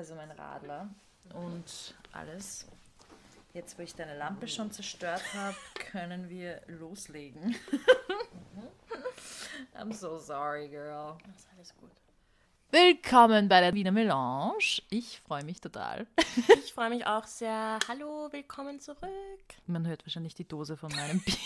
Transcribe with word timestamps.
also 0.00 0.14
mein 0.14 0.30
Radler 0.30 0.88
und 1.34 1.94
alles. 2.12 2.66
Jetzt, 3.52 3.78
wo 3.78 3.82
ich 3.82 3.94
deine 3.94 4.16
Lampe 4.16 4.48
schon 4.48 4.72
zerstört 4.72 5.22
habe, 5.34 5.54
können 5.74 6.30
wir 6.30 6.62
loslegen. 6.68 7.54
I'm 9.78 9.92
so 9.92 10.16
sorry, 10.16 10.68
girl. 10.68 11.18
Das 11.26 11.36
ist 11.36 11.48
alles 11.54 11.76
gut. 11.76 11.90
Willkommen 12.70 13.50
bei 13.50 13.60
der 13.60 13.74
Wiener 13.74 13.92
Melange. 13.92 14.80
Ich 14.88 15.20
freue 15.20 15.44
mich 15.44 15.60
total. 15.60 16.06
Ich 16.64 16.72
freue 16.72 16.88
mich 16.88 17.06
auch 17.06 17.26
sehr. 17.26 17.78
Hallo, 17.86 18.32
willkommen 18.32 18.80
zurück. 18.80 19.04
Man 19.66 19.86
hört 19.86 20.06
wahrscheinlich 20.06 20.34
die 20.34 20.48
Dose 20.48 20.78
von 20.78 20.90
meinem 20.92 21.20
Bier. 21.20 21.36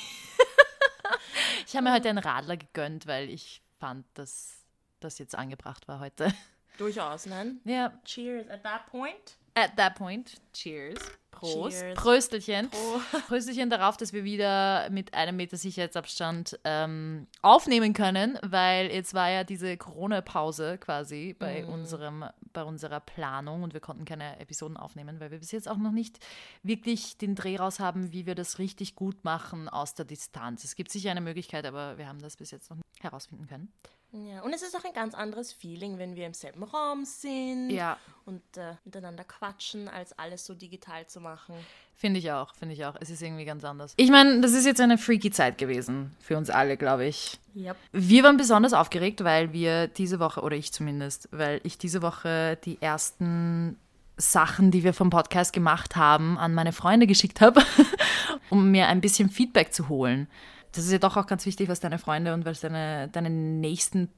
ich 1.67 1.75
habe 1.75 1.83
mir 1.83 1.93
heute 1.93 2.09
einen 2.09 2.19
Radler 2.19 2.57
gegönnt, 2.57 3.09
weil 3.09 3.31
ich 3.31 3.63
fand, 3.81 4.07
dass 4.15 4.63
das 5.01 5.19
jetzt 5.19 5.35
angebracht 5.35 5.89
war 5.89 5.99
heute. 5.99 6.33
Durchaus, 6.79 7.27
nein? 7.27 7.61
Ja, 7.65 7.93
Cheers 8.05 8.49
at 8.49 8.63
that 8.65 8.87
point. 8.91 9.37
at 9.55 9.77
that 9.77 9.95
point, 9.95 10.35
cheers. 10.53 10.99
Prost. 11.31 11.81
Cheers. 11.81 11.95
Pröstelchen. 11.97 12.71
Pro. 12.71 13.01
Pröstelchen 13.29 13.69
darauf, 13.69 13.97
dass 13.97 14.13
wir 14.13 14.23
wieder 14.25 14.89
mit 14.91 15.15
einem 15.15 15.35
Meter 15.37 15.57
Sicherheitsabstand 15.57 16.59
ähm, 16.65 17.27
aufnehmen 17.43 17.93
können, 17.93 18.39
weil 18.43 18.91
jetzt 18.93 19.15
war 19.15 19.31
ja 19.31 19.43
diese 19.45 19.77
Corona-Pause 19.77 20.79
quasi 20.79 21.35
bei, 21.39 21.63
Mhm. 21.63 21.69
unserem, 21.71 22.25
bei 22.53 22.63
unserer 22.63 23.01
Planung 23.01 23.65
und 23.65 23.75
wir 23.75 23.81
konnten 23.81 24.05
keine 24.05 24.39
Episoden 24.41 24.77
aufnehmen, 24.77 25.19
weil 25.21 25.33
wir 25.33 25.39
bis 25.41 25.51
jetzt 25.51 25.69
auch 25.69 25.77
noch 25.77 25.91
nicht 25.93 26.19
wirklich 26.63 27.19
den 27.19 27.35
Dreh 27.35 27.57
raus 27.57 27.81
haben, 27.81 28.13
wie 28.13 28.27
wir 28.27 28.37
das 28.37 28.59
richtig 28.61 28.95
gut 28.95 29.25
machen 29.25 29.69
aus 29.69 29.95
der 29.95 30.05
Distanz. 30.05 30.63
Es 30.65 30.77
gibt 30.77 30.93
sicher 30.93 31.11
eine 31.11 31.21
Möglichkeit, 31.21 31.67
aber 31.67 31.99
wir 31.99 32.07
haben 32.09 32.21
das 32.23 32.37
bis 32.37 32.53
jetzt 32.53 32.71
noch 32.71 32.77
nicht 32.77 33.03
herausfinden 33.03 33.47
können. 33.49 33.73
Ja, 34.15 34.43
und 34.43 34.53
es 34.53 34.63
ist 34.63 34.77
auch 34.77 34.85
ein 34.85 34.93
ganz 34.93 35.13
anderes 35.13 35.53
Feeling, 35.53 35.99
wenn 35.99 36.15
wir 36.15 36.25
im 36.27 36.35
selben 36.35 36.63
Raum 36.63 37.05
sind 37.05 37.71
Ja, 37.71 37.99
und 38.27 38.43
äh, 38.57 38.75
miteinander 38.85 39.25
quatschen, 39.25 39.89
als 39.89 40.17
alles 40.17 40.47
so 40.47 40.55
digital 40.55 41.05
zu 41.09 41.21
machen. 41.21 41.57
Finde 41.97 42.21
ich 42.21 42.31
auch, 42.31 42.55
finde 42.55 42.75
ich 42.75 42.85
auch. 42.85 42.95
Es 43.01 43.11
ist 43.11 43.23
irgendwie 43.23 43.45
ganz 43.45 43.65
anders. 43.65 43.93
Ich 43.97 44.11
meine, 44.11 44.41
das 44.41 44.53
ist 44.53 44.67
jetzt 44.67 44.81
eine 44.81 44.99
freaky 44.99 45.33
Zeit 45.33 45.59
gewesen 45.59 46.15
für 46.21 46.37
uns 46.37 46.49
alle, 46.49 46.77
glaube 46.77 47.07
ich. 47.07 47.39
Yep. 47.57 47.77
Wir 47.93 48.23
waren 48.23 48.37
besonders 48.37 48.73
aufgeregt, 48.73 49.25
weil 49.25 49.53
wir 49.53 49.89
diese 49.89 50.21
Woche, 50.21 50.43
oder 50.43 50.57
ich 50.57 50.73
zumindest, 50.73 51.29
weil 51.33 51.61
ich 51.65 51.77
diese 51.77 52.01
Woche 52.01 52.57
die 52.65 52.81
ersten 52.81 53.79
Sachen, 54.17 54.71
die 54.71 54.85
wir 54.85 54.95
vom 54.95 55.11
Podcast 55.11 55.53
gemacht 55.53 55.97
haben, 55.97 56.39
an 56.39 56.55
meine 56.55 56.73
Freunde 56.73 57.09
geschickt 57.09 57.41
habe, 57.41 57.63
um 58.49 58.71
mir 58.71 58.87
ein 58.87 59.01
bisschen 59.01 59.29
Feedback 59.29 59.73
zu 59.73 59.89
holen. 59.89 60.29
Das 60.75 60.85
ist 60.85 60.93
ja 60.93 60.99
doch 60.99 61.17
auch 61.17 61.27
ganz 61.27 61.47
wichtig, 61.47 61.69
was 61.69 61.81
deine 61.81 61.99
Freunde 61.99 62.35
und 62.35 62.45
was 62.45 62.61
deine, 62.61 63.09
deine 63.09 63.31
nächsten 63.31 64.09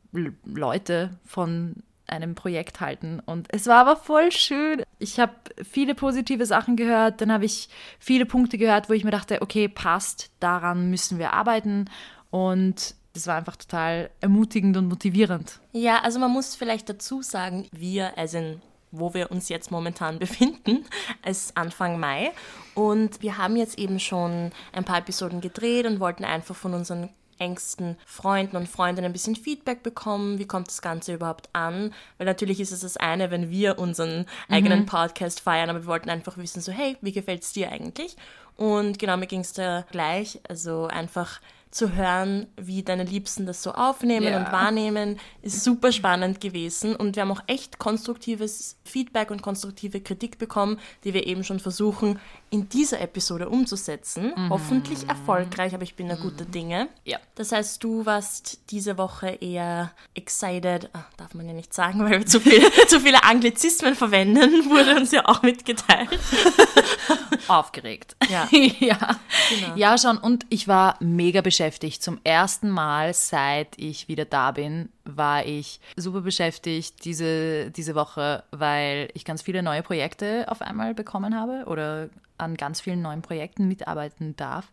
Leute 0.45 1.19
von 1.25 1.77
einem 2.07 2.35
Projekt 2.35 2.81
halten. 2.81 3.21
Und 3.25 3.49
es 3.51 3.67
war 3.67 3.81
aber 3.81 3.97
voll 3.97 4.33
schön. 4.33 4.83
Ich 4.99 5.19
habe 5.21 5.35
viele 5.63 5.95
positive 5.95 6.47
Sachen 6.47 6.77
gehört, 6.77 7.21
dann 7.21 7.33
habe 7.33 7.45
ich 7.45 7.69
viele 7.99 8.27
Punkte 8.27 8.59
gehört, 8.59 8.89
wo 8.89 8.93
ich 8.93 9.05
mir 9.05 9.11
dachte, 9.11 9.43
okay, 9.43 9.69
passt, 9.69 10.31
daran 10.41 10.91
müssen 10.91 11.19
wir 11.19 11.33
arbeiten. 11.33 11.91
Und 12.31 12.95
das 13.13 13.27
war 13.27 13.37
einfach 13.37 13.57
total 13.57 14.11
ermutigend 14.21 14.77
und 14.77 14.89
motivierend. 14.89 15.61
Ja, 15.73 16.01
also 16.03 16.19
man 16.19 16.31
muss 16.31 16.55
vielleicht 16.55 16.89
dazu 16.89 17.23
sagen, 17.23 17.67
wir, 17.73 18.17
also 18.17 18.39
in, 18.39 18.63
wo 18.99 19.15
wir 19.15 19.31
uns 19.31 19.49
jetzt 19.49 19.71
momentan 19.71 20.19
befinden, 20.21 20.85
es 21.23 21.47
ist 21.47 21.57
Anfang 21.57 21.99
Mai. 21.99 22.33
Und 22.75 23.23
wir 23.23 23.39
haben 23.39 23.57
jetzt 23.57 23.79
eben 23.79 24.01
schon 24.01 24.51
ein 24.73 24.85
paar 24.85 24.99
Episoden 24.99 25.41
gedreht 25.41 25.87
und 25.87 26.01
wollten 26.01 26.25
einfach 26.25 26.57
von 26.57 26.75
unseren 26.75 27.09
engsten 27.39 27.97
Freunden 28.07 28.57
und 28.57 28.69
Freundinnen 28.69 29.11
ein 29.11 29.13
bisschen 29.13 29.37
Feedback 29.37 29.83
bekommen, 29.83 30.39
wie 30.39 30.47
kommt 30.47 30.69
das 30.69 30.83
Ganze 30.83 31.15
überhaupt 31.15 31.49
an, 31.53 31.93
weil 32.19 32.27
natürlich 32.27 32.61
ist 32.61 32.73
es 32.73 32.81
das 32.81 32.97
eine, 32.97 33.31
wenn 33.31 33.51
wir 33.51 33.79
unseren 33.79 34.27
eigenen 34.49 34.87
Podcast 34.87 35.41
feiern, 35.41 35.71
aber 35.71 35.83
wir 35.83 35.87
wollten 35.87 36.11
einfach 36.11 36.39
wissen, 36.39 36.63
so 36.63 36.73
hey, 36.73 36.97
wie 37.03 37.13
gefällt 37.13 37.43
es 37.43 37.53
dir 37.53 37.71
eigentlich? 37.71 38.17
Und 38.57 38.99
genau, 38.99 39.17
mir 39.17 39.27
ging 39.27 39.41
es 39.41 39.53
da 39.53 39.85
gleich, 39.91 40.41
also 40.49 40.87
einfach 40.87 41.41
zu 41.71 41.95
hören, 41.95 42.47
wie 42.57 42.83
deine 42.83 43.05
Liebsten 43.05 43.45
das 43.45 43.63
so 43.63 43.73
aufnehmen 43.73 44.27
Ja. 44.29 44.39
und 44.39 44.53
wahrnehmen, 44.53 45.19
ist 45.43 45.63
super 45.63 45.93
spannend 45.93 46.41
gewesen. 46.41 46.97
Und 46.97 47.17
wir 47.17 47.23
haben 47.23 47.33
auch 47.33 47.43
echt 47.49 47.79
konstruktives 47.79 48.77
Feedback 48.85 49.31
und 49.31 49.43
konstruktive 49.43 50.01
Kritik 50.01 50.39
bekommen, 50.39 50.79
die 51.05 51.13
wir 51.13 51.27
eben 51.27 51.45
schon 51.45 51.61
versuchen, 51.61 52.19
in 52.51 52.69
dieser 52.69 53.01
Episode 53.01 53.49
umzusetzen. 53.49 54.33
Hoffentlich 54.49 55.09
erfolgreich, 55.09 55.75
aber 55.75 55.83
ich 55.83 55.97
bin 55.97 56.09
da 56.09 56.15
guter 56.15 56.45
Dinge. 56.45 56.89
Ja. 57.05 57.19
Das 57.35 57.53
heißt, 57.53 57.83
du 57.85 58.07
warst 58.07 58.71
diese 58.71 58.97
Woche 58.97 59.29
eher 59.41 59.91
excited, 60.15 60.89
ah, 60.95 61.05
darf 61.17 61.35
man 61.35 61.47
ja 61.47 61.53
nicht 61.53 61.75
sagen, 61.75 61.99
weil 62.01 62.11
wir 62.21 62.27
zu, 62.27 62.41
viel, 62.41 62.63
zu 62.89 63.01
viele 63.01 63.23
Anglizismen 63.25 63.95
verwenden, 63.95 64.71
wurde 64.71 64.97
uns 64.97 65.11
ja 65.13 65.27
auch 65.27 65.43
mitgeteilt. 65.43 66.09
Aufgeregt. 67.49 68.17
Ja. 68.29 68.49
ja. 68.81 69.17
Genau. 69.51 69.77
ja, 69.77 69.99
schon. 69.99 70.19
Und 70.19 70.47
ich 70.49 70.69
war 70.69 70.97
mega 71.01 71.41
beschäftigt. 71.41 72.03
Zum 72.03 72.21
ersten 72.25 72.71
Mal, 72.71 73.15
seit 73.15 73.79
ich 73.79 74.09
wieder 74.09 74.25
da 74.25 74.53
bin, 74.53 74.91
war 75.05 75.45
ich 75.45 75.81
super 75.97 76.21
beschäftigt 76.21 77.05
diese, 77.05 77.71
diese 77.71 77.95
Woche, 77.95 78.45
weil 78.51 79.09
ich 79.15 79.25
ganz 79.25 79.43
viele 79.43 79.63
neue 79.63 79.83
Projekte 79.83 80.47
auf 80.49 80.63
einmal 80.63 80.95
bekommen 80.95 81.39
habe 81.39 81.65
oder 81.67 82.09
an 82.39 82.57
ganz 82.57 82.81
vielen 82.81 83.03
neuen 83.03 83.23
Projekten 83.23 83.69
mitarbeiten 83.69 84.37
darf. 84.37 84.67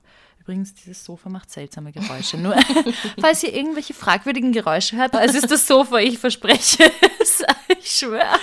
Übrigens, 0.43 0.73
dieses 0.73 1.05
Sofa 1.05 1.29
macht 1.29 1.49
seltsame 1.49 1.93
Geräusche. 1.93 2.37
Nur, 2.37 2.53
falls 3.21 3.43
ihr 3.43 3.53
irgendwelche 3.53 3.93
fragwürdigen 3.93 4.51
Geräusche 4.51 4.97
hört, 4.97 5.15
es 5.15 5.35
ist 5.35 5.49
das 5.49 5.65
Sofa, 5.65 5.99
ich 5.99 6.19
verspreche 6.19 6.91
es. 7.19 7.43
Ich 7.79 7.91
schwöre. 7.91 8.39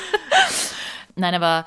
Nein, 1.15 1.35
aber 1.35 1.67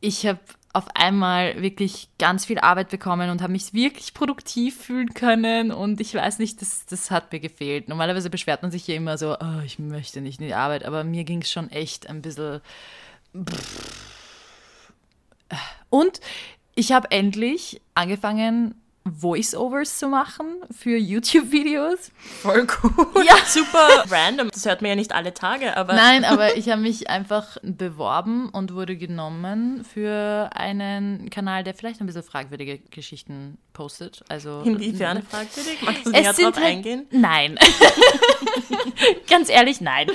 ich 0.00 0.26
habe 0.26 0.38
auf 0.76 0.88
einmal 0.94 1.62
wirklich 1.62 2.10
ganz 2.18 2.44
viel 2.44 2.58
Arbeit 2.58 2.90
bekommen 2.90 3.30
und 3.30 3.40
habe 3.40 3.52
mich 3.52 3.72
wirklich 3.72 4.12
produktiv 4.12 4.78
fühlen 4.78 5.14
können. 5.14 5.72
Und 5.72 6.02
ich 6.02 6.14
weiß 6.14 6.38
nicht, 6.38 6.60
das, 6.60 6.84
das 6.84 7.10
hat 7.10 7.32
mir 7.32 7.40
gefehlt. 7.40 7.88
Normalerweise 7.88 8.28
beschwert 8.28 8.60
man 8.60 8.70
sich 8.70 8.86
ja 8.86 8.94
immer 8.94 9.16
so, 9.16 9.38
oh, 9.40 9.60
ich 9.64 9.78
möchte 9.78 10.20
nicht 10.20 10.38
in 10.38 10.48
die 10.48 10.54
Arbeit, 10.54 10.84
aber 10.84 11.02
mir 11.02 11.24
ging 11.24 11.40
es 11.40 11.50
schon 11.50 11.70
echt 11.70 12.10
ein 12.10 12.20
bisschen. 12.20 12.60
Und 15.88 16.20
ich 16.74 16.92
habe 16.92 17.10
endlich 17.10 17.80
angefangen, 17.94 18.74
Voice-Overs 19.06 19.98
zu 19.98 20.08
machen 20.08 20.46
für 20.76 20.96
YouTube-Videos. 20.96 22.10
Voll 22.42 22.66
cool. 22.82 23.24
Ja. 23.24 23.36
Super 23.46 24.04
random. 24.10 24.50
Das 24.52 24.64
hört 24.66 24.82
man 24.82 24.90
ja 24.90 24.96
nicht 24.96 25.12
alle 25.12 25.32
Tage, 25.34 25.76
aber 25.76 25.94
Nein, 25.94 26.24
aber 26.24 26.56
ich 26.56 26.68
habe 26.68 26.80
mich 26.82 27.08
einfach 27.08 27.56
beworben 27.62 28.48
und 28.50 28.74
wurde 28.74 28.96
genommen 28.96 29.84
für 29.84 30.50
einen 30.54 31.30
Kanal, 31.30 31.64
der 31.64 31.74
vielleicht 31.74 32.00
ein 32.00 32.06
bisschen 32.06 32.22
fragwürdige 32.22 32.78
Geschichten 32.90 33.58
postet. 33.72 34.24
Also 34.28 34.62
inwiefern 34.64 35.22
fragwürdig? 35.22 35.82
Magst 35.82 36.06
du 36.06 36.10
Es 36.10 36.20
näher 36.20 36.32
drauf 36.32 36.56
halt- 36.56 36.64
eingehen? 36.66 37.06
Nein. 37.10 37.58
Ganz 39.28 39.48
ehrlich, 39.48 39.80
nein. 39.80 40.08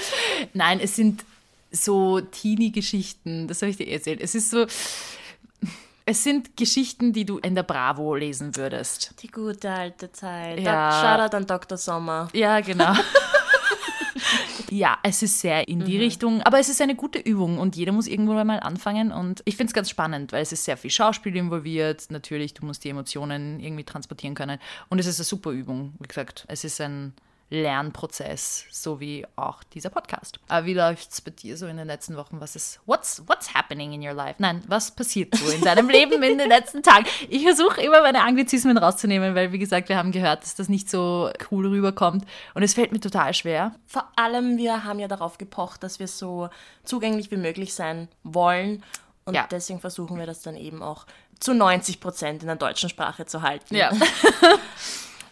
Nein, 0.54 0.80
es 0.82 0.96
sind 0.96 1.24
so 1.72 2.20
Teenie-Geschichten. 2.20 3.48
Das 3.48 3.62
habe 3.62 3.70
ich 3.72 3.78
dir 3.78 3.88
erzählt. 3.88 4.20
Es 4.22 4.36
ist 4.36 4.50
so. 4.52 4.66
Es 6.06 6.24
sind 6.24 6.58
Geschichten, 6.58 7.14
die 7.14 7.26
du 7.26 7.38
in 7.38 7.56
der 7.56 7.64
Bravo 7.64 8.16
lesen 8.16 8.56
würdest. 8.56 9.14
Die 9.22 9.28
gute 9.28 9.70
alte 9.70 10.12
Zeit. 10.12 10.60
Ja. 10.60 10.92
Shoutout 11.02 11.38
an 11.38 11.46
Dr. 11.46 11.78
Sommer. 11.78 12.28
Ja, 12.34 12.60
genau. 12.60 12.94
ja, 14.72 14.98
es 15.04 15.22
ist 15.22 15.40
sehr 15.40 15.68
in 15.68 15.86
die 15.86 15.98
Richtung, 15.98 16.42
aber 16.42 16.60
es 16.60 16.70
ist 16.70 16.82
eine 16.82 16.96
gute 16.96 17.20
Übung 17.20 17.60
und 17.60 17.76
jeder 17.76 17.92
muss 17.92 18.08
irgendwo 18.08 18.34
mal 18.34 18.60
anfangen 18.60 19.12
und 19.12 19.42
ich 19.46 19.58
finde 19.58 19.70
es 19.70 19.74
ganz 19.74 19.90
spannend, 19.90 20.32
weil 20.32 20.42
es 20.42 20.52
ist 20.52 20.66
sehr 20.66 20.78
viel 20.78 20.92
Schauspiel 20.92 21.36
involviert. 21.36 22.06
Natürlich, 22.10 22.54
du 22.54 22.66
musst 22.66 22.84
die 22.84 22.90
Emotionen 22.90 23.60
irgendwie 23.60 23.84
transportieren 23.84 24.34
können 24.34 24.60
und 24.90 25.00
es 25.00 25.06
ist 25.06 25.20
eine 25.20 25.26
super 25.26 25.52
Übung. 25.52 25.94
Wie 26.00 26.08
gesagt, 26.08 26.46
es 26.48 26.64
ist 26.64 26.82
ein 26.82 27.14
Lernprozess, 27.52 28.66
so 28.72 29.00
wie 29.00 29.26
auch 29.36 29.62
dieser 29.64 29.90
Podcast. 29.90 30.40
Aber 30.48 30.66
wie 30.66 30.74
läuft's 30.74 31.20
bei 31.22 31.32
dir 31.32 31.58
so 31.58 31.68
in 31.68 31.76
den 31.78 31.86
letzten 31.88 32.16
Wochen? 32.16 32.40
Was 32.40 32.56
ist, 32.56 32.80
what's, 32.86 33.22
what's 33.28 33.54
happening 33.54 33.92
in 33.94 34.02
your 34.02 34.14
life? 34.14 34.36
Nein, 34.40 34.64
was 34.68 34.92
passiert 34.92 35.36
so 35.36 35.52
in 35.52 35.62
deinem 35.62 35.90
Leben 35.98 36.24
in 36.24 36.38
den 36.38 36.48
letzten 36.50 36.82
Tagen? 36.82 37.06
Ich 37.30 37.44
versuche 37.44 37.82
immer 37.82 38.02
meine 38.02 38.24
Anglizismen 38.24 38.78
rauszunehmen, 38.78 39.36
weil, 39.36 39.52
wie 39.52 39.60
gesagt, 39.60 39.90
wir 39.90 39.98
haben 39.98 40.12
gehört, 40.12 40.44
dass 40.44 40.56
das 40.56 40.70
nicht 40.70 40.90
so 40.90 41.30
cool 41.52 41.68
rüberkommt 41.68 42.26
und 42.56 42.64
es 42.64 42.74
fällt 42.74 42.92
mir 42.94 43.02
total 43.02 43.34
schwer. 43.34 43.76
Vor 43.86 44.08
allem, 44.16 44.58
wir 44.58 44.86
haben 44.86 45.00
ja 45.00 45.08
darauf 45.10 45.38
gepocht, 45.38 45.84
dass 45.84 46.00
wir 46.00 46.08
so 46.08 46.50
zugänglich 46.86 47.32
wie 47.32 47.38
möglich 47.38 47.74
sein 47.74 48.08
wollen. 48.24 48.84
Und 49.26 49.36
Ja. 49.36 49.46
deswegen 49.52 49.80
versuchen 49.82 50.18
wir 50.18 50.26
das 50.26 50.42
dann 50.42 50.56
eben 50.56 50.82
auch 50.82 51.06
zu 51.40 51.54
90 51.54 52.00
Prozent 52.00 52.42
in 52.44 52.48
der 52.48 52.56
deutschen 52.56 52.90
Sprache 52.90 53.26
zu 53.26 53.42
halten. 53.42 53.76
Ja. 53.76 53.92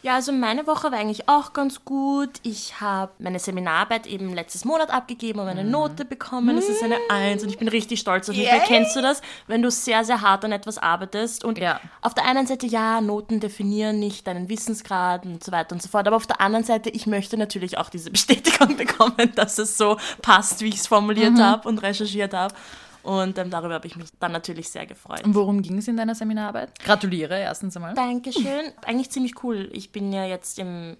Ja, 0.02 0.16
also 0.16 0.32
meine 0.32 0.66
Woche 0.66 0.92
war 0.94 0.98
eigentlich 0.98 1.28
auch 1.28 1.52
ganz 1.52 1.84
gut. 1.84 2.30
Ich 2.44 2.80
habe 2.80 3.12
meine 3.20 3.38
Seminararbeit 3.38 4.08
eben 4.08 4.34
letztes 4.34 4.64
Monat 4.64 4.92
abgegeben 4.92 5.40
und 5.40 5.46
meine 5.46 5.66
Note 5.66 6.06
bekommen. 6.06 6.56
Das 6.56 6.70
ist 6.70 6.82
eine 6.82 6.96
Eins 7.10 7.44
und 7.44 7.50
ich 7.50 7.58
bin 7.58 7.68
richtig 7.68 8.00
stolz 8.00 8.30
auf 8.30 8.36
mich. 8.38 8.46
Yay! 8.46 8.62
Kennst 8.66 8.96
du 8.96 9.02
das, 9.02 9.22
wenn 9.48 9.62
du 9.62 9.70
sehr, 9.70 10.06
sehr 10.06 10.22
hart 10.22 10.46
an 10.46 10.54
etwas 10.54 10.78
arbeitest 10.78 11.44
und 11.44 11.58
Ja. 11.58 11.82
auf 12.02 12.14
der 12.14 12.26
einen 12.26 12.48
Seite, 12.48 12.66
ja, 12.66 13.02
Noten 13.02 13.42
definieren 13.42 14.00
nicht 14.00 14.26
deinen 14.26 14.48
Wissensgrad 14.48 15.26
und 15.26 15.44
so 15.44 15.52
weiter 15.52 15.74
und 15.76 15.82
so 15.82 15.90
fort, 15.90 16.08
aber 16.08 16.16
auf 16.16 16.28
der 16.28 16.40
anderen 16.40 16.64
Seite, 16.64 16.90
ich 16.90 17.06
möchte 17.06 17.36
natürlich 17.36 17.78
auch 17.78 17.90
diese 17.90 18.10
Bestätigung 18.10 18.78
bekommen, 18.78 19.34
dass 19.36 19.58
es 19.58 19.78
so 19.78 19.98
passt, 20.22 20.62
wie 20.62 20.70
ich 20.70 20.76
es 20.76 20.88
formuliert 20.88 21.38
habe 21.40 21.68
und 21.68 21.80
recherchiert 21.80 22.34
habe. 22.34 22.56
Und 23.04 23.38
ähm, 23.38 23.50
darüber 23.50 23.76
habe 23.76 23.88
ich 23.88 23.96
mich 23.96 24.08
dann 24.20 24.32
natürlich 24.32 24.70
sehr 24.70 24.86
gefreut. 24.86 25.24
Und 25.24 25.36
worum 25.36 25.62
ging 25.62 25.78
es 25.78 25.88
in 25.88 25.98
deiner 25.98 26.16
Seminararbeit? 26.16 26.78
Gratuliere 26.80 27.40
erstens 27.40 27.76
einmal. 27.76 27.94
Dankeschön. 27.94 28.72
Eigentlich 28.86 29.10
ziemlich 29.10 29.44
cool. 29.44 29.70
Ich 29.72 29.92
bin 29.92 30.12
ja 30.12 30.26
jetzt 30.26 30.60
im 30.60 30.98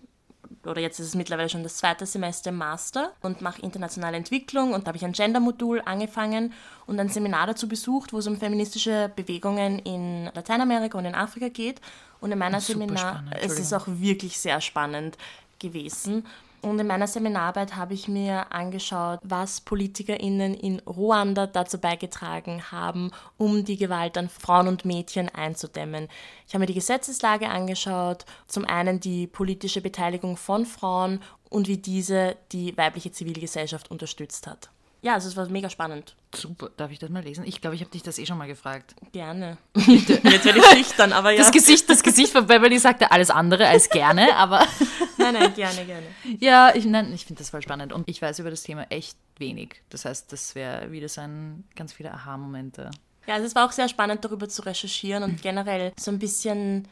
oder 0.66 0.82
jetzt 0.82 1.00
ist 1.00 1.08
es 1.08 1.16
mittlerweile 1.16 1.50
schon 1.50 1.64
das 1.64 1.78
zweite 1.78 2.06
Semester 2.06 2.52
Master 2.52 3.14
und 3.22 3.42
mache 3.42 3.62
internationale 3.62 4.18
Entwicklung 4.18 4.74
und 4.74 4.84
da 4.84 4.88
habe 4.90 4.98
ich 4.98 5.06
ein 5.06 5.14
Gender-Modul 5.14 5.82
angefangen 5.86 6.54
und 6.86 7.00
ein 7.00 7.10
Seminar 7.10 7.48
dazu 7.48 7.68
besucht, 7.68 8.14
wo 8.14 8.18
es 8.18 8.28
um 8.28 8.38
feministische 8.38 9.12
Bewegungen 9.16 9.80
in 9.80 10.26
Lateinamerika 10.34 10.98
und 10.98 11.06
in 11.06 11.16
Afrika 11.16 11.50
geht. 11.50 11.82
Und 12.20 12.32
in 12.32 12.40
meiner 12.40 12.60
Seminar, 12.60 13.24
es 13.42 13.60
ist 13.60 13.74
auch 13.74 13.86
wirklich 13.88 14.38
sehr 14.38 14.60
spannend 14.60 15.18
gewesen. 15.60 16.26
Und 16.62 16.80
in 16.80 16.88
meiner 16.88 17.08
Seminararbeit 17.08 17.76
habe 17.76 17.94
ich 17.94 18.08
mir 18.08 18.52
angeschaut, 18.52 19.20
was 19.24 19.62
PolitikerInnen 19.62 20.54
in 20.54 20.80
Ruanda 20.82 21.48
dazu 21.48 21.78
beigetragen 21.78 22.72
haben, 22.72 23.12
um 23.38 23.64
die 23.64 23.78
Gewalt 23.78 24.18
an 24.18 24.28
Frauen 24.28 24.68
und 24.68 24.84
Mädchen 24.84 25.30
einzudämmen. 25.30 26.10
Ich 26.48 26.54
habe 26.54 26.62
mir 26.62 26.66
die 26.66 26.74
Gesetzeslage 26.74 27.50
angeschaut, 27.50 28.26
zum 28.48 28.66
einen 28.66 29.00
die 29.00 29.28
politische 29.28 29.82
Beteiligung 29.82 30.36
von 30.36 30.66
Frauen 30.66 31.22
und 31.50 31.68
wie 31.68 31.78
diese 31.78 32.36
die 32.52 32.76
weibliche 32.78 33.12
Zivilgesellschaft 33.12 33.90
unterstützt 33.90 34.46
hat. 34.46 34.70
Ja, 35.02 35.14
also 35.14 35.30
es 35.30 35.38
war 35.38 35.48
mega 35.48 35.70
spannend. 35.70 36.16
Super, 36.36 36.70
darf 36.76 36.92
ich 36.92 37.00
das 37.00 37.10
mal 37.10 37.24
lesen? 37.24 37.46
Ich 37.46 37.62
glaube, 37.62 37.76
ich 37.76 37.82
habe 37.82 37.92
dich 37.92 38.04
das 38.04 38.20
eh 38.20 38.26
schon 38.26 38.38
mal 38.38 38.48
gefragt. 38.48 38.96
Gerne. 39.14 39.58
Jetzt 39.76 40.46
werde 40.46 40.60
ich 40.60 40.66
schüchtern, 40.66 41.14
aber 41.14 41.32
ja. 41.32 41.38
Das 41.38 41.52
Gesicht, 41.52 41.90
das 41.90 42.04
Gesicht 42.04 42.34
von 42.34 42.46
Beverly 42.48 42.80
sagte 42.80 43.12
alles 43.12 43.30
andere 43.30 43.68
als 43.68 43.90
gerne, 43.90 44.36
aber. 44.36 44.68
nein, 45.18 45.34
nein, 45.34 45.54
gerne, 45.54 45.86
gerne. 45.86 46.08
Ja, 46.40 46.76
ich, 46.76 46.86
ich 46.86 47.26
finde 47.26 47.40
das 47.40 47.50
voll 47.50 47.62
spannend 47.62 47.94
und 47.94 48.10
ich 48.10 48.22
weiß 48.22 48.40
über 48.40 48.50
das 48.50 48.64
Thema 48.64 48.88
echt 48.90 49.18
wenig. 49.38 49.82
Das 49.90 50.04
heißt, 50.04 50.32
das 50.34 50.54
wäre 50.56 50.92
wieder 50.92 51.08
so 51.08 51.22
ein 51.22 51.64
ganz 51.76 51.94
viele 51.94 52.14
Aha-Momente. 52.14 52.92
Ja, 53.26 53.36
also 53.36 53.46
es 53.46 53.56
war 53.56 53.66
auch 53.66 53.72
sehr 53.72 53.88
spannend, 53.88 54.26
darüber 54.26 54.50
zu 54.50 54.64
recherchieren 54.64 55.24
und 55.24 55.42
generell 55.42 55.94
so 55.98 56.12
ein 56.12 56.20
bisschen 56.20 56.88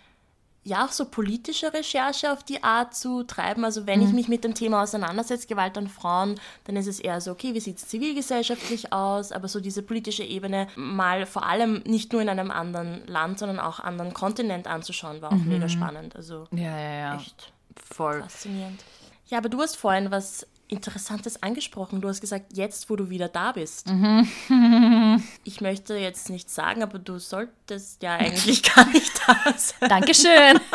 ja 0.68 0.86
auch 0.86 0.92
so 0.92 1.06
politische 1.06 1.74
Recherche 1.74 2.32
auf 2.32 2.44
die 2.44 2.64
Art 2.64 2.94
zu 2.96 3.24
treiben. 3.24 3.64
Also 3.64 3.88
wenn 3.88 4.02
mhm. 4.02 4.08
ich 4.08 4.14
mich 4.14 4.28
mit 4.28 4.44
dem 4.44 4.54
Thema 4.54 4.84
auseinandersetze, 4.84 5.48
Gewalt 5.48 5.78
an 5.78 5.88
Frauen, 5.88 6.40
dann 6.66 6.76
ist 6.76 6.88
es 6.88 7.00
eher 7.00 7.22
so, 7.22 7.32
okay, 7.32 7.54
wie 7.54 7.60
sieht 7.60 7.78
es 7.78 7.88
zivilgesellschaftlich 7.88 8.92
aus, 8.92 9.32
aber 9.32 9.48
so 9.48 9.60
diese 9.60 9.82
politische 9.82 10.24
Ebene 10.24 10.68
mal 10.76 11.26
vor 11.26 11.46
allem 11.46 11.82
nicht 11.86 12.12
nur 12.12 12.22
in 12.22 12.30
einem 12.30 12.52
anderen 12.52 13.06
Land, 13.08 13.40
sondern 13.40 13.60
auch 13.60 13.80
anderen 13.80 14.14
Kontinent 14.14 14.68
anzuschauen, 14.68 15.22
war 15.22 15.32
auch 15.32 15.38
mhm. 15.38 15.50
mega 15.50 15.70
spannend. 15.70 16.16
Also 16.16 16.48
ja, 16.52 16.78
ja, 16.78 16.94
ja. 17.00 17.16
echt 17.16 17.52
voll 17.76 18.22
faszinierend. 18.22 18.84
Ja, 19.28 19.38
aber 19.38 19.50
du 19.50 19.60
hast 19.60 19.76
vorhin 19.76 20.12
was 20.12 20.46
Interessantes 20.68 21.42
angesprochen. 21.42 22.02
Du 22.02 22.10
hast 22.10 22.22
gesagt, 22.22 22.56
jetzt, 22.56 22.90
wo 22.90 22.96
du 22.96 23.10
wieder 23.10 23.30
da 23.30 23.54
bist. 23.54 23.88
Mhm. 23.88 24.28
ich 25.44 25.62
möchte 25.62 25.96
jetzt 25.96 26.30
nicht 26.30 26.50
sagen, 26.50 26.84
aber 26.84 27.00
du 27.00 27.20
solltest 27.20 28.04
ja 28.04 28.16
eigentlich 28.16 28.64
gar 28.76 28.86
nicht 28.88 29.22
da 29.26 29.54
sein. 29.58 29.90
Dankeschön. 29.90 30.60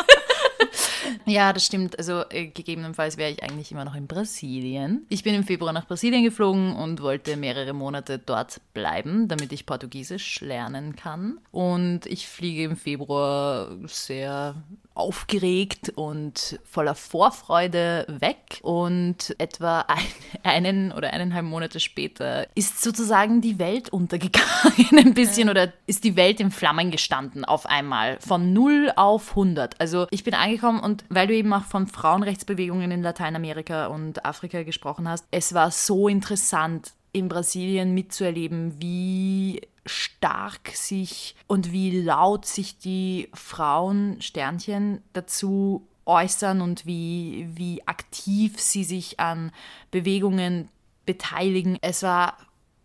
Ja, 1.25 1.53
das 1.53 1.65
stimmt. 1.65 1.97
Also 1.97 2.23
äh, 2.29 2.47
gegebenenfalls 2.47 3.17
wäre 3.17 3.31
ich 3.31 3.43
eigentlich 3.43 3.71
immer 3.71 3.85
noch 3.85 3.95
in 3.95 4.07
Brasilien. 4.07 5.05
Ich 5.09 5.23
bin 5.23 5.35
im 5.35 5.43
Februar 5.43 5.73
nach 5.73 5.87
Brasilien 5.87 6.23
geflogen 6.23 6.75
und 6.75 7.01
wollte 7.01 7.37
mehrere 7.37 7.73
Monate 7.73 8.19
dort 8.19 8.59
bleiben, 8.73 9.27
damit 9.27 9.51
ich 9.51 9.65
Portugiesisch 9.65 10.41
lernen 10.41 10.95
kann. 10.95 11.39
Und 11.51 12.05
ich 12.05 12.27
fliege 12.27 12.63
im 12.63 12.75
Februar 12.75 13.71
sehr 13.85 14.55
aufgeregt 14.95 15.91
und 15.95 16.59
voller 16.63 16.95
Vorfreude 16.95 18.05
weg. 18.07 18.59
Und 18.61 19.35
etwa 19.37 19.81
ein, 19.81 20.05
einen 20.43 20.91
oder 20.91 21.13
eineinhalb 21.13 21.45
Monate 21.45 21.79
später 21.79 22.47
ist 22.55 22.81
sozusagen 22.81 23.41
die 23.41 23.59
Welt 23.59 23.89
untergegangen 23.89 24.97
ein 24.97 25.13
bisschen 25.13 25.49
oder 25.49 25.73
ist 25.87 26.03
die 26.03 26.15
Welt 26.15 26.39
in 26.39 26.51
Flammen 26.51 26.91
gestanden 26.91 27.45
auf 27.45 27.65
einmal. 27.65 28.17
Von 28.19 28.53
0 28.53 28.93
auf 28.95 29.31
100. 29.31 29.79
Also 29.79 30.07
ich 30.11 30.23
bin 30.23 30.33
angekommen 30.33 30.79
und 30.79 31.03
weil 31.09 31.27
du 31.27 31.35
eben 31.35 31.53
auch 31.53 31.65
von 31.65 31.87
Frauenrechtsbewegungen 31.87 32.91
in 32.91 33.01
Lateinamerika 33.01 33.87
und 33.87 34.25
Afrika 34.25 34.63
gesprochen 34.63 35.07
hast, 35.07 35.25
es 35.31 35.53
war 35.53 35.71
so 35.71 36.07
interessant 36.07 36.93
in 37.13 37.29
Brasilien 37.29 37.93
mitzuerleben, 37.93 38.75
wie 38.79 39.61
stark 39.85 40.69
sich 40.73 41.35
und 41.47 41.71
wie 41.71 42.01
laut 42.01 42.45
sich 42.45 42.77
die 42.77 43.29
Frauen 43.33 44.21
Sternchen 44.21 45.01
dazu 45.13 45.87
äußern 46.05 46.61
und 46.61 46.85
wie, 46.85 47.47
wie 47.53 47.85
aktiv 47.87 48.59
sie 48.59 48.83
sich 48.83 49.19
an 49.19 49.51
Bewegungen 49.91 50.69
beteiligen. 51.05 51.77
Es 51.81 52.03
war 52.03 52.37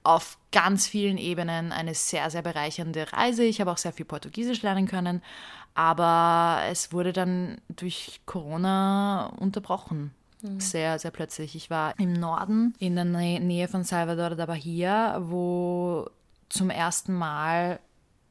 auf 0.04 0.38
ganz 0.52 0.86
vielen 0.86 1.18
Ebenen 1.18 1.72
eine 1.72 1.94
sehr, 1.94 2.30
sehr 2.30 2.42
bereichernde 2.42 3.12
Reise. 3.12 3.44
Ich 3.44 3.60
habe 3.60 3.70
auch 3.70 3.78
sehr 3.78 3.92
viel 3.92 4.06
Portugiesisch 4.06 4.62
lernen 4.62 4.86
können, 4.86 5.22
aber 5.74 6.62
es 6.68 6.92
wurde 6.92 7.12
dann 7.12 7.60
durch 7.68 8.20
Corona 8.24 9.26
unterbrochen. 9.38 10.12
Mhm. 10.40 10.60
Sehr, 10.60 10.98
sehr 10.98 11.10
plötzlich. 11.10 11.56
Ich 11.56 11.68
war 11.68 11.98
im 11.98 12.12
Norden, 12.12 12.74
in 12.78 12.94
der 12.94 13.04
Nähe 13.04 13.68
von 13.68 13.84
Salvador 13.84 14.30
da 14.30 14.46
Bahia, 14.46 15.18
wo 15.20 16.08
zum 16.48 16.70
ersten 16.70 17.12
Mal 17.12 17.80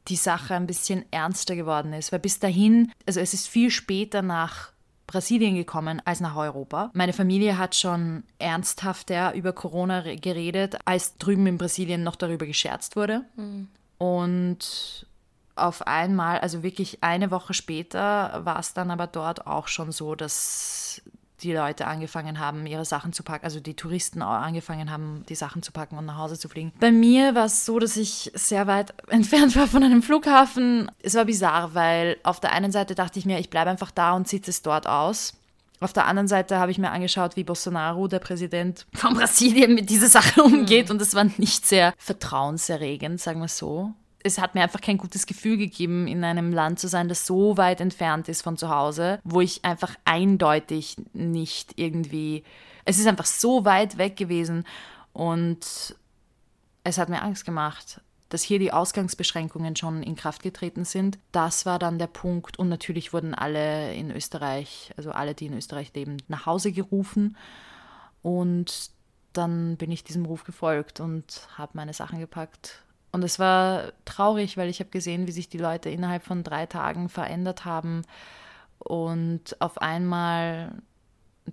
die 0.07 0.15
Sache 0.15 0.55
ein 0.55 0.67
bisschen 0.67 1.05
ernster 1.11 1.55
geworden 1.55 1.93
ist. 1.93 2.11
Weil 2.11 2.19
bis 2.19 2.39
dahin, 2.39 2.91
also 3.05 3.19
es 3.19 3.33
ist 3.33 3.47
viel 3.47 3.69
später 3.69 4.21
nach 4.21 4.71
Brasilien 5.05 5.55
gekommen 5.55 6.01
als 6.05 6.19
nach 6.19 6.35
Europa. 6.35 6.91
Meine 6.93 7.13
Familie 7.13 7.57
hat 7.57 7.75
schon 7.75 8.23
ernsthafter 8.39 9.33
über 9.33 9.53
Corona 9.53 10.15
geredet, 10.15 10.77
als 10.85 11.17
drüben 11.17 11.47
in 11.47 11.57
Brasilien 11.57 12.03
noch 12.03 12.15
darüber 12.17 12.45
gescherzt 12.45 12.95
wurde. 12.95 13.23
Mhm. 13.37 13.69
Und 13.97 15.07
auf 15.55 15.87
einmal, 15.87 16.39
also 16.39 16.61
wirklich 16.61 17.03
eine 17.03 17.31
Woche 17.31 17.53
später, 17.53 18.41
war 18.43 18.59
es 18.59 18.73
dann 18.73 18.91
aber 18.91 19.07
dort 19.07 19.47
auch 19.47 19.67
schon 19.67 19.91
so, 19.91 20.13
dass 20.13 21.01
die 21.41 21.53
Leute 21.53 21.85
angefangen 21.85 22.39
haben, 22.39 22.65
ihre 22.65 22.85
Sachen 22.85 23.13
zu 23.13 23.23
packen, 23.23 23.45
also 23.45 23.59
die 23.59 23.75
Touristen 23.75 24.21
angefangen 24.21 24.91
haben, 24.91 25.23
die 25.29 25.35
Sachen 25.35 25.61
zu 25.61 25.71
packen 25.71 25.97
und 25.97 26.05
nach 26.05 26.17
Hause 26.17 26.37
zu 26.37 26.49
fliegen. 26.49 26.73
Bei 26.79 26.91
mir 26.91 27.35
war 27.35 27.45
es 27.45 27.65
so, 27.65 27.79
dass 27.79 27.95
ich 27.97 28.31
sehr 28.33 28.67
weit 28.67 28.93
entfernt 29.09 29.55
war 29.55 29.67
von 29.67 29.83
einem 29.83 30.01
Flughafen. 30.01 30.89
Es 31.01 31.15
war 31.15 31.25
bizarr, 31.25 31.73
weil 31.75 32.17
auf 32.23 32.39
der 32.39 32.51
einen 32.53 32.71
Seite 32.71 32.95
dachte 32.95 33.19
ich 33.19 33.25
mir, 33.25 33.39
ich 33.39 33.49
bleibe 33.49 33.69
einfach 33.69 33.91
da 33.91 34.13
und 34.15 34.27
sitze 34.27 34.49
es 34.49 34.61
dort 34.61 34.87
aus. 34.87 35.33
Auf 35.79 35.93
der 35.93 36.07
anderen 36.07 36.27
Seite 36.27 36.57
habe 36.57 36.71
ich 36.71 36.79
mir 36.79 36.89
angeschaut, 36.89 37.35
wie 37.35 37.43
Bolsonaro, 37.43 38.07
der 38.07 38.17
Präsident 38.17 38.87
von 38.93 39.13
Brasilien, 39.13 39.75
mit 39.75 39.91
dieser 39.91 40.07
Sache 40.07 40.41
umgeht. 40.41 40.87
Mhm. 40.87 40.95
Und 40.95 41.01
es 41.03 41.13
war 41.13 41.25
nicht 41.37 41.67
sehr 41.67 41.93
vertrauenserregend, 41.97 43.21
sagen 43.21 43.41
wir 43.41 43.47
so 43.47 43.93
es 44.23 44.39
hat 44.39 44.55
mir 44.55 44.63
einfach 44.63 44.81
kein 44.81 44.97
gutes 44.97 45.25
Gefühl 45.25 45.57
gegeben, 45.57 46.07
in 46.07 46.23
einem 46.23 46.51
Land 46.51 46.79
zu 46.79 46.87
sein, 46.87 47.07
das 47.07 47.25
so 47.25 47.57
weit 47.57 47.81
entfernt 47.81 48.27
ist 48.29 48.41
von 48.41 48.57
zu 48.57 48.69
Hause, 48.69 49.19
wo 49.23 49.41
ich 49.41 49.63
einfach 49.63 49.95
eindeutig 50.05 50.97
nicht 51.13 51.73
irgendwie, 51.77 52.43
es 52.85 52.99
ist 52.99 53.07
einfach 53.07 53.25
so 53.25 53.65
weit 53.65 53.97
weg 53.97 54.17
gewesen 54.17 54.65
und 55.13 55.95
es 56.83 56.97
hat 56.97 57.09
mir 57.09 57.21
Angst 57.21 57.45
gemacht, 57.45 58.01
dass 58.29 58.41
hier 58.41 58.59
die 58.59 58.73
Ausgangsbeschränkungen 58.73 59.75
schon 59.75 60.03
in 60.03 60.15
Kraft 60.15 60.43
getreten 60.43 60.83
sind. 60.83 61.17
Das 61.31 61.65
war 61.65 61.79
dann 61.79 61.97
der 61.97 62.07
Punkt 62.07 62.59
und 62.59 62.67
natürlich 62.67 63.13
wurden 63.13 63.33
alle 63.33 63.93
in 63.93 64.11
Österreich, 64.11 64.93
also 64.97 65.11
alle, 65.11 65.33
die 65.33 65.45
in 65.45 65.53
Österreich 65.53 65.93
leben, 65.93 66.17
nach 66.27 66.45
Hause 66.45 66.71
gerufen 66.71 67.37
und 68.21 68.91
dann 69.33 69.77
bin 69.77 69.91
ich 69.91 70.03
diesem 70.03 70.25
Ruf 70.25 70.43
gefolgt 70.43 70.99
und 70.99 71.47
habe 71.57 71.73
meine 71.75 71.93
Sachen 71.93 72.19
gepackt 72.19 72.83
und 73.11 73.23
es 73.23 73.39
war 73.39 73.93
traurig, 74.05 74.57
weil 74.57 74.69
ich 74.69 74.79
habe 74.79 74.89
gesehen, 74.89 75.27
wie 75.27 75.31
sich 75.31 75.49
die 75.49 75.57
Leute 75.57 75.89
innerhalb 75.89 76.23
von 76.23 76.43
drei 76.43 76.65
Tagen 76.65 77.09
verändert 77.09 77.65
haben 77.65 78.03
und 78.79 79.59
auf 79.59 79.81
einmal 79.81 80.81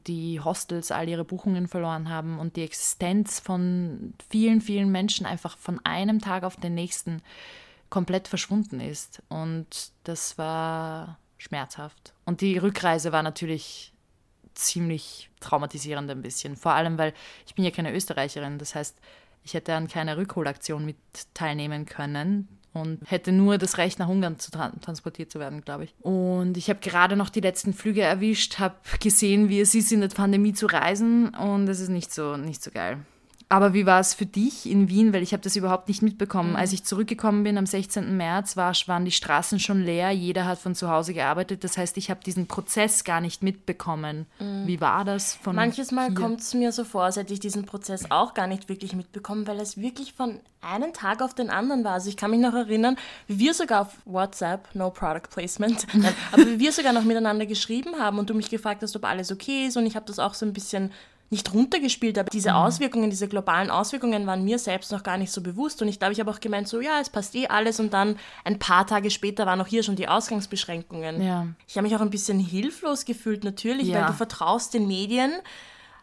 die 0.06 0.40
Hostels 0.40 0.90
all 0.90 1.08
ihre 1.08 1.24
Buchungen 1.24 1.68
verloren 1.68 2.08
haben 2.08 2.38
und 2.38 2.56
die 2.56 2.64
Existenz 2.64 3.38
von 3.38 4.14
vielen, 4.28 4.60
vielen 4.60 4.90
Menschen 4.90 5.24
einfach 5.24 5.56
von 5.56 5.80
einem 5.84 6.20
Tag 6.20 6.42
auf 6.42 6.56
den 6.56 6.74
nächsten 6.74 7.22
komplett 7.90 8.26
verschwunden 8.26 8.80
ist. 8.80 9.22
Und 9.28 9.92
das 10.02 10.36
war 10.36 11.18
schmerzhaft. 11.38 12.12
Und 12.24 12.40
die 12.40 12.58
Rückreise 12.58 13.12
war 13.12 13.22
natürlich 13.22 13.92
ziemlich 14.54 15.30
traumatisierend 15.40 16.10
ein 16.10 16.22
bisschen. 16.22 16.56
Vor 16.56 16.72
allem, 16.72 16.98
weil 16.98 17.12
ich 17.46 17.54
bin 17.54 17.64
ja 17.64 17.70
keine 17.70 17.92
Österreicherin. 17.92 18.58
Das 18.58 18.74
heißt, 18.74 18.98
ich 19.44 19.54
hätte 19.54 19.74
an 19.74 19.88
keiner 19.88 20.16
Rückholaktion 20.16 20.84
mit 20.84 20.96
teilnehmen 21.34 21.86
können 21.86 22.48
und 22.72 22.98
hätte 23.06 23.30
nur 23.30 23.56
das 23.56 23.78
Recht, 23.78 23.98
nach 23.98 24.08
Ungarn 24.08 24.38
zu 24.38 24.50
tra 24.50 24.70
transportiert 24.80 25.30
zu 25.30 25.38
werden, 25.38 25.60
glaube 25.60 25.84
ich. 25.84 25.94
Und 26.00 26.56
ich 26.56 26.68
habe 26.68 26.80
gerade 26.80 27.14
noch 27.16 27.30
die 27.30 27.40
letzten 27.40 27.72
Flüge 27.72 28.02
erwischt, 28.02 28.58
habe 28.58 28.74
gesehen, 29.00 29.48
wie 29.48 29.60
es 29.60 29.74
ist, 29.74 29.92
in 29.92 30.00
der 30.00 30.08
Pandemie 30.08 30.52
zu 30.52 30.66
reisen 30.66 31.34
und 31.34 31.68
es 31.68 31.80
ist 31.80 31.90
nicht 31.90 32.12
so, 32.12 32.36
nicht 32.36 32.62
so 32.62 32.70
geil. 32.70 32.98
Aber 33.54 33.72
wie 33.72 33.86
war 33.86 34.00
es 34.00 34.14
für 34.14 34.26
dich 34.26 34.68
in 34.68 34.88
Wien? 34.88 35.12
Weil 35.12 35.22
ich 35.22 35.32
habe 35.32 35.40
das 35.40 35.54
überhaupt 35.54 35.86
nicht 35.86 36.02
mitbekommen. 36.02 36.50
Mhm. 36.50 36.56
Als 36.56 36.72
ich 36.72 36.82
zurückgekommen 36.82 37.44
bin 37.44 37.56
am 37.56 37.66
16. 37.66 38.16
März, 38.16 38.56
war, 38.56 38.74
waren 38.86 39.04
die 39.04 39.12
Straßen 39.12 39.60
schon 39.60 39.80
leer. 39.80 40.10
Jeder 40.10 40.44
hat 40.44 40.58
von 40.58 40.74
zu 40.74 40.90
Hause 40.90 41.14
gearbeitet. 41.14 41.62
Das 41.62 41.78
heißt, 41.78 41.96
ich 41.96 42.10
habe 42.10 42.18
diesen 42.26 42.48
Prozess 42.48 43.04
gar 43.04 43.20
nicht 43.20 43.44
mitbekommen. 43.44 44.26
Mhm. 44.40 44.66
Wie 44.66 44.80
war 44.80 45.04
das 45.04 45.34
von 45.34 45.54
Manches 45.54 45.92
Mal 45.92 46.12
kommt 46.14 46.40
es 46.40 46.52
mir 46.52 46.72
so 46.72 46.82
vor, 46.82 47.04
als 47.04 47.14
hätte 47.16 47.32
ich 47.32 47.38
diesen 47.38 47.64
Prozess 47.64 48.10
auch 48.10 48.34
gar 48.34 48.48
nicht 48.48 48.68
wirklich 48.68 48.96
mitbekommen, 48.96 49.46
weil 49.46 49.60
es 49.60 49.76
wirklich 49.76 50.14
von 50.14 50.40
einem 50.60 50.92
Tag 50.92 51.22
auf 51.22 51.32
den 51.32 51.48
anderen 51.48 51.84
war. 51.84 51.92
Also 51.92 52.08
ich 52.08 52.16
kann 52.16 52.32
mich 52.32 52.40
noch 52.40 52.54
erinnern, 52.54 52.96
wie 53.28 53.38
wir 53.38 53.54
sogar 53.54 53.82
auf 53.82 53.98
WhatsApp, 54.04 54.74
no 54.74 54.90
product 54.90 55.30
placement, 55.30 55.86
aber 56.32 56.44
wie 56.44 56.58
wir 56.58 56.72
sogar 56.72 56.92
noch 56.92 57.04
miteinander 57.04 57.46
geschrieben 57.46 58.00
haben 58.00 58.18
und 58.18 58.30
du 58.30 58.34
mich 58.34 58.50
gefragt 58.50 58.82
hast, 58.82 58.96
ob 58.96 59.04
alles 59.04 59.30
okay 59.30 59.66
ist 59.66 59.76
und 59.76 59.86
ich 59.86 59.94
habe 59.94 60.06
das 60.06 60.18
auch 60.18 60.34
so 60.34 60.44
ein 60.44 60.52
bisschen 60.52 60.90
nicht 61.30 61.52
runtergespielt, 61.52 62.18
aber 62.18 62.30
diese 62.30 62.50
mhm. 62.50 62.56
Auswirkungen, 62.56 63.10
diese 63.10 63.28
globalen 63.28 63.70
Auswirkungen 63.70 64.26
waren 64.26 64.44
mir 64.44 64.58
selbst 64.58 64.92
noch 64.92 65.02
gar 65.02 65.16
nicht 65.16 65.32
so 65.32 65.40
bewusst. 65.40 65.82
Und 65.82 65.88
ich 65.88 65.98
glaube, 65.98 66.12
ich 66.12 66.20
habe 66.20 66.30
auch 66.30 66.40
gemeint, 66.40 66.68
so 66.68 66.80
ja, 66.80 67.00
es 67.00 67.10
passt 67.10 67.34
eh 67.34 67.48
alles. 67.48 67.80
Und 67.80 67.92
dann 67.92 68.16
ein 68.44 68.58
paar 68.58 68.86
Tage 68.86 69.10
später 69.10 69.46
waren 69.46 69.60
auch 69.60 69.66
hier 69.66 69.82
schon 69.82 69.96
die 69.96 70.08
Ausgangsbeschränkungen. 70.08 71.22
Ja. 71.22 71.46
Ich 71.66 71.76
habe 71.76 71.86
mich 71.86 71.96
auch 71.96 72.00
ein 72.00 72.10
bisschen 72.10 72.38
hilflos 72.38 73.04
gefühlt, 73.04 73.42
natürlich, 73.42 73.88
ja. 73.88 74.00
weil 74.00 74.06
du 74.06 74.12
vertraust 74.12 74.74
den 74.74 74.86
Medien. 74.86 75.32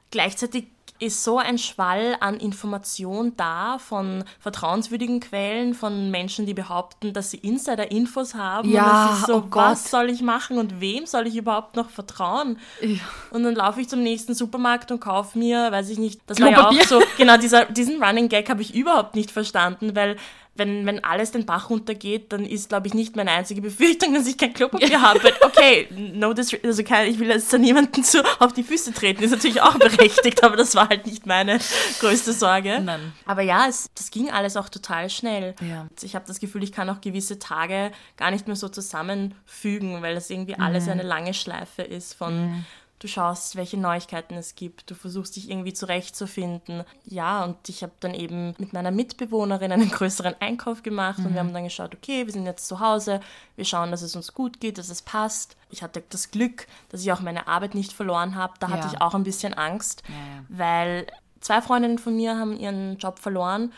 Gleichzeitig 0.10 0.68
ist 1.02 1.24
so 1.24 1.40
ein 1.40 1.58
Schwall 1.58 2.16
an 2.20 2.38
Information 2.38 3.34
da 3.36 3.80
von 3.80 4.24
vertrauenswürdigen 4.40 5.20
Quellen, 5.20 5.74
von 5.74 6.12
Menschen, 6.12 6.46
die 6.46 6.54
behaupten, 6.54 7.12
dass 7.12 7.32
sie 7.32 7.38
Insider-Infos 7.38 8.36
haben. 8.36 8.70
Ja, 8.70 9.08
und 9.08 9.14
es 9.14 9.20
ist 9.20 9.28
so, 9.28 9.38
oh 9.38 9.44
was 9.50 9.90
soll 9.90 10.10
ich 10.12 10.22
machen 10.22 10.60
und 10.60 10.80
wem 10.80 11.08
soll 11.08 11.26
ich 11.26 11.36
überhaupt 11.36 11.76
noch 11.76 11.90
vertrauen? 11.90 12.60
Ja. 12.82 13.00
Und 13.32 13.44
dann 13.44 13.56
laufe 13.56 13.82
ich 13.82 13.90
zum 13.90 14.04
nächsten 14.04 14.36
Supermarkt 14.36 14.92
und 14.92 15.00
kaufe 15.00 15.40
mir, 15.40 15.72
weiß 15.72 15.90
ich 15.90 15.98
nicht, 15.98 16.22
das 16.28 16.40
war 16.40 16.50
ja 16.50 16.68
auch 16.68 16.82
so, 16.84 17.02
genau, 17.18 17.38
dieser, 17.38 17.66
diesen 17.66 18.02
Running 18.04 18.30
Gag 18.30 18.50
habe 18.50 18.62
ich 18.62 18.76
überhaupt 18.76 19.16
nicht 19.16 19.32
verstanden, 19.32 19.96
weil 19.96 20.18
wenn, 20.56 20.86
wenn 20.86 21.04
alles 21.04 21.32
den 21.32 21.46
Bach 21.46 21.70
runtergeht, 21.70 22.34
dann 22.34 22.46
ist, 22.46 22.70
glaube 22.70 22.88
ich, 22.88 22.94
nicht 22.94 23.16
meine 23.16 23.32
einzige 23.32 23.62
Befürchtung, 23.62 24.14
dass 24.16 24.28
ich 24.28 24.38
kein 24.38 24.54
Klopapier 24.54 25.02
habe. 25.02 25.20
But 25.20 25.42
okay, 25.42 25.88
no 25.92 26.34
also 26.64 26.84
kein, 26.84 27.10
ich 27.10 27.20
will 27.20 27.30
jetzt 27.30 27.52
da 27.54 27.58
niemanden 27.58 28.04
zu, 28.04 28.24
auf 28.40 28.54
die 28.54 28.64
Füße 28.64 28.94
treten, 28.94 29.24
ist 29.24 29.32
natürlich 29.32 29.62
auch 29.62 29.78
berechtigt, 29.78 30.44
aber 30.44 30.58
das 30.58 30.76
war 30.76 30.90
halt 30.90 31.06
nicht 31.06 31.26
meine 31.26 31.60
größte 32.00 32.34
Sorge. 32.34 32.82
Nein. 32.82 33.14
Aber 33.26 33.42
ja, 33.42 33.68
es, 33.68 33.90
das 33.96 34.12
ging 34.12 34.30
alles 34.30 34.58
auch 34.58 34.70
total 34.70 35.10
schnell. 35.10 35.56
Ja. 35.62 35.88
Ich 36.02 36.16
habe 36.16 36.26
das 36.28 36.40
Gefühl, 36.40 36.64
ich 36.64 36.72
kann 36.72 36.90
auch 36.90 37.02
gewisse 37.02 37.40
Tage 37.40 37.92
gar 38.18 38.32
nicht 38.32 38.48
mehr 38.48 38.56
so 38.56 38.68
zusammenfügen, 38.68 40.02
weil 40.02 40.16
das 40.16 40.30
irgendwie 40.30 40.56
mhm. 40.56 40.64
alles 40.64 40.88
eine 40.88 41.04
lange 41.04 41.34
Schleife 41.34 41.82
ist 41.82 42.14
von 42.14 42.52
mhm 42.52 42.66
du 43.02 43.08
schaust, 43.08 43.56
welche 43.56 43.78
Neuigkeiten 43.78 44.36
es 44.36 44.54
gibt, 44.54 44.90
du 44.92 44.96
versuchst 44.96 45.36
dich 45.36 45.50
irgendwie 45.50 45.74
zurechtzufinden. 45.74 46.84
Ja, 47.04 47.44
und 47.44 47.58
ich 47.68 47.82
habe 47.82 47.94
dann 48.00 48.14
eben 48.14 48.54
mit 48.60 48.74
meiner 48.74 48.92
Mitbewohnerin 48.92 49.72
einen 49.72 49.90
größeren 49.90 50.36
Einkauf 50.40 50.84
gemacht 50.84 51.18
mhm. 51.20 51.26
und 51.26 51.34
wir 51.34 51.44
mhm. 51.44 51.48
haben 51.48 51.54
dann 51.54 51.64
geschaut, 51.64 51.96
okay, 51.96 52.26
wir 52.28 52.34
sind 52.34 52.46
jetzt 52.46 52.68
zu 52.68 52.80
Hause, 52.80 53.20
wir 53.56 53.66
schauen, 53.66 53.90
dass 53.90 54.04
es 54.04 54.16
uns 54.16 54.34
gut 54.34 54.60
geht, 54.60 54.78
dass 54.78 54.90
es 54.90 55.02
passt. 55.02 55.58
Ich 55.72 55.82
hatte 55.82 56.04
das 56.10 56.30
Glück, 56.30 56.68
dass 56.90 57.02
ich 57.02 57.12
auch 57.12 57.22
meine 57.22 57.48
Arbeit 57.48 57.74
nicht 57.74 57.92
verloren 57.92 58.36
habe. 58.36 58.54
Da 58.60 58.68
ja. 58.68 58.74
hatte 58.74 58.88
ich 58.94 59.02
auch 59.02 59.16
ein 59.16 59.24
bisschen 59.24 59.56
Angst, 59.56 60.04
ja, 60.08 60.14
ja. 60.14 60.46
weil 60.50 61.08
zwei 61.42 61.62
Freundinnen 61.62 61.98
von 61.98 62.16
mir 62.16 62.38
haben 62.38 62.58
ihren 62.58 62.98
Job 62.98 63.20
verloren 63.20 63.74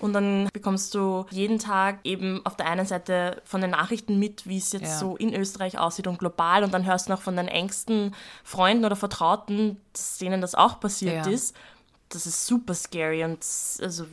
und 0.00 0.12
dann 0.12 0.48
bekommst 0.52 0.94
du 0.94 1.26
jeden 1.30 1.58
Tag 1.58 1.98
eben 2.04 2.44
auf 2.44 2.56
der 2.56 2.66
einen 2.66 2.86
Seite 2.86 3.42
von 3.44 3.60
den 3.60 3.70
Nachrichten 3.70 4.18
mit, 4.18 4.46
wie 4.46 4.58
es 4.58 4.72
jetzt 4.72 4.82
ja. 4.84 4.98
so 4.98 5.16
in 5.16 5.34
Österreich 5.34 5.78
aussieht 5.78 6.06
und 6.06 6.18
global 6.18 6.62
und 6.62 6.72
dann 6.72 6.84
hörst 6.84 7.08
du 7.08 7.12
noch 7.12 7.22
von 7.22 7.36
deinen 7.36 7.48
engsten 7.48 8.14
Freunden 8.44 8.84
oder 8.84 8.96
Vertrauten, 8.96 9.80
denen 10.20 10.40
das 10.40 10.54
auch 10.54 10.78
passiert 10.78 11.26
ja. 11.26 11.32
ist. 11.32 11.56
Das 12.10 12.26
ist 12.26 12.46
super 12.46 12.74
scary 12.74 13.24
und 13.24 13.44
also 13.80 14.06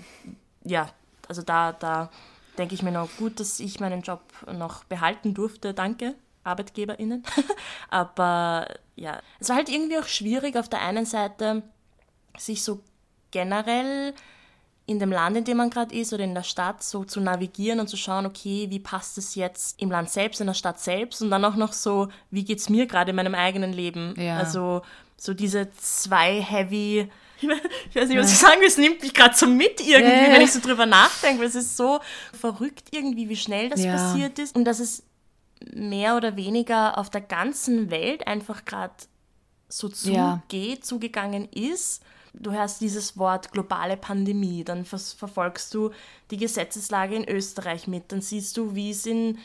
ja, 0.64 0.90
also 1.28 1.42
da, 1.42 1.74
da 1.74 2.10
denke 2.58 2.74
ich 2.74 2.82
mir 2.82 2.92
noch 2.92 3.10
gut, 3.18 3.40
dass 3.40 3.60
ich 3.60 3.80
meinen 3.80 4.02
Job 4.02 4.22
noch 4.52 4.84
behalten 4.86 5.34
durfte. 5.34 5.74
Danke. 5.74 6.16
ArbeitgeberInnen. 6.44 7.24
Aber 7.90 8.68
ja, 8.96 9.22
es 9.40 9.50
war 9.50 9.56
halt 9.56 9.70
irgendwie 9.70 9.98
auch 9.98 10.08
schwierig 10.08 10.58
auf 10.58 10.70
der 10.70 10.82
einen 10.82 11.06
Seite, 11.06 11.64
sich 12.38 12.64
so 12.64 12.82
generell 13.34 14.14
in 14.86 15.00
dem 15.00 15.12
Land, 15.12 15.38
in 15.38 15.44
dem 15.44 15.58
man 15.58 15.70
gerade 15.70 15.96
ist 15.96 16.14
oder 16.14 16.24
in 16.24 16.36
der 16.36 16.44
Stadt 16.44 16.84
so 16.84 17.06
zu 17.06 17.22
navigieren 17.22 17.80
und 17.80 17.88
zu 17.88 17.96
schauen, 17.98 18.26
okay, 18.26 18.68
wie 18.70 18.80
passt 18.80 19.18
es 19.18 19.36
jetzt 19.36 19.82
im 19.82 19.90
Land 19.90 20.10
selbst, 20.10 20.42
in 20.42 20.48
der 20.48 20.54
Stadt 20.54 20.80
selbst 20.80 21.22
und 21.22 21.32
dann 21.32 21.44
auch 21.46 21.56
noch 21.56 21.74
so, 21.74 22.10
wie 22.32 22.44
geht 22.44 22.60
es 22.60 22.70
mir 22.70 22.86
gerade 22.86 23.12
in 23.12 23.16
meinem 23.16 23.36
eigenen 23.36 23.72
Leben? 23.72 24.14
Ja. 24.18 24.38
Also 24.38 24.82
so 25.16 25.34
diese 25.34 25.72
zwei 25.72 26.42
heavy, 26.42 27.10
ich 27.42 27.96
weiß 27.96 28.10
nicht, 28.10 28.18
was 28.18 28.32
ich 28.32 28.38
sagen 28.38 28.60
will, 28.60 28.68
es 28.68 28.78
nimmt 28.78 29.02
mich 29.02 29.14
gerade 29.14 29.36
so 29.36 29.48
mit 29.48 29.80
irgendwie, 29.80 30.26
ja. 30.26 30.34
wenn 30.34 30.42
ich 30.42 30.52
so 30.52 30.60
drüber 30.60 30.86
nachdenke, 30.86 31.40
weil 31.40 31.48
es 31.48 31.56
ist 31.56 31.78
so 31.78 32.02
verrückt 32.38 32.90
irgendwie, 32.92 33.30
wie 33.30 33.38
schnell 33.38 33.70
das 33.70 33.84
ja. 33.84 33.94
passiert 33.94 34.38
ist 34.38 34.54
und 34.54 34.66
dass 34.66 34.80
es 34.80 35.04
mehr 35.74 36.18
oder 36.18 36.36
weniger 36.36 36.98
auf 36.98 37.10
der 37.10 37.22
ganzen 37.22 37.90
Welt 37.90 38.28
einfach 38.28 38.66
gerade 38.66 38.94
so 39.70 39.88
zugeht, 39.88 40.86
zugegangen 40.86 41.48
ist 41.50 42.04
du 42.34 42.52
hörst 42.52 42.82
dieses 42.82 43.18
Wort 43.18 43.52
globale 43.52 43.98
Pandemie, 43.98 44.64
dann 44.64 44.86
verfolgst 44.86 45.74
du 45.74 45.92
die 46.32 46.38
Gesetzeslage 46.38 47.16
in 47.16 47.28
Österreich 47.28 47.88
mit, 47.88 48.12
dann 48.12 48.22
siehst 48.22 48.58
du, 48.58 48.76
wie 48.76 48.92
es 48.92 49.06
in 49.06 49.38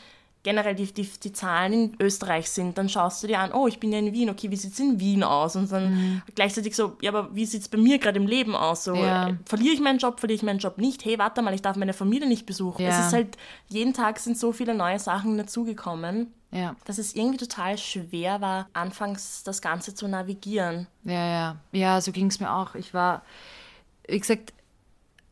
generell 0.43 0.73
die, 0.73 0.91
die, 0.93 1.03
die 1.03 1.33
Zahlen 1.33 1.73
in 1.73 1.95
Österreich 1.99 2.49
sind, 2.49 2.77
dann 2.77 2.87
schaust 2.87 3.21
du 3.21 3.27
dir 3.27 3.39
an, 3.39 3.51
oh, 3.51 3.67
ich 3.67 3.79
bin 3.79 3.91
ja 3.91 3.99
in 3.99 4.13
Wien, 4.13 4.29
okay, 4.29 4.49
wie 4.49 4.55
sieht 4.55 4.73
es 4.73 4.79
in 4.79 4.99
Wien 4.99 5.23
aus? 5.23 5.55
Und 5.55 5.71
dann 5.71 5.91
mhm. 5.91 6.21
gleichzeitig 6.33 6.75
so, 6.75 6.97
ja, 7.01 7.11
aber 7.11 7.35
wie 7.35 7.45
sieht 7.45 7.61
es 7.61 7.67
bei 7.67 7.77
mir 7.77 7.99
gerade 7.99 8.17
im 8.19 8.27
Leben 8.27 8.55
aus? 8.55 8.85
So, 8.85 8.95
ja. 8.95 9.37
verliere 9.45 9.73
ich 9.73 9.81
meinen 9.81 9.99
Job, 9.99 10.19
verliere 10.19 10.37
ich 10.37 10.43
meinen 10.43 10.59
Job 10.59 10.77
nicht? 10.77 11.03
Hey, 11.03 11.19
warte 11.19 11.41
mal, 11.41 11.53
ich 11.53 11.61
darf 11.61 11.75
meine 11.75 11.93
Familie 11.93 12.27
nicht 12.27 12.45
besuchen. 12.45 12.83
Ja. 12.83 12.89
Es 12.89 13.07
ist 13.07 13.13
halt, 13.13 13.37
jeden 13.67 13.93
Tag 13.93 14.19
sind 14.19 14.37
so 14.37 14.53
viele 14.53 14.73
neue 14.73 14.99
Sachen 14.99 15.37
dazugekommen. 15.37 16.33
Ja. 16.51 16.75
Dass 16.85 16.97
es 16.97 17.15
irgendwie 17.15 17.37
total 17.37 17.77
schwer 17.77 18.41
war, 18.41 18.69
anfangs 18.73 19.43
das 19.43 19.61
Ganze 19.61 19.93
zu 19.93 20.07
navigieren. 20.07 20.87
Ja, 21.03 21.27
ja. 21.27 21.55
Ja, 21.73 22.01
so 22.01 22.11
ging 22.11 22.27
es 22.27 22.39
mir 22.39 22.51
auch. 22.51 22.73
Ich 22.75 22.93
war, 22.93 23.23
wie 24.07 24.19
gesagt, 24.19 24.53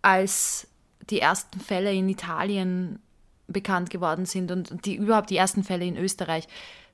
als 0.04 0.68
die 1.10 1.20
ersten 1.20 1.60
Fälle 1.60 1.92
in 1.92 2.08
Italien 2.10 3.00
bekannt 3.48 3.90
geworden 3.90 4.26
sind 4.26 4.52
und 4.52 4.86
die 4.86 4.96
überhaupt 4.96 5.30
die 5.30 5.38
ersten 5.38 5.64
Fälle 5.64 5.86
in 5.86 5.98
Österreich, 5.98 6.48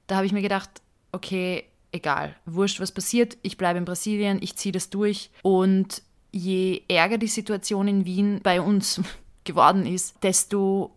da 0.07 0.17
habe 0.17 0.25
ich 0.25 0.33
mir 0.33 0.41
gedacht, 0.41 0.69
okay, 1.11 1.65
egal, 1.91 2.35
wurscht, 2.45 2.79
was 2.79 2.91
passiert, 2.91 3.37
ich 3.41 3.57
bleibe 3.57 3.79
in 3.79 3.85
Brasilien, 3.85 4.39
ich 4.41 4.55
ziehe 4.55 4.71
das 4.71 4.89
durch. 4.89 5.29
Und 5.41 6.01
je 6.31 6.81
ärger 6.87 7.17
die 7.17 7.27
Situation 7.27 7.87
in 7.87 8.05
Wien 8.05 8.39
bei 8.43 8.59
uns 8.59 9.01
geworden 9.43 9.85
ist, 9.85 10.15
desto 10.23 10.91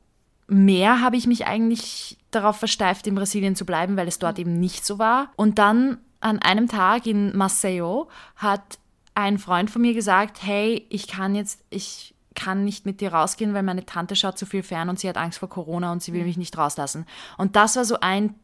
mehr 0.49 1.01
habe 1.01 1.17
ich 1.17 1.27
mich 1.27 1.47
eigentlich 1.47 2.19
darauf 2.31 2.57
versteift, 2.57 3.07
in 3.07 3.15
Brasilien 3.15 3.57
zu 3.57 3.67
bleiben, 3.67 3.97
weil 3.97 4.09
es 4.09 4.19
dort 4.19 4.39
eben 4.39 4.59
nicht 4.59 4.85
so 4.87 4.99
war. 4.99 5.31
Und 5.37 5.59
dann 5.59 5.99
an 6.21 6.41
einem 6.41 6.69
Tag 6.69 7.07
in 7.07 7.37
Maceió 7.37 8.09
hat 8.37 8.79
ein 9.15 9.39
Freund 9.39 9.71
von 9.71 9.83
mir 9.83 9.95
gesagt, 9.95 10.43
hey, 10.43 10.87
ich 10.89 11.09
kann 11.09 11.35
jetzt, 11.35 11.61
ich 11.71 12.15
kann 12.37 12.65
nicht 12.65 12.87
mit 12.87 13.01
dir 13.01 13.13
rausgehen, 13.13 13.53
weil 13.55 13.65
meine 13.65 13.85
Tante 13.85 14.15
schaut 14.15 14.39
zu 14.39 14.47
viel 14.47 14.63
fern 14.63 14.89
und 14.89 15.01
sie 15.01 15.09
hat 15.09 15.17
Angst 15.17 15.41
vor 15.41 15.49
Corona 15.49 15.91
und 15.91 16.03
sie 16.03 16.13
will 16.13 16.21
mhm. 16.21 16.27
mich 16.27 16.37
nicht 16.37 16.57
rauslassen. 16.57 17.07
Und 17.37 17.57
das 17.57 17.75
war 17.75 17.85
so 17.85 17.99
ein 18.01 18.35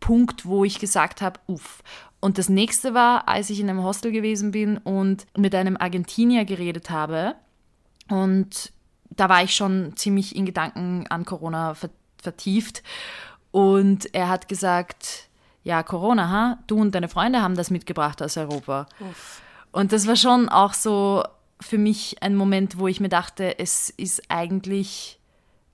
Punkt, 0.00 0.44
wo 0.44 0.64
ich 0.64 0.80
gesagt 0.80 1.22
habe, 1.22 1.38
uff. 1.46 1.82
Und 2.18 2.38
das 2.38 2.48
nächste 2.48 2.94
war, 2.94 3.28
als 3.28 3.50
ich 3.50 3.60
in 3.60 3.70
einem 3.70 3.84
Hostel 3.84 4.10
gewesen 4.10 4.50
bin 4.50 4.78
und 4.78 5.26
mit 5.36 5.54
einem 5.54 5.76
Argentinier 5.76 6.44
geredet 6.44 6.90
habe 6.90 7.36
und 8.08 8.72
da 9.10 9.28
war 9.28 9.42
ich 9.42 9.54
schon 9.54 9.96
ziemlich 9.96 10.36
in 10.36 10.46
Gedanken 10.46 11.06
an 11.08 11.24
Corona 11.24 11.74
vertieft. 12.18 12.82
Und 13.50 14.14
er 14.14 14.28
hat 14.28 14.48
gesagt, 14.48 15.28
ja, 15.62 15.82
Corona, 15.82 16.30
ha? 16.30 16.58
du 16.66 16.80
und 16.80 16.94
deine 16.94 17.08
Freunde 17.08 17.42
haben 17.42 17.56
das 17.56 17.70
mitgebracht 17.70 18.22
aus 18.22 18.36
Europa. 18.36 18.86
Uff. 19.00 19.40
Und 19.72 19.92
das 19.92 20.06
war 20.06 20.16
schon 20.16 20.48
auch 20.48 20.74
so 20.74 21.24
für 21.60 21.78
mich 21.78 22.22
ein 22.22 22.36
Moment, 22.36 22.78
wo 22.78 22.88
ich 22.88 23.00
mir 23.00 23.08
dachte, 23.08 23.58
es 23.58 23.90
ist 23.90 24.22
eigentlich 24.28 25.18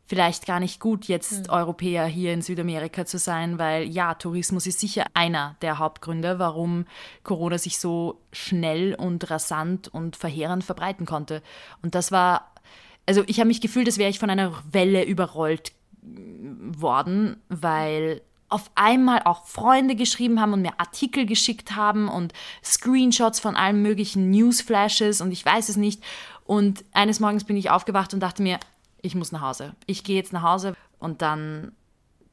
vielleicht 0.06 0.46
gar 0.46 0.60
nicht 0.60 0.78
gut, 0.78 1.06
jetzt 1.06 1.46
mhm. 1.46 1.50
Europäer 1.50 2.04
hier 2.04 2.34
in 2.34 2.42
Südamerika 2.42 3.06
zu 3.06 3.18
sein, 3.18 3.58
weil 3.58 3.88
ja, 3.88 4.14
Tourismus 4.14 4.66
ist 4.66 4.80
sicher 4.80 5.06
einer 5.14 5.56
der 5.62 5.78
Hauptgründe, 5.78 6.38
warum 6.38 6.86
Corona 7.22 7.56
sich 7.56 7.78
so 7.78 8.20
schnell 8.30 8.94
und 8.94 9.30
rasant 9.30 9.88
und 9.88 10.16
verheerend 10.16 10.64
verbreiten 10.64 11.06
konnte. 11.06 11.42
Und 11.80 11.94
das 11.94 12.12
war 12.12 12.52
also 13.06 13.24
ich 13.26 13.38
habe 13.38 13.48
mich 13.48 13.60
gefühlt, 13.60 13.86
als 13.86 13.98
wäre 13.98 14.10
ich 14.10 14.18
von 14.18 14.30
einer 14.30 14.52
Welle 14.70 15.04
überrollt 15.04 15.72
worden, 16.02 17.36
weil 17.48 18.22
auf 18.52 18.70
einmal 18.74 19.22
auch 19.24 19.46
Freunde 19.46 19.94
geschrieben 19.96 20.40
haben 20.40 20.52
und 20.52 20.62
mir 20.62 20.78
Artikel 20.78 21.26
geschickt 21.26 21.74
haben 21.74 22.08
und 22.08 22.32
Screenshots 22.62 23.40
von 23.40 23.56
allen 23.56 23.82
möglichen 23.82 24.30
Newsflashes 24.30 25.20
und 25.20 25.32
ich 25.32 25.44
weiß 25.44 25.68
es 25.68 25.76
nicht. 25.76 26.02
Und 26.44 26.84
eines 26.92 27.20
Morgens 27.20 27.44
bin 27.44 27.56
ich 27.56 27.70
aufgewacht 27.70 28.12
und 28.14 28.20
dachte 28.20 28.42
mir, 28.42 28.58
ich 29.00 29.14
muss 29.14 29.32
nach 29.32 29.40
Hause. 29.40 29.74
Ich 29.86 30.04
gehe 30.04 30.16
jetzt 30.16 30.32
nach 30.32 30.42
Hause 30.42 30.74
und 30.98 31.22
dann 31.22 31.72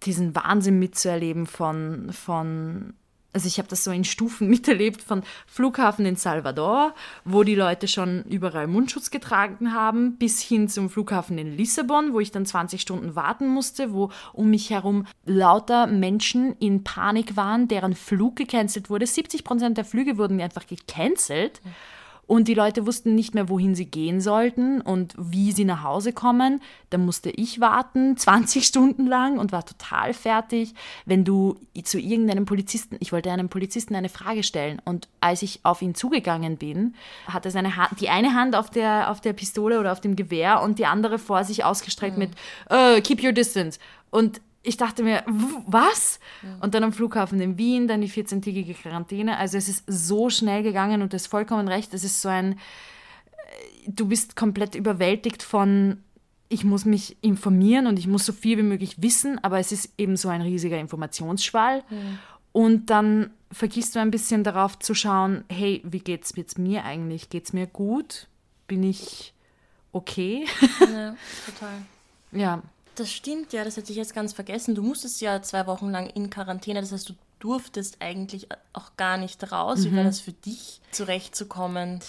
diesen 0.04 0.36
Wahnsinn 0.36 0.80
mitzuerleben 0.80 1.46
von, 1.46 2.12
von 2.14 2.94
also 3.34 3.48
ich 3.48 3.58
habe 3.58 3.68
das 3.68 3.84
so 3.84 3.92
in 3.92 4.04
Stufen 4.04 4.48
miterlebt 4.50 5.02
von 5.02 5.24
Flughafen 5.48 6.06
in 6.06 6.16
Salvador, 6.16 6.94
wo 7.26 7.44
die 7.44 7.56
Leute 7.56 7.88
schon 7.88 8.24
überall 8.24 8.68
Mundschutz 8.68 9.12
getragen 9.12 9.74
haben, 9.74 10.18
bis 10.18 10.42
hin 10.42 10.68
zum 10.68 10.90
Flughafen 10.90 11.38
in 11.38 11.56
Lissabon, 11.56 12.14
wo 12.14 12.20
ich 12.20 12.32
dann 12.32 12.46
20 12.46 12.82
Stunden 12.82 13.16
warten 13.16 13.48
musste, 13.48 13.94
wo 13.94 14.12
um 14.34 14.50
mich 14.50 14.70
herum 14.70 15.06
lauter 15.26 15.88
Menschen 15.88 16.56
in 16.60 16.84
Panik 16.84 17.36
waren, 17.36 17.68
deren 17.68 17.96
Flug 17.96 18.36
gecancelt 18.36 18.90
wurde. 18.90 19.06
70 19.06 19.44
Prozent 19.44 19.78
der 19.78 19.86
Flüge 19.86 20.18
wurden 20.18 20.42
einfach 20.42 20.66
gecancelt. 20.66 21.62
Mhm 21.64 21.99
und 22.30 22.48
die 22.48 22.54
Leute 22.54 22.86
wussten 22.86 23.16
nicht 23.16 23.34
mehr, 23.34 23.50
wohin 23.50 23.74
sie 23.74 23.88
gehen 23.88 24.22
sollten 24.22 24.82
und 24.82 25.16
wie 25.18 25.52
sie 25.52 25.66
nach 25.66 25.84
Hause 25.84 26.14
kommen. 26.14 26.62
Da 26.92 27.00
musste 27.00 27.32
ich 27.32 27.60
warten, 27.60 28.18
20 28.18 28.66
Stunden 28.66 29.08
lang 29.08 29.40
und 29.40 29.52
war 29.52 29.66
total 29.66 30.14
fertig. 30.14 30.76
Wenn 31.08 31.26
du 31.26 31.56
zu 31.84 32.00
irgendeinem 32.00 32.46
Polizisten, 32.46 32.98
ich 33.00 33.12
wollte 33.12 33.32
einem 33.32 33.50
Polizisten 33.50 33.96
eine 33.96 34.10
Frage 34.10 34.44
stellen 34.44 34.80
und 34.86 35.08
als 35.22 35.42
ich 35.42 35.62
auf 35.64 35.82
ihn 35.82 35.96
zugegangen 35.96 36.58
bin, 36.58 36.94
hat 37.26 37.46
er 37.46 37.52
seine 37.52 37.76
Hand, 37.78 38.00
die 38.00 38.10
eine 38.10 38.36
Hand 38.36 38.56
auf 38.56 38.70
der, 38.70 39.10
auf 39.10 39.22
der 39.22 39.34
Pistole 39.34 39.80
oder 39.80 39.92
auf 39.92 40.00
dem 40.00 40.16
Gewehr 40.16 40.62
und 40.62 40.78
die 40.78 40.86
andere 40.86 41.18
vor 41.18 41.44
sich 41.44 41.66
ausgestreckt 41.66 42.16
mhm. 42.16 42.26
mit 42.26 42.32
uh, 42.72 43.02
Keep 43.02 43.24
your 43.24 43.32
distance. 43.32 43.80
Und 44.12 44.40
ich 44.62 44.78
dachte 44.78 45.04
mir, 45.04 45.24
was? 45.68 46.20
Ja. 46.44 46.58
Und 46.62 46.74
dann 46.74 46.84
am 46.84 46.94
Flughafen 46.94 47.40
in 47.40 47.58
Wien, 47.58 47.88
dann 47.88 48.02
die 48.02 48.10
14-tägige 48.10 48.74
Quarantäne. 48.74 49.38
Also 49.38 49.58
es 49.58 49.70
ist 49.70 49.84
so 49.88 50.30
schnell 50.30 50.64
gegangen 50.64 51.02
und 51.02 51.14
du 51.14 51.16
hast 51.16 51.28
vollkommen 51.28 51.68
recht. 51.68 51.94
Es 51.94 52.04
ist 52.04 52.22
so 52.22 52.30
ein, 52.30 52.54
äh, 52.54 52.58
du 53.88 54.08
bist 54.08 54.36
komplett 54.36 54.76
überwältigt 54.76 55.44
von, 55.44 56.04
ich 56.50 56.64
muss 56.64 56.84
mich 56.84 57.18
informieren 57.22 57.88
und 57.88 58.00
ich 58.00 58.08
muss 58.08 58.26
so 58.26 58.34
viel 58.34 58.58
wie 58.58 58.64
möglich 58.64 59.02
wissen, 59.02 59.42
aber 59.44 59.60
es 59.60 59.72
ist 59.72 59.94
eben 59.98 60.18
so 60.18 60.30
ein 60.30 60.42
riesiger 60.42 60.80
Informationsschwall. 60.80 61.84
Ja. 61.90 61.98
Und 62.52 62.90
dann 62.90 63.32
vergisst 63.52 63.96
du 63.96 64.00
ein 64.00 64.12
bisschen 64.12 64.44
darauf 64.44 64.78
zu 64.80 64.94
schauen, 64.94 65.46
hey, 65.50 65.82
wie 65.86 66.00
geht 66.00 66.26
es 66.26 66.34
jetzt 66.36 66.58
mir 66.58 66.84
eigentlich? 66.84 67.30
Geht 67.30 67.46
es 67.46 67.54
mir 67.54 67.68
gut? 67.68 68.28
Bin 68.68 68.84
ich 68.84 69.34
okay? 69.92 70.46
Ja, 70.82 71.16
total. 71.46 71.82
ja. 72.32 72.62
Das 73.00 73.12
stimmt, 73.12 73.54
ja, 73.54 73.64
das 73.64 73.78
hätte 73.78 73.92
ich 73.92 73.98
jetzt 73.98 74.14
ganz 74.14 74.34
vergessen. 74.34 74.76
Du 74.76 74.84
musstest 74.84 75.22
ja 75.22 75.42
zwei 75.42 75.66
Wochen 75.68 75.90
lang 75.90 76.08
in 76.08 76.30
Quarantäne, 76.30 76.82
das 76.82 76.92
heißt, 76.92 77.08
du 77.08 77.14
durftest 77.40 78.02
eigentlich 78.02 78.50
auch 78.74 78.98
gar 78.98 79.16
nicht 79.16 79.52
raus. 79.54 79.80
Mhm. 79.80 79.86
Wie 79.86 79.96
war 79.96 80.04
das 80.04 80.20
für 80.20 80.34
dich, 80.34 80.82
zurechtzukommen? 80.92 82.02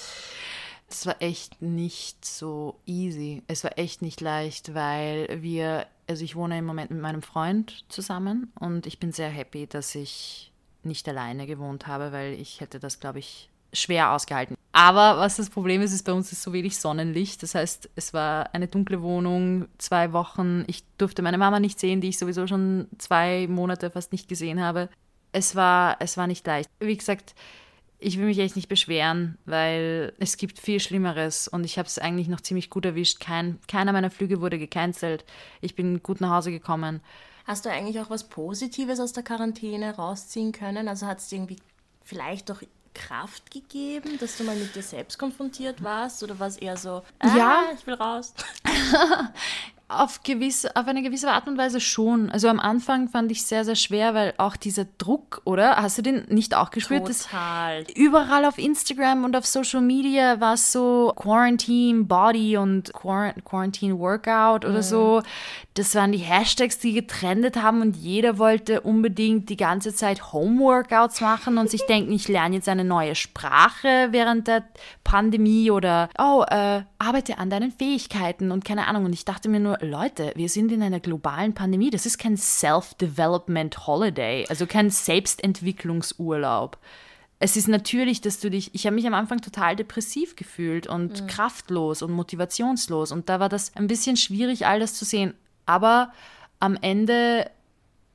Es 0.88 1.06
war 1.06 1.22
echt 1.22 1.62
nicht 1.62 2.24
so 2.24 2.80
easy. 2.86 3.44
Es 3.46 3.62
war 3.62 3.78
echt 3.78 4.02
nicht 4.02 4.20
leicht, 4.20 4.74
weil 4.74 5.28
wir, 5.40 5.86
also 6.08 6.24
ich 6.24 6.34
wohne 6.34 6.58
im 6.58 6.64
Moment 6.64 6.90
mit 6.90 7.00
meinem 7.00 7.22
Freund 7.22 7.84
zusammen 7.88 8.52
und 8.58 8.86
ich 8.86 8.98
bin 8.98 9.12
sehr 9.12 9.30
happy, 9.30 9.68
dass 9.68 9.94
ich 9.94 10.50
nicht 10.82 11.08
alleine 11.08 11.46
gewohnt 11.46 11.86
habe, 11.86 12.10
weil 12.10 12.32
ich 12.32 12.60
hätte 12.60 12.80
das, 12.80 12.98
glaube 12.98 13.20
ich, 13.20 13.48
schwer 13.72 14.10
ausgehalten. 14.10 14.56
Aber 14.72 15.18
was 15.18 15.36
das 15.36 15.50
Problem 15.50 15.82
ist, 15.82 15.92
ist 15.92 16.04
bei 16.04 16.12
uns 16.12 16.30
ist 16.30 16.42
so 16.42 16.52
wenig 16.52 16.78
Sonnenlicht. 16.78 17.42
Das 17.42 17.54
heißt, 17.54 17.90
es 17.96 18.14
war 18.14 18.54
eine 18.54 18.68
dunkle 18.68 19.02
Wohnung, 19.02 19.66
zwei 19.78 20.12
Wochen. 20.12 20.64
Ich 20.68 20.84
durfte 20.96 21.22
meine 21.22 21.38
Mama 21.38 21.58
nicht 21.58 21.80
sehen, 21.80 22.00
die 22.00 22.08
ich 22.08 22.18
sowieso 22.18 22.46
schon 22.46 22.86
zwei 22.98 23.48
Monate 23.48 23.90
fast 23.90 24.12
nicht 24.12 24.28
gesehen 24.28 24.60
habe. 24.60 24.88
Es 25.32 25.56
war, 25.56 25.96
es 26.00 26.16
war 26.16 26.26
nicht 26.26 26.46
leicht. 26.46 26.70
Wie 26.78 26.96
gesagt, 26.96 27.34
ich 27.98 28.18
will 28.18 28.26
mich 28.26 28.38
echt 28.38 28.56
nicht 28.56 28.68
beschweren, 28.68 29.38
weil 29.44 30.14
es 30.18 30.36
gibt 30.36 30.58
viel 30.58 30.80
Schlimmeres 30.80 31.48
und 31.48 31.64
ich 31.64 31.76
habe 31.76 31.86
es 31.86 31.98
eigentlich 31.98 32.28
noch 32.28 32.40
ziemlich 32.40 32.70
gut 32.70 32.84
erwischt. 32.84 33.20
Kein, 33.20 33.58
keiner 33.68 33.92
meiner 33.92 34.10
Flüge 34.10 34.40
wurde 34.40 34.58
gecancelt. 34.58 35.24
Ich 35.60 35.74
bin 35.74 36.02
gut 36.02 36.20
nach 36.20 36.30
Hause 36.30 36.50
gekommen. 36.50 37.00
Hast 37.44 37.66
du 37.66 37.70
eigentlich 37.70 38.00
auch 38.00 38.08
was 38.08 38.28
Positives 38.28 39.00
aus 39.00 39.12
der 39.12 39.22
Quarantäne 39.22 39.96
rausziehen 39.96 40.52
können? 40.52 40.88
Also 40.88 41.06
hat 41.06 41.18
es 41.18 41.30
irgendwie 41.30 41.56
vielleicht 42.04 42.48
doch 42.48 42.62
Kraft 42.94 43.50
gegeben, 43.50 44.18
dass 44.18 44.36
du 44.36 44.44
mal 44.44 44.56
mit 44.56 44.74
dir 44.74 44.82
selbst 44.82 45.18
konfrontiert 45.18 45.82
warst? 45.82 46.22
Oder 46.22 46.38
war 46.38 46.48
es 46.48 46.56
eher 46.56 46.76
so, 46.76 47.02
ah, 47.18 47.36
ja, 47.36 47.64
ich 47.74 47.86
will 47.86 47.94
raus? 47.94 48.34
auf, 49.90 50.22
gewiss, 50.22 50.66
auf 50.66 50.86
eine 50.86 51.02
gewisse 51.02 51.30
Art 51.30 51.46
und 51.48 51.58
Weise 51.58 51.80
schon. 51.80 52.30
Also 52.30 52.48
am 52.48 52.60
Anfang 52.60 53.08
fand 53.08 53.30
ich 53.32 53.42
sehr, 53.44 53.64
sehr 53.64 53.74
schwer, 53.74 54.14
weil 54.14 54.34
auch 54.38 54.56
dieser 54.56 54.86
Druck, 54.98 55.42
oder? 55.44 55.76
Hast 55.76 55.98
du 55.98 56.02
den 56.02 56.24
nicht 56.28 56.54
auch 56.54 56.70
gespürt? 56.70 57.06
Total. 57.06 57.84
überall 57.94 58.44
auf 58.44 58.58
Instagram 58.58 59.24
und 59.24 59.36
auf 59.36 59.46
Social 59.46 59.80
Media 59.80 60.40
war 60.40 60.54
es 60.54 60.72
so 60.72 61.12
Quarantine 61.16 62.04
Body 62.04 62.56
und 62.56 62.92
Quarantine 62.92 63.98
Workout 63.98 64.64
oder 64.64 64.78
mhm. 64.78 64.82
so. 64.82 65.22
Das 65.74 65.94
waren 65.94 66.12
die 66.12 66.18
Hashtags, 66.18 66.78
die 66.78 66.92
getrendet 66.92 67.56
haben 67.56 67.80
und 67.80 67.96
jeder 67.96 68.38
wollte 68.38 68.80
unbedingt 68.80 69.48
die 69.48 69.56
ganze 69.56 69.94
Zeit 69.94 70.32
Home-Workouts 70.32 71.20
machen 71.20 71.58
und 71.58 71.70
sich 71.70 71.82
denken, 71.88 72.12
ich 72.12 72.28
lerne 72.28 72.56
jetzt 72.56 72.68
eine 72.68 72.84
neue 72.84 73.14
Sprache 73.14 74.08
während 74.10 74.46
der 74.46 74.64
Pandemie 75.04 75.70
oder, 75.70 76.08
oh, 76.18 76.44
äh, 76.48 76.82
arbeite 76.98 77.38
an 77.38 77.50
deinen 77.50 77.72
Fähigkeiten 77.72 78.50
und 78.50 78.64
keine 78.64 78.86
Ahnung. 78.86 79.06
Und 79.06 79.12
ich 79.12 79.24
dachte 79.24 79.48
mir 79.48 79.60
nur, 79.60 79.79
Leute, 79.80 80.32
wir 80.36 80.48
sind 80.48 80.72
in 80.72 80.82
einer 80.82 81.00
globalen 81.00 81.54
Pandemie. 81.54 81.90
Das 81.90 82.06
ist 82.06 82.18
kein 82.18 82.36
Self-Development 82.36 83.86
Holiday, 83.86 84.46
also 84.48 84.66
kein 84.66 84.90
Selbstentwicklungsurlaub. 84.90 86.78
Es 87.38 87.56
ist 87.56 87.68
natürlich, 87.68 88.20
dass 88.20 88.38
du 88.38 88.50
dich, 88.50 88.74
ich 88.74 88.84
habe 88.86 88.96
mich 88.96 89.06
am 89.06 89.14
Anfang 89.14 89.40
total 89.40 89.74
depressiv 89.74 90.36
gefühlt 90.36 90.86
und 90.86 91.22
mhm. 91.22 91.26
kraftlos 91.26 92.02
und 92.02 92.12
motivationslos 92.12 93.12
und 93.12 93.30
da 93.30 93.40
war 93.40 93.48
das 93.48 93.74
ein 93.76 93.86
bisschen 93.86 94.18
schwierig, 94.18 94.66
all 94.66 94.78
das 94.78 94.94
zu 94.94 95.06
sehen. 95.06 95.32
Aber 95.64 96.12
am 96.58 96.76
Ende 96.80 97.50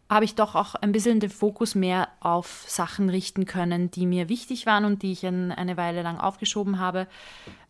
habe 0.07 0.25
ich 0.25 0.35
doch 0.35 0.53
auch 0.53 0.75
ein 0.75 0.91
bisschen 0.91 1.19
den 1.19 1.31
Fokus 1.31 1.73
mehr 1.73 2.09
auf 2.19 2.65
Sachen 2.67 3.09
richten 3.09 3.45
können, 3.45 3.89
die 3.89 4.05
mir 4.05 4.29
wichtig 4.29 4.67
waren 4.67 4.85
und 4.85 5.01
die 5.01 5.11
ich 5.11 5.25
eine 5.25 5.77
Weile 5.77 6.03
lang 6.03 6.19
aufgeschoben 6.19 6.77
habe. 6.77 7.07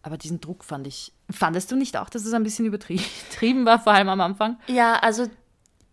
Aber 0.01 0.17
diesen 0.17 0.41
Druck 0.41 0.65
fand 0.65 0.85
ich. 0.87 1.13
Fandest 1.29 1.71
du 1.71 1.75
nicht 1.75 1.97
auch, 1.97 2.09
dass 2.09 2.25
es 2.25 2.33
ein 2.33 2.43
bisschen 2.43 2.65
übertrieben 2.65 3.65
war, 3.65 3.79
vor 3.79 3.93
allem 3.93 4.09
am 4.09 4.21
Anfang? 4.21 4.57
Ja, 4.67 4.95
also 4.99 5.27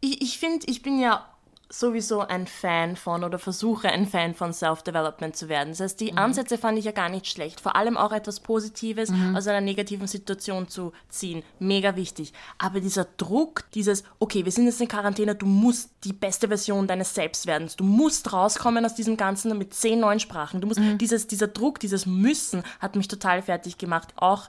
ich, 0.01 0.21
ich 0.21 0.38
finde, 0.38 0.66
ich 0.68 0.83
bin 0.83 0.99
ja 0.99 1.27
sowieso 1.73 2.21
ein 2.21 2.47
Fan 2.47 2.97
von 2.97 3.25
oder 3.25 3.38
versuche 3.38 3.88
ein 3.88 4.07
Fan 4.07 4.35
von 4.35 4.53
Self-Development 4.53 5.35
zu 5.35 5.49
werden. 5.49 5.71
Das 5.71 5.81
heißt, 5.81 6.01
die 6.01 6.12
mhm. 6.12 6.18
Ansätze 6.18 6.59
fand 6.59 6.79
ich 6.79 6.85
ja 6.85 6.92
gar 6.92 7.09
nicht 7.09 7.27
schlecht. 7.27 7.61
Vor 7.61 7.77
allem 7.77 7.97
auch 7.97 8.12
etwas 8.12 8.40
Positives 8.40 9.09
mhm. 9.09 9.35
aus 9.35 9.47
einer 9.47 9.62
negativen 9.62 10.07
Situation 10.07 10.68
zu 10.68 10.92
ziehen. 11.09 11.42
Mega 11.59 11.97
wichtig. 11.97 12.35
Aber 12.59 12.81
dieser 12.81 13.07
Druck, 13.16 13.64
dieses, 13.75 14.05
okay, 14.18 14.45
wir 14.45 14.53
sind 14.53 14.66
jetzt 14.66 14.83
in 14.83 14.88
Quarantäne, 14.88 15.35
du 15.35 15.47
musst 15.47 15.90
die 16.05 16.12
beste 16.12 16.49
Version 16.49 16.87
deines 16.87 17.14
Selbst 17.14 17.47
werden. 17.47 17.71
Du 17.77 17.85
musst 17.85 18.33
rauskommen 18.35 18.85
aus 18.85 18.95
diesem 18.95 19.16
Ganzen 19.16 19.57
mit 19.57 19.73
zehn 19.73 19.99
neuen 19.99 20.21
Sprachen. 20.21 20.61
Du 20.61 20.66
musst, 20.66 20.81
mhm. 20.81 20.99
dieses, 20.99 21.27
dieser 21.27 21.49
Druck, 21.49 21.81
dieses 21.81 22.05
Müssen 22.05 22.62
hat 22.81 22.97
mich 22.97 23.09
total 23.09 23.40
fertig 23.40 23.79
gemacht. 23.79 24.09
Auch 24.16 24.49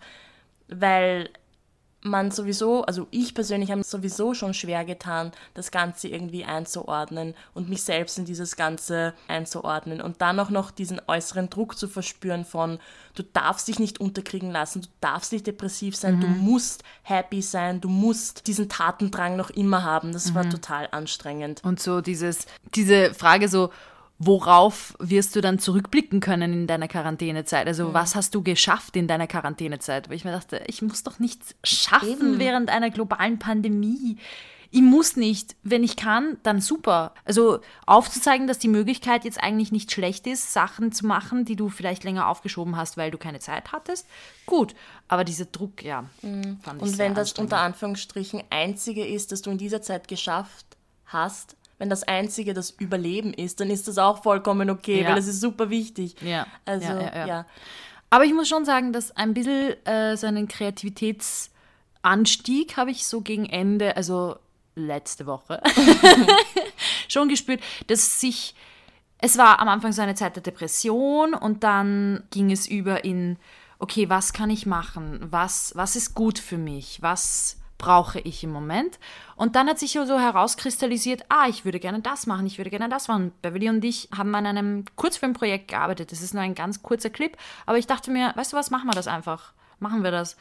weil 0.79 1.29
man 2.03 2.31
sowieso, 2.31 2.83
also 2.83 3.07
ich 3.11 3.33
persönlich 3.33 3.71
habe 3.71 3.83
sowieso 3.83 4.33
schon 4.33 4.53
schwer 4.53 4.85
getan, 4.85 5.31
das 5.53 5.71
Ganze 5.71 6.07
irgendwie 6.07 6.43
einzuordnen 6.43 7.33
und 7.53 7.69
mich 7.69 7.83
selbst 7.83 8.17
in 8.17 8.25
dieses 8.25 8.55
Ganze 8.55 9.13
einzuordnen 9.27 10.01
und 10.01 10.21
dann 10.21 10.39
auch 10.39 10.49
noch 10.49 10.71
diesen 10.71 11.01
äußeren 11.07 11.49
Druck 11.49 11.77
zu 11.77 11.87
verspüren 11.87 12.45
von, 12.45 12.79
du 13.15 13.23
darfst 13.23 13.67
dich 13.67 13.79
nicht 13.79 13.99
unterkriegen 13.99 14.51
lassen, 14.51 14.81
du 14.81 14.87
darfst 15.01 15.31
nicht 15.31 15.47
depressiv 15.47 15.95
sein, 15.95 16.17
mhm. 16.17 16.21
du 16.21 16.27
musst 16.27 16.83
happy 17.03 17.41
sein, 17.41 17.81
du 17.81 17.89
musst 17.89 18.47
diesen 18.47 18.69
Tatendrang 18.69 19.35
noch 19.35 19.49
immer 19.49 19.83
haben. 19.83 20.11
Das 20.11 20.31
mhm. 20.31 20.35
war 20.35 20.49
total 20.49 20.89
anstrengend. 20.91 21.63
Und 21.63 21.79
so 21.79 22.01
dieses, 22.01 22.45
diese 22.75 23.13
Frage 23.13 23.47
so, 23.47 23.69
worauf 24.19 24.95
wirst 24.99 25.35
du 25.35 25.41
dann 25.41 25.59
zurückblicken 25.59 26.19
können 26.19 26.53
in 26.53 26.67
deiner 26.67 26.87
Quarantänezeit? 26.87 27.67
Also 27.67 27.89
mhm. 27.89 27.93
was 27.93 28.15
hast 28.15 28.35
du 28.35 28.41
geschafft 28.41 28.95
in 28.95 29.07
deiner 29.07 29.27
Quarantänezeit? 29.27 30.09
Weil 30.09 30.15
ich 30.15 30.25
mir 30.25 30.31
dachte, 30.31 30.63
ich 30.67 30.81
muss 30.81 31.03
doch 31.03 31.19
nichts 31.19 31.55
schaffen 31.63 32.09
Eben. 32.09 32.39
während 32.39 32.69
einer 32.69 32.89
globalen 32.89 33.39
Pandemie. 33.39 34.17
Ich 34.75 34.81
muss 34.81 35.15
nicht. 35.17 35.55
Wenn 35.61 35.83
ich 35.83 35.95
kann, 35.95 36.37
dann 36.41 36.59
super. 36.59 37.13
Also 37.25 37.59
aufzuzeigen, 37.85 38.47
dass 38.47 38.57
die 38.57 38.67
Möglichkeit 38.67 39.23
jetzt 39.23 39.41
eigentlich 39.41 39.71
nicht 39.71 39.91
schlecht 39.91 40.25
ist, 40.25 40.51
Sachen 40.51 40.91
zu 40.91 41.05
machen, 41.05 41.45
die 41.45 41.55
du 41.55 41.69
vielleicht 41.69 42.03
länger 42.03 42.27
aufgeschoben 42.27 42.75
hast, 42.75 42.97
weil 42.97 43.11
du 43.11 43.19
keine 43.19 43.39
Zeit 43.39 43.71
hattest. 43.71 44.07
Gut. 44.47 44.73
Aber 45.07 45.23
dieser 45.23 45.45
Druck, 45.45 45.83
ja, 45.83 46.05
mhm. 46.23 46.57
fand 46.61 46.81
ich 46.81 46.87
Und 46.87 46.97
wenn 46.97 47.13
das 47.13 47.33
unter 47.33 47.59
Anführungsstrichen 47.59 48.41
einzige 48.49 49.05
ist, 49.05 49.31
dass 49.31 49.43
du 49.43 49.51
in 49.51 49.59
dieser 49.59 49.83
Zeit 49.83 50.07
geschafft 50.07 50.65
hast, 51.05 51.55
wenn 51.83 51.89
das 51.89 52.03
Einzige 52.03 52.53
das 52.53 52.71
Überleben 52.71 53.33
ist, 53.33 53.59
dann 53.59 53.69
ist 53.69 53.89
das 53.89 53.97
auch 53.97 54.23
vollkommen 54.23 54.69
okay, 54.69 55.01
ja. 55.01 55.09
weil 55.09 55.15
das 55.15 55.27
ist 55.27 55.41
super 55.41 55.69
wichtig. 55.69 56.15
Ja. 56.21 56.47
Also, 56.63 56.87
ja, 56.87 57.27
ja. 57.27 57.45
Aber 58.09 58.23
ich 58.23 58.33
muss 58.33 58.47
schon 58.47 58.63
sagen, 58.63 58.93
dass 58.93 59.11
ein 59.17 59.33
bisschen 59.33 59.85
äh, 59.85 60.15
so 60.15 60.27
einen 60.27 60.47
Kreativitätsanstieg 60.47 62.77
habe 62.77 62.91
ich 62.91 63.05
so 63.05 63.19
gegen 63.19 63.47
Ende, 63.47 63.97
also 63.97 64.37
letzte 64.75 65.25
Woche, 65.25 65.61
schon 67.09 67.27
gespürt, 67.27 67.59
dass 67.87 68.21
sich, 68.21 68.55
es 69.17 69.37
war 69.37 69.59
am 69.59 69.67
Anfang 69.67 69.91
so 69.91 70.01
eine 70.01 70.15
Zeit 70.15 70.37
der 70.37 70.43
Depression 70.43 71.33
und 71.33 71.65
dann 71.65 72.23
ging 72.31 72.49
es 72.49 72.65
über 72.65 73.03
in, 73.03 73.35
okay, 73.77 74.07
was 74.07 74.31
kann 74.31 74.49
ich 74.49 74.65
machen? 74.65 75.19
Was, 75.31 75.73
was 75.75 75.97
ist 75.97 76.13
gut 76.13 76.39
für 76.39 76.57
mich? 76.57 77.01
Was 77.01 77.57
brauche 77.77 78.19
ich 78.19 78.43
im 78.43 78.51
Moment? 78.51 78.99
Und 79.35 79.55
dann 79.55 79.67
hat 79.67 79.79
sich 79.79 79.93
so 79.93 80.19
herauskristallisiert, 80.19 81.25
ah, 81.29 81.47
ich 81.47 81.65
würde 81.65 81.79
gerne 81.79 82.01
das 82.01 82.27
machen, 82.27 82.45
ich 82.45 82.57
würde 82.57 82.69
gerne 82.69 82.89
das 82.89 83.07
machen. 83.07 83.31
Beverly 83.41 83.69
und 83.69 83.83
ich 83.83 84.09
haben 84.15 84.33
an 84.35 84.45
einem 84.45 84.85
Kurzfilmprojekt 84.95 85.69
gearbeitet. 85.69 86.11
Das 86.11 86.21
ist 86.21 86.33
nur 86.33 86.43
ein 86.43 86.55
ganz 86.55 86.83
kurzer 86.83 87.09
Clip, 87.09 87.37
aber 87.65 87.77
ich 87.77 87.87
dachte 87.87 88.11
mir, 88.11 88.33
weißt 88.35 88.53
du 88.53 88.57
was, 88.57 88.71
machen 88.71 88.87
wir 88.87 88.95
das 88.95 89.07
einfach. 89.07 89.53
Machen 89.79 90.03
wir 90.03 90.11
das 90.11 90.37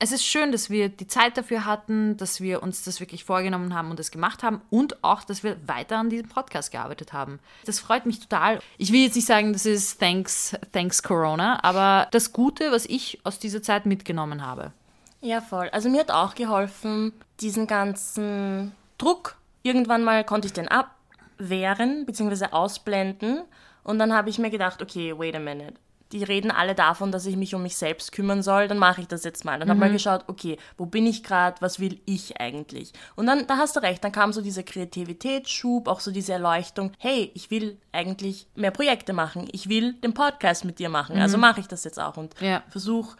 es 0.00 0.12
ist 0.12 0.24
schön, 0.24 0.52
dass 0.52 0.70
wir 0.70 0.88
die 0.88 1.08
Zeit 1.08 1.36
dafür 1.36 1.64
hatten, 1.64 2.16
dass 2.16 2.40
wir 2.40 2.62
uns 2.62 2.84
das 2.84 3.00
wirklich 3.00 3.24
vorgenommen 3.24 3.74
haben 3.74 3.90
und 3.90 3.98
das 3.98 4.12
gemacht 4.12 4.44
haben 4.44 4.60
und 4.70 5.02
auch, 5.02 5.24
dass 5.24 5.42
wir 5.42 5.56
weiter 5.66 5.98
an 5.98 6.08
diesem 6.08 6.28
Podcast 6.28 6.70
gearbeitet 6.70 7.12
haben. 7.12 7.40
Das 7.64 7.80
freut 7.80 8.06
mich 8.06 8.20
total. 8.20 8.60
Ich 8.76 8.92
will 8.92 9.02
jetzt 9.02 9.16
nicht 9.16 9.26
sagen, 9.26 9.52
das 9.52 9.66
ist 9.66 9.98
thanks, 9.98 10.56
thanks 10.72 11.02
Corona, 11.02 11.62
aber 11.64 12.06
das 12.12 12.32
Gute, 12.32 12.70
was 12.70 12.86
ich 12.86 13.18
aus 13.24 13.40
dieser 13.40 13.62
Zeit 13.62 13.86
mitgenommen 13.86 14.46
habe. 14.46 14.72
Ja, 15.20 15.40
voll. 15.40 15.68
Also 15.70 15.88
mir 15.88 16.00
hat 16.00 16.10
auch 16.10 16.34
geholfen, 16.34 17.12
diesen 17.40 17.66
ganzen 17.66 18.72
Druck. 18.98 19.36
Irgendwann 19.62 20.04
mal 20.04 20.24
konnte 20.24 20.46
ich 20.46 20.52
den 20.52 20.68
abwehren 20.68 22.06
bzw. 22.06 22.46
ausblenden 22.52 23.42
und 23.82 23.98
dann 23.98 24.12
habe 24.12 24.30
ich 24.30 24.38
mir 24.38 24.50
gedacht, 24.50 24.82
okay, 24.82 25.18
wait 25.18 25.34
a 25.34 25.38
minute 25.38 25.74
die 26.12 26.24
reden 26.24 26.50
alle 26.50 26.74
davon, 26.74 27.12
dass 27.12 27.26
ich 27.26 27.36
mich 27.36 27.54
um 27.54 27.62
mich 27.62 27.76
selbst 27.76 28.12
kümmern 28.12 28.42
soll, 28.42 28.68
dann 28.68 28.78
mache 28.78 29.00
ich 29.00 29.08
das 29.08 29.24
jetzt 29.24 29.44
mal. 29.44 29.58
Dann 29.58 29.68
mhm. 29.68 29.72
habe 29.72 29.80
mal 29.80 29.92
geschaut, 29.92 30.24
okay, 30.26 30.56
wo 30.76 30.86
bin 30.86 31.06
ich 31.06 31.22
gerade, 31.22 31.60
was 31.60 31.80
will 31.80 32.00
ich 32.06 32.40
eigentlich? 32.40 32.92
Und 33.16 33.26
dann, 33.26 33.46
da 33.46 33.58
hast 33.58 33.76
du 33.76 33.80
recht, 33.80 34.02
dann 34.02 34.12
kam 34.12 34.32
so 34.32 34.40
dieser 34.40 34.62
Kreativitätsschub, 34.62 35.86
auch 35.86 36.00
so 36.00 36.10
diese 36.10 36.32
Erleuchtung, 36.32 36.92
hey, 36.98 37.30
ich 37.34 37.50
will 37.50 37.78
eigentlich 37.92 38.46
mehr 38.54 38.70
Projekte 38.70 39.12
machen, 39.12 39.48
ich 39.52 39.68
will 39.68 39.94
den 39.94 40.14
Podcast 40.14 40.64
mit 40.64 40.78
dir 40.78 40.88
machen, 40.88 41.16
also 41.18 41.36
mhm. 41.36 41.44
also 41.44 41.52
mache 41.52 41.60
ich 41.60 41.68
das 41.68 41.84
jetzt 41.84 42.00
auch 42.00 42.16
und 42.16 42.34
ja. 42.40 42.62
versuche 42.68 43.16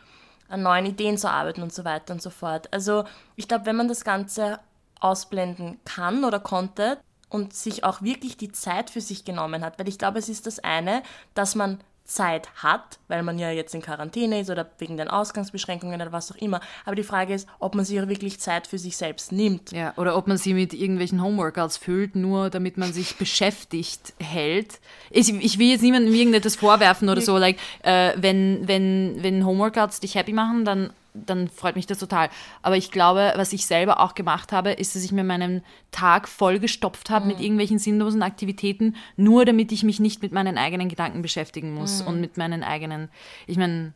an 0.49 0.63
neuen 0.63 0.87
Ideen 0.87 1.19
zu 1.19 1.31
arbeiten 1.31 1.63
und 1.63 1.73
so 1.73 1.85
weiter 1.85 2.13
und 2.13 2.23
so 2.23 2.31
fort. 2.31 2.73
Also 2.73 3.05
ich 3.37 3.49
glaube, 3.49 3.67
wenn 3.67 3.77
man 3.77 3.89
das 3.89 4.05
Ganze 4.05 4.59
ausblenden 5.01 5.79
kann 5.85 6.25
oder 6.25 6.41
konnte, 6.41 6.99
und 7.29 7.53
sich 7.55 7.85
auch 7.85 8.03
wirklich 8.03 8.37
die 8.37 8.53
Zeit 8.53 8.91
für 8.91 9.01
sich 9.01 9.25
genommen 9.25 9.65
hat. 9.65 9.79
Weil 9.79 9.89
ich 9.89 9.99
glaube, 9.99 10.19
es 10.19 10.29
ist 10.29 10.47
das 10.47 10.59
eine, 10.61 11.03
dass 11.35 11.55
man 11.55 11.81
Zeit 12.09 12.49
hat, 12.57 12.99
weil 13.07 13.23
man 13.23 13.39
ja 13.39 13.51
jetzt 13.51 13.75
in 13.75 13.83
Quarantäne 13.83 14.41
ist 14.41 14.49
oder 14.49 14.67
wegen 14.79 14.97
den 14.97 15.09
Ausgangsbeschränkungen 15.09 16.01
oder 16.01 16.11
was 16.11 16.33
auch 16.33 16.37
immer. 16.37 16.61
Aber 16.87 16.97
die 16.97 17.03
Frage 17.03 17.35
ist, 17.35 17.47
ob 17.59 17.75
man 17.75 17.85
sich 17.85 18.01
auch 18.01 18.09
wirklich 18.09 18.41
Zeit 18.41 18.67
für 18.67 18.79
sich 18.79 18.97
selbst 18.97 19.31
nimmt. 19.31 19.73
Ja, 19.73 19.93
oder 19.97 20.17
ob 20.17 20.27
man 20.27 20.39
sie 20.39 20.55
mit 20.55 20.73
irgendwelchen 20.73 21.23
Homeworkouts 21.23 21.77
füllt, 21.77 22.17
nur 22.17 22.49
damit 22.49 22.79
man 22.79 22.95
sich 22.95 23.17
beschäftigt 23.19 24.15
hält. 24.19 24.81
Ich, 25.11 25.29
ich 25.29 25.59
will 25.59 25.69
jetzt 25.69 25.83
niemandem 25.83 26.15
irgendetwas 26.15 26.57
vorwerfen 26.57 27.11
oder 27.11 27.21
so, 27.21 27.37
like, 27.37 27.59
äh, 27.83 28.13
wenn, 28.17 28.67
wenn, 28.67 29.23
wenn 29.23 29.45
Homeworkouts 29.45 30.01
dich 30.01 30.15
happy 30.15 30.33
machen, 30.33 30.65
dann 30.65 30.91
dann 31.27 31.49
freut 31.49 31.77
mich 31.77 31.87
das 31.87 31.99
total. 31.99 32.29
Aber 32.63 32.77
ich 32.77 32.91
glaube, 32.91 33.33
was 33.37 33.53
ich 33.53 33.67
selber 33.67 34.01
auch 34.01 34.15
gemacht 34.15 34.53
habe, 34.53 34.73
ist, 34.73 34.95
dass 34.95 35.05
ich 35.05 35.13
mir 35.13 35.25
meinen 35.25 35.63
Tag 35.91 36.29
vollgestopft 36.29 37.11
habe 37.11 37.25
mhm. 37.25 37.33
mit 37.33 37.41
irgendwelchen 37.41 37.79
sinnlosen 37.79 38.23
Aktivitäten, 38.23 38.97
nur 39.17 39.45
damit 39.45 39.73
ich 39.73 39.83
mich 39.83 40.01
nicht 40.01 40.23
mit 40.23 40.33
meinen 40.33 40.59
eigenen 40.59 40.89
Gedanken 40.89 41.23
beschäftigen 41.23 41.75
muss 41.75 42.03
mhm. 42.03 42.09
und 42.09 42.21
mit 42.21 42.37
meinen 42.37 42.63
eigenen, 42.63 43.09
ich 43.47 43.57
meine, 43.57 43.93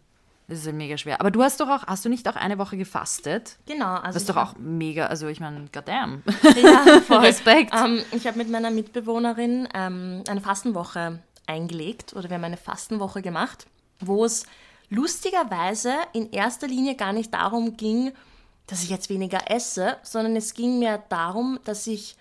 das 0.48 0.58
ist 0.60 0.66
ja 0.66 0.72
mega 0.72 0.98
schwer. 0.98 1.20
Aber 1.20 1.30
du 1.30 1.42
hast 1.42 1.60
doch 1.60 1.68
auch, 1.68 1.86
hast 1.86 2.04
du 2.04 2.08
nicht 2.08 2.28
auch 2.28 2.36
eine 2.36 2.58
Woche 2.58 2.76
gefastet? 2.76 3.56
Genau. 3.66 3.94
Also 3.94 4.06
das 4.06 4.16
ist 4.16 4.28
doch 4.28 4.36
auch 4.36 4.54
mega, 4.58 5.06
also 5.06 5.28
ich 5.28 5.40
meine, 5.40 5.66
goddamn. 5.72 6.22
Ja, 6.62 7.00
voll. 7.06 7.18
Respekt. 7.18 7.72
Ähm, 7.74 8.02
ich 8.12 8.26
habe 8.26 8.38
mit 8.38 8.50
meiner 8.50 8.70
Mitbewohnerin 8.70 9.68
um, 9.74 10.22
eine 10.28 10.40
Fastenwoche 10.42 11.20
eingelegt 11.46 12.14
oder 12.14 12.28
wir 12.28 12.36
haben 12.36 12.44
eine 12.44 12.56
Fastenwoche 12.56 13.22
gemacht, 13.22 13.66
wo 14.00 14.24
es 14.24 14.44
lustigerweise 14.92 15.94
in 16.12 16.30
erster 16.30 16.68
Linie 16.68 16.94
gar 16.94 17.12
nicht 17.12 17.32
darum 17.32 17.76
ging, 17.76 18.12
dass 18.66 18.82
ich 18.82 18.90
jetzt 18.90 19.08
weniger 19.08 19.50
esse, 19.50 19.96
sondern 20.02 20.36
es 20.36 20.54
ging 20.54 20.78
mir 20.78 21.02
darum, 21.08 21.58
dass 21.64 21.86
ich 21.86 22.16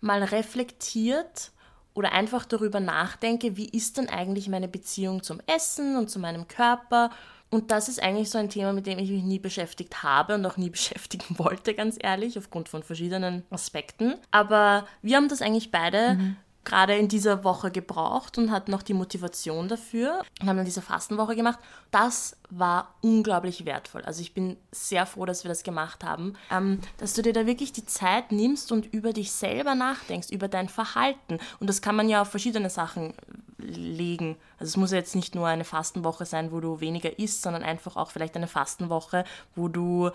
mal 0.00 0.22
reflektiert 0.22 1.50
oder 1.94 2.12
einfach 2.12 2.44
darüber 2.44 2.80
nachdenke, 2.80 3.56
wie 3.56 3.68
ist 3.68 3.98
denn 3.98 4.08
eigentlich 4.08 4.48
meine 4.48 4.68
Beziehung 4.68 5.22
zum 5.22 5.40
Essen 5.46 5.96
und 5.96 6.10
zu 6.10 6.18
meinem 6.18 6.48
Körper. 6.48 7.10
Und 7.50 7.70
das 7.70 7.88
ist 7.88 8.02
eigentlich 8.02 8.30
so 8.30 8.38
ein 8.38 8.48
Thema, 8.48 8.72
mit 8.72 8.86
dem 8.86 8.98
ich 8.98 9.10
mich 9.10 9.24
nie 9.24 9.38
beschäftigt 9.38 10.02
habe 10.02 10.36
und 10.36 10.46
auch 10.46 10.56
nie 10.56 10.70
beschäftigen 10.78 11.38
wollte, 11.38 11.74
ganz 11.74 11.98
ehrlich, 12.00 12.38
aufgrund 12.38 12.68
von 12.68 12.82
verschiedenen 12.82 13.44
Aspekten. 13.50 14.14
Aber 14.30 14.86
wir 15.02 15.16
haben 15.16 15.28
das 15.28 15.42
eigentlich 15.42 15.70
beide 15.70 16.14
mhm 16.14 16.36
gerade 16.64 16.96
in 16.96 17.08
dieser 17.08 17.42
Woche 17.44 17.70
gebraucht 17.70 18.38
und 18.38 18.50
hat 18.50 18.68
noch 18.68 18.82
die 18.82 18.94
Motivation 18.94 19.68
dafür 19.68 20.22
und 20.40 20.48
haben 20.48 20.56
dann 20.56 20.64
diese 20.64 20.82
Fastenwoche 20.82 21.34
gemacht. 21.34 21.58
Das 21.90 22.36
war 22.50 22.94
unglaublich 23.00 23.64
wertvoll. 23.64 24.02
Also 24.02 24.20
ich 24.20 24.32
bin 24.32 24.56
sehr 24.70 25.06
froh, 25.06 25.26
dass 25.26 25.44
wir 25.44 25.48
das 25.48 25.64
gemacht 25.64 26.04
haben, 26.04 26.34
ähm, 26.50 26.80
dass 26.98 27.14
du 27.14 27.22
dir 27.22 27.32
da 27.32 27.46
wirklich 27.46 27.72
die 27.72 27.86
Zeit 27.86 28.30
nimmst 28.30 28.70
und 28.70 28.86
über 28.86 29.12
dich 29.12 29.32
selber 29.32 29.74
nachdenkst, 29.74 30.30
über 30.30 30.48
dein 30.48 30.68
Verhalten. 30.68 31.38
Und 31.58 31.68
das 31.68 31.82
kann 31.82 31.96
man 31.96 32.08
ja 32.08 32.22
auf 32.22 32.28
verschiedene 32.28 32.70
Sachen 32.70 33.14
legen. 33.58 34.36
Also 34.58 34.70
es 34.70 34.76
muss 34.76 34.92
ja 34.92 34.98
jetzt 34.98 35.16
nicht 35.16 35.34
nur 35.34 35.46
eine 35.46 35.64
Fastenwoche 35.64 36.26
sein, 36.26 36.52
wo 36.52 36.60
du 36.60 36.80
weniger 36.80 37.18
isst, 37.18 37.42
sondern 37.42 37.62
einfach 37.62 37.96
auch 37.96 38.10
vielleicht 38.10 38.36
eine 38.36 38.48
Fastenwoche, 38.48 39.24
wo 39.54 39.68
du 39.68 40.10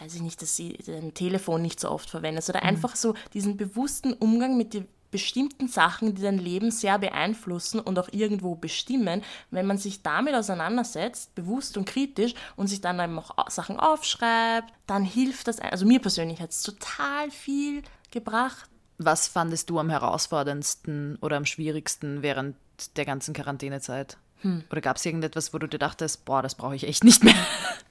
weiß 0.00 0.14
ich 0.14 0.20
nicht, 0.20 0.42
dass 0.42 0.54
sie 0.54 0.78
dein 0.86 1.14
Telefon 1.14 1.62
nicht 1.62 1.80
so 1.80 1.90
oft 1.90 2.10
verwendest 2.10 2.50
oder 2.50 2.60
mhm. 2.60 2.68
einfach 2.68 2.94
so 2.94 3.14
diesen 3.32 3.56
bewussten 3.56 4.12
Umgang 4.12 4.56
mit, 4.56 4.74
die, 4.74 4.84
bestimmten 5.10 5.68
Sachen, 5.68 6.14
die 6.14 6.22
dein 6.22 6.38
Leben 6.38 6.70
sehr 6.70 6.98
beeinflussen 6.98 7.80
und 7.80 7.98
auch 7.98 8.08
irgendwo 8.12 8.54
bestimmen, 8.54 9.22
wenn 9.50 9.66
man 9.66 9.78
sich 9.78 10.02
damit 10.02 10.34
auseinandersetzt, 10.34 11.34
bewusst 11.34 11.76
und 11.76 11.86
kritisch 11.86 12.34
und 12.56 12.66
sich 12.66 12.80
dann 12.80 13.00
eben 13.00 13.18
auch 13.18 13.50
Sachen 13.50 13.78
aufschreibt, 13.80 14.72
dann 14.86 15.04
hilft 15.04 15.48
das. 15.48 15.60
Also 15.60 15.86
mir 15.86 16.00
persönlich 16.00 16.40
hat 16.40 16.50
es 16.50 16.62
total 16.62 17.30
viel 17.30 17.82
gebracht. 18.10 18.68
Was 18.98 19.28
fandest 19.28 19.70
du 19.70 19.78
am 19.78 19.90
herausforderndsten 19.90 21.16
oder 21.20 21.36
am 21.36 21.46
schwierigsten 21.46 22.22
während 22.22 22.56
der 22.96 23.04
ganzen 23.04 23.32
Quarantänezeit? 23.32 24.18
Hm. 24.42 24.64
Oder 24.70 24.80
gab 24.80 24.96
es 24.96 25.06
irgendetwas, 25.06 25.52
wo 25.54 25.58
du 25.58 25.66
dir 25.66 25.78
dachtest, 25.78 26.24
boah, 26.24 26.42
das 26.42 26.54
brauche 26.54 26.76
ich 26.76 26.86
echt 26.86 27.04
nicht 27.04 27.24
mehr? 27.24 27.34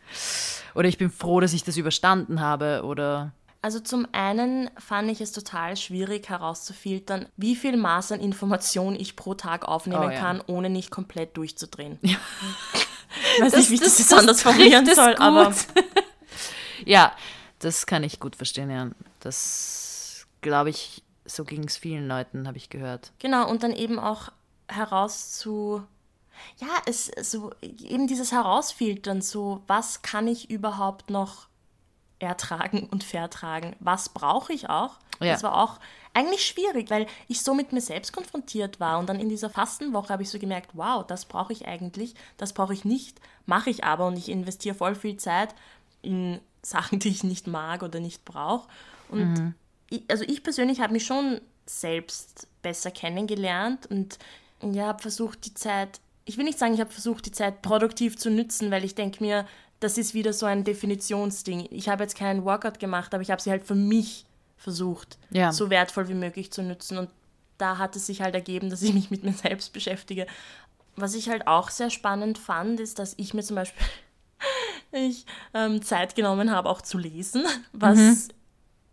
oder 0.76 0.88
ich 0.88 0.98
bin 0.98 1.10
froh, 1.10 1.40
dass 1.40 1.54
ich 1.54 1.64
das 1.64 1.78
überstanden 1.78 2.42
habe? 2.42 2.84
Oder 2.84 3.32
also 3.68 3.82
zum 3.82 4.08
einen 4.14 4.70
fand 4.78 5.12
ich 5.12 5.20
es 5.20 5.34
total 5.34 5.76
schwierig 5.76 6.30
herauszufiltern, 6.30 7.26
wie 7.36 7.54
viel 7.54 7.76
Maß 7.76 8.14
an 8.14 8.22
Information 8.22 8.96
ich 8.96 9.18
pro 9.18 9.34
Tag 9.34 9.68
aufnehmen 9.68 10.06
oh, 10.06 10.10
ja. 10.10 10.18
kann, 10.18 10.42
ohne 10.48 10.70
nicht 10.70 10.90
komplett 10.90 11.36
durchzudrehen. 11.36 12.00
Ja. 12.02 12.16
Ich 13.36 13.42
weiß 13.42 13.52
das, 13.52 13.60
nicht, 13.60 13.70
wie 13.72 13.74
ich 13.74 13.80
das, 13.82 13.98
das 13.98 14.00
jetzt 14.00 14.14
anders 14.14 14.42
formulieren 14.42 14.86
soll, 14.86 15.16
gut. 15.16 15.20
aber. 15.20 15.54
ja, 16.86 17.12
das 17.60 17.86
kann 17.86 18.04
ich 18.04 18.22
gut 18.22 18.38
verstehen, 18.38 18.70
ja. 18.70 18.90
Das 19.20 20.28
glaube 20.40 20.70
ich, 20.70 21.04
so 21.26 21.44
ging 21.44 21.66
es 21.66 21.76
vielen 21.76 22.08
Leuten, 22.08 22.48
habe 22.48 22.56
ich 22.56 22.70
gehört. 22.70 23.12
Genau, 23.20 23.50
und 23.50 23.64
dann 23.64 23.74
eben 23.74 24.00
auch 24.00 24.30
herauszu. 24.70 25.84
Ja, 26.58 26.68
es 26.86 27.12
so 27.22 27.52
eben 27.62 28.08
dieses 28.08 28.32
Herausfiltern, 28.32 29.22
so 29.22 29.62
was 29.68 30.04
kann 30.04 30.26
ich 30.26 30.50
überhaupt 30.50 31.10
noch 31.10 31.48
ertragen 32.20 32.88
und 32.90 33.04
vertragen. 33.04 33.76
Was 33.80 34.10
brauche 34.10 34.54
ich 34.54 34.70
auch? 34.70 34.96
Ja. 35.20 35.34
Das 35.34 35.44
war 35.44 35.58
auch 35.58 35.80
eigentlich 36.14 36.46
schwierig, 36.46 36.90
weil 36.90 37.06
ich 37.28 37.42
so 37.42 37.54
mit 37.54 37.74
mir 37.74 37.82
selbst 37.82 38.14
konfrontiert 38.14 38.80
war. 38.80 39.00
Und 39.00 39.08
dann 39.08 39.20
in 39.20 39.30
dieser 39.30 39.50
Fastenwoche 39.50 40.10
habe 40.10 40.24
ich 40.24 40.30
so 40.30 40.40
gemerkt, 40.40 40.72
wow, 40.74 41.06
das 41.06 41.26
brauche 41.26 41.54
ich 41.54 41.68
eigentlich, 41.68 42.16
das 42.38 42.54
brauche 42.54 42.74
ich 42.74 42.86
nicht, 42.86 43.20
mache 43.46 43.70
ich 43.70 43.84
aber 43.84 44.08
und 44.08 44.18
ich 44.18 44.30
investiere 44.30 44.76
voll 44.76 44.96
viel 44.96 45.18
Zeit 45.18 45.54
in 46.02 46.40
Sachen, 46.62 47.00
die 47.00 47.10
ich 47.10 47.24
nicht 47.24 47.48
mag 47.48 47.84
oder 47.84 48.00
nicht 48.00 48.26
brauche. 48.26 48.68
Und 49.10 49.34
mhm. 49.34 49.54
ich, 49.90 50.04
also 50.08 50.24
ich 50.28 50.44
persönlich 50.44 50.82
habe 50.82 50.94
mich 50.94 51.06
schon 51.06 51.40
selbst 51.66 52.48
besser 52.62 52.92
kennengelernt 52.92 53.86
und 53.88 54.18
ja, 54.62 54.88
habe 54.88 55.02
versucht, 55.02 55.46
die 55.46 55.54
Zeit, 55.54 56.00
ich 56.26 56.38
will 56.38 56.46
nicht 56.46 56.58
sagen, 56.58 56.74
ich 56.74 56.80
habe 56.80 56.92
versucht, 56.92 57.26
die 57.26 57.32
Zeit 57.32 57.62
produktiv 57.62 58.18
zu 58.18 58.30
nützen, 58.30 58.72
weil 58.72 58.84
ich 58.84 58.96
denke 58.96 59.24
mir, 59.24 59.46
das 59.80 59.98
ist 59.98 60.13
wieder 60.13 60.34
so 60.34 60.46
ein 60.46 60.63
Definitionsding. 60.63 61.68
Ich 61.72 61.90
habe 61.90 62.04
jetzt 62.04 62.16
keinen 62.16 62.46
Workout 62.46 62.80
gemacht, 62.80 63.13
aber 63.13 63.22
ich 63.22 63.32
habe 63.32 63.42
sie 63.42 63.52
halt 63.52 63.63
für 63.63 63.76
mich 63.76 64.26
versucht, 64.58 65.18
ja. 65.30 65.52
so 65.52 65.70
wertvoll 65.70 66.08
wie 66.08 66.16
möglich 66.16 66.52
zu 66.52 66.63
nutzen. 66.63 66.98
Und 66.98 67.10
da 67.58 67.78
hat 67.78 67.96
es 67.96 68.08
sich 68.08 68.22
halt 68.22 68.36
ergeben, 68.36 68.70
dass 68.70 68.82
ich 68.82 68.94
mich 68.94 69.12
mit 69.12 69.24
mir 69.24 69.34
selbst 69.34 69.74
beschäftige. 69.74 70.26
Was 70.96 71.13
ich 71.13 71.30
halt 71.30 71.48
auch 71.48 71.70
sehr 71.70 71.90
spannend 71.90 72.38
fand, 72.38 72.80
ist, 72.80 72.98
dass 73.00 73.13
ich 73.18 73.34
mir 73.34 73.44
zum 73.44 73.56
Beispiel 73.56 73.86
ich, 74.92 75.26
ähm, 75.54 75.82
Zeit 75.84 76.16
genommen 76.16 76.52
habe, 76.52 76.70
auch 76.70 76.82
zu 76.82 76.98
lesen. 76.98 77.46
Was, 77.72 77.98
mhm. 77.98 78.18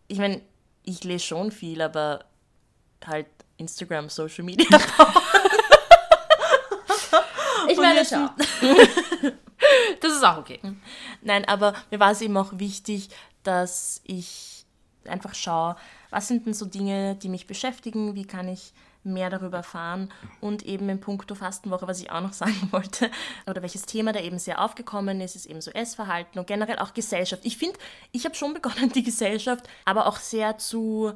ich 0.07 0.19
meine, 0.19 0.41
ich 0.83 1.03
lese 1.03 1.25
schon 1.25 1.51
viel, 1.51 1.81
aber 1.81 2.25
halt 3.05 3.27
Instagram, 3.57 4.09
Social 4.09 4.43
Media. 4.43 4.67
ich 7.69 7.77
meine 7.77 8.05
schon. 8.05 8.29
das 10.01 10.13
ist 10.13 10.23
auch 10.23 10.37
okay. 10.37 10.59
Nein, 11.21 11.45
aber 11.45 11.73
mir 11.91 11.99
war 11.99 12.11
es 12.11 12.21
eben 12.21 12.37
auch 12.37 12.59
wichtig, 12.59 13.09
dass 13.43 14.01
ich 14.03 14.65
einfach 15.05 15.35
schaue, 15.35 15.75
was 16.09 16.27
sind 16.27 16.45
denn 16.45 16.53
so 16.53 16.65
Dinge, 16.65 17.15
die 17.15 17.29
mich 17.29 17.47
beschäftigen, 17.47 18.15
wie 18.15 18.25
kann 18.25 18.47
ich 18.47 18.73
mehr 19.05 19.29
darüber 19.29 19.57
erfahren 19.57 20.11
und 20.41 20.63
eben 20.63 20.89
in 20.89 20.99
puncto 20.99 21.35
Fastenwoche, 21.35 21.87
was 21.87 22.01
ich 22.01 22.11
auch 22.11 22.21
noch 22.21 22.33
sagen 22.33 22.69
wollte, 22.71 23.09
oder 23.47 23.61
welches 23.61 23.83
Thema 23.83 24.11
da 24.11 24.19
eben 24.19 24.39
sehr 24.39 24.59
aufgekommen 24.61 25.21
ist, 25.21 25.35
ist 25.35 25.45
eben 25.45 25.61
so 25.61 25.71
Essverhalten 25.71 26.39
und 26.39 26.47
generell 26.47 26.79
auch 26.79 26.93
Gesellschaft. 26.93 27.45
Ich 27.45 27.57
finde, 27.57 27.77
ich 28.11 28.25
habe 28.25 28.35
schon 28.35 28.53
begonnen, 28.53 28.91
die 28.95 29.03
Gesellschaft 29.03 29.67
aber 29.85 30.07
auch 30.07 30.17
sehr 30.17 30.57
zu 30.57 31.13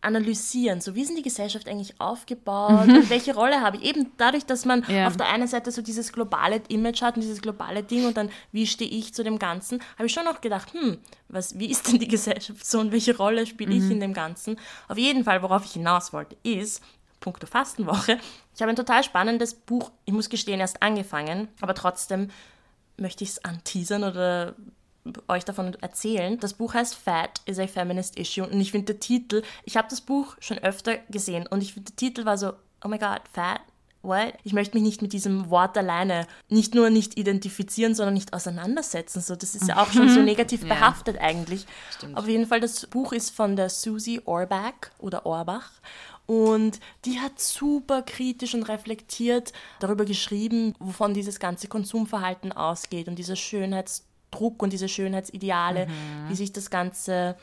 analysieren. 0.00 0.80
So, 0.80 0.94
wie 0.94 1.02
ist 1.02 1.08
denn 1.08 1.16
die 1.16 1.22
Gesellschaft 1.22 1.68
eigentlich 1.68 2.00
aufgebaut 2.00 2.86
mhm. 2.86 2.96
und 2.96 3.10
welche 3.10 3.34
Rolle 3.34 3.60
habe 3.60 3.78
ich? 3.78 3.84
Eben 3.84 4.12
dadurch, 4.16 4.46
dass 4.46 4.64
man 4.64 4.84
ja. 4.88 5.06
auf 5.06 5.16
der 5.16 5.28
einen 5.28 5.48
Seite 5.48 5.72
so 5.72 5.82
dieses 5.82 6.12
globale 6.12 6.62
Image 6.68 7.02
hat 7.02 7.16
und 7.16 7.22
dieses 7.22 7.42
globale 7.42 7.82
Ding 7.82 8.06
und 8.06 8.16
dann, 8.16 8.30
wie 8.52 8.66
stehe 8.66 8.90
ich 8.90 9.12
zu 9.12 9.24
dem 9.24 9.38
Ganzen, 9.38 9.80
habe 9.96 10.06
ich 10.06 10.12
schon 10.12 10.24
noch 10.24 10.40
gedacht, 10.40 10.72
hm, 10.72 10.98
was, 11.28 11.58
wie 11.58 11.70
ist 11.70 11.88
denn 11.88 11.98
die 11.98 12.08
Gesellschaft 12.08 12.64
so 12.64 12.78
und 12.78 12.92
welche 12.92 13.16
Rolle 13.16 13.46
spiele 13.46 13.74
mhm. 13.74 13.84
ich 13.84 13.90
in 13.90 14.00
dem 14.00 14.14
Ganzen? 14.14 14.58
Auf 14.86 14.98
jeden 14.98 15.24
Fall, 15.24 15.42
worauf 15.42 15.64
ich 15.64 15.72
hinaus 15.72 16.12
wollte, 16.12 16.36
ist, 16.42 16.82
puncto 17.20 17.46
Fastenwoche, 17.46 18.18
ich 18.54 18.62
habe 18.62 18.70
ein 18.70 18.76
total 18.76 19.02
spannendes 19.02 19.54
Buch, 19.54 19.90
ich 20.04 20.12
muss 20.12 20.28
gestehen, 20.28 20.60
erst 20.60 20.82
angefangen, 20.82 21.48
aber 21.60 21.74
trotzdem 21.74 22.30
möchte 22.96 23.24
ich 23.24 23.30
es 23.30 23.44
anteasern 23.44 24.04
oder 24.04 24.54
euch 25.28 25.44
davon 25.44 25.74
erzählen. 25.80 26.38
Das 26.40 26.54
Buch 26.54 26.74
heißt 26.74 26.94
Fat 26.94 27.40
is 27.46 27.58
a 27.58 27.66
Feminist 27.66 28.18
Issue 28.18 28.46
und 28.46 28.60
ich 28.60 28.72
finde 28.72 28.94
der 28.94 29.00
Titel, 29.00 29.42
ich 29.64 29.76
habe 29.76 29.88
das 29.88 30.00
Buch 30.00 30.36
schon 30.40 30.58
öfter 30.58 30.98
gesehen 31.08 31.46
und 31.46 31.62
ich 31.62 31.74
finde 31.74 31.90
der 31.90 31.96
Titel 31.96 32.24
war 32.24 32.38
so, 32.38 32.52
oh 32.84 32.88
my 32.88 32.98
god, 32.98 33.20
Fat, 33.32 33.60
what? 34.02 34.34
Ich 34.44 34.52
möchte 34.52 34.76
mich 34.76 34.84
nicht 34.84 35.02
mit 35.02 35.12
diesem 35.12 35.50
Wort 35.50 35.76
alleine 35.76 36.26
nicht 36.48 36.74
nur 36.74 36.90
nicht 36.90 37.18
identifizieren, 37.18 37.94
sondern 37.94 38.14
nicht 38.14 38.32
auseinandersetzen. 38.32 39.20
So, 39.20 39.36
das 39.36 39.54
ist 39.54 39.68
ja 39.68 39.82
auch 39.82 39.92
schon 39.92 40.08
so 40.08 40.20
negativ 40.20 40.62
ja. 40.62 40.68
behaftet 40.68 41.18
eigentlich. 41.18 41.66
Stimmt. 41.96 42.16
Auf 42.16 42.28
jeden 42.28 42.46
Fall, 42.46 42.60
das 42.60 42.86
Buch 42.86 43.12
ist 43.12 43.30
von 43.30 43.56
der 43.56 43.68
Susie 43.68 44.20
Orbach 44.24 44.72
oder 44.98 45.26
Orbach 45.26 45.70
und 46.28 46.78
die 47.06 47.20
hat 47.20 47.40
super 47.40 48.02
kritisch 48.02 48.54
und 48.54 48.64
reflektiert 48.64 49.54
darüber 49.80 50.04
geschrieben, 50.04 50.74
wovon 50.78 51.14
dieses 51.14 51.40
ganze 51.40 51.68
Konsumverhalten 51.68 52.52
ausgeht 52.52 53.08
und 53.08 53.18
dieser 53.18 53.34
Schönheits 53.34 54.04
Druck 54.30 54.62
und 54.62 54.72
diese 54.72 54.88
Schönheitsideale, 54.88 55.86
mhm. 55.86 56.28
wie 56.28 56.34
sich 56.34 56.52
das 56.52 56.70
Ganze 56.70 57.36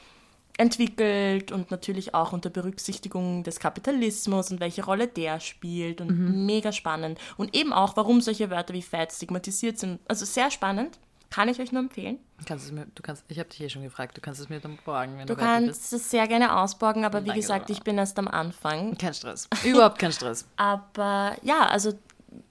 entwickelt 0.57 1.51
und 1.51 1.71
natürlich 1.71 2.13
auch 2.13 2.31
unter 2.31 2.49
Berücksichtigung 2.49 3.43
des 3.43 3.59
Kapitalismus 3.59 4.51
und 4.51 4.59
welche 4.59 4.85
Rolle 4.85 5.07
der 5.07 5.39
spielt 5.39 5.99
und 6.01 6.11
mhm. 6.11 6.45
mega 6.45 6.71
spannend. 6.71 7.19
Und 7.37 7.55
eben 7.55 7.73
auch, 7.73 7.97
warum 7.97 8.21
solche 8.21 8.49
Wörter 8.49 8.73
wie 8.73 8.81
Fat 8.81 9.11
stigmatisiert 9.11 9.77
sind. 9.77 9.99
Also 10.07 10.25
sehr 10.25 10.51
spannend. 10.51 10.99
Kann 11.31 11.49
ich 11.49 11.59
euch 11.59 11.71
nur 11.71 11.81
empfehlen. 11.81 12.19
Kannst 12.45 12.65
es 12.65 12.71
mir, 12.71 12.85
du 12.93 13.01
kannst, 13.01 13.25
ich 13.27 13.39
habe 13.39 13.49
dich 13.49 13.59
eh 13.59 13.67
schon 13.67 13.83
gefragt, 13.83 14.15
du 14.15 14.21
kannst 14.21 14.39
es 14.39 14.47
mir 14.47 14.59
dann 14.59 14.77
borgen, 14.85 15.17
wenn 15.17 15.27
du, 15.27 15.35
du 15.35 15.39
kannst 15.39 15.91
es 15.91 16.09
sehr 16.09 16.27
gerne 16.27 16.55
ausborgen, 16.55 17.03
aber 17.03 17.23
wie 17.23 17.27
Danke, 17.27 17.41
gesagt, 17.41 17.69
ich 17.69 17.81
bin 17.81 17.97
erst 17.97 18.17
am 18.19 18.27
Anfang. 18.27 18.97
Kein 18.97 19.13
Stress. 19.13 19.49
Überhaupt 19.65 19.99
kein 19.99 20.13
Stress. 20.13 20.47
aber 20.55 21.35
ja, 21.41 21.67
also 21.67 21.93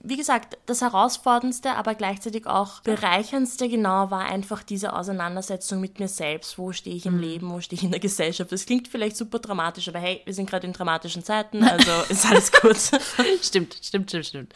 wie 0.07 0.17
gesagt, 0.17 0.59
das 0.67 0.83
Herausforderndste, 0.83 1.75
aber 1.75 1.95
gleichzeitig 1.95 2.47
auch 2.47 2.81
bereicherndste 2.83 3.69
genau 3.71 4.11
war 4.11 4.27
einfach 4.27 4.63
diese 4.63 4.93
Auseinandersetzung 4.93 5.81
mit 5.81 5.99
mir 5.99 6.09
selbst. 6.09 6.59
Wo 6.59 6.73
stehe 6.73 6.95
ich 6.95 7.07
im 7.07 7.15
mhm. 7.15 7.21
Leben, 7.21 7.51
wo 7.51 7.61
stehe 7.61 7.79
ich 7.79 7.85
in 7.85 7.91
der 7.91 8.01
Gesellschaft? 8.01 8.53
Das 8.53 8.67
klingt 8.67 8.87
vielleicht 8.87 9.17
super 9.17 9.39
dramatisch, 9.39 9.89
aber 9.89 9.99
hey, 9.99 10.21
wir 10.27 10.35
sind 10.35 10.49
gerade 10.49 10.67
in 10.67 10.75
dramatischen 10.75 11.25
Zeiten, 11.25 11.65
also 11.69 11.91
ist 12.11 12.27
alles 12.27 12.53
gut. 12.53 12.77
stimmt, 13.43 13.79
stimmt, 13.83 14.11
stimmt, 14.11 14.27
stimmt. 14.27 14.53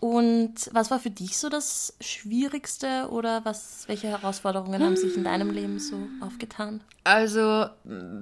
Und 0.00 0.54
was 0.72 0.90
war 0.90 0.98
für 0.98 1.10
dich 1.10 1.36
so 1.36 1.48
das 1.48 1.94
Schwierigste 2.00 3.08
oder 3.10 3.44
was, 3.44 3.84
welche 3.86 4.08
Herausforderungen 4.08 4.82
haben 4.82 4.96
sich 4.96 5.16
in 5.16 5.24
deinem 5.24 5.50
Leben 5.50 5.78
so 5.78 5.96
aufgetan? 6.20 6.82
Also, 7.04 7.66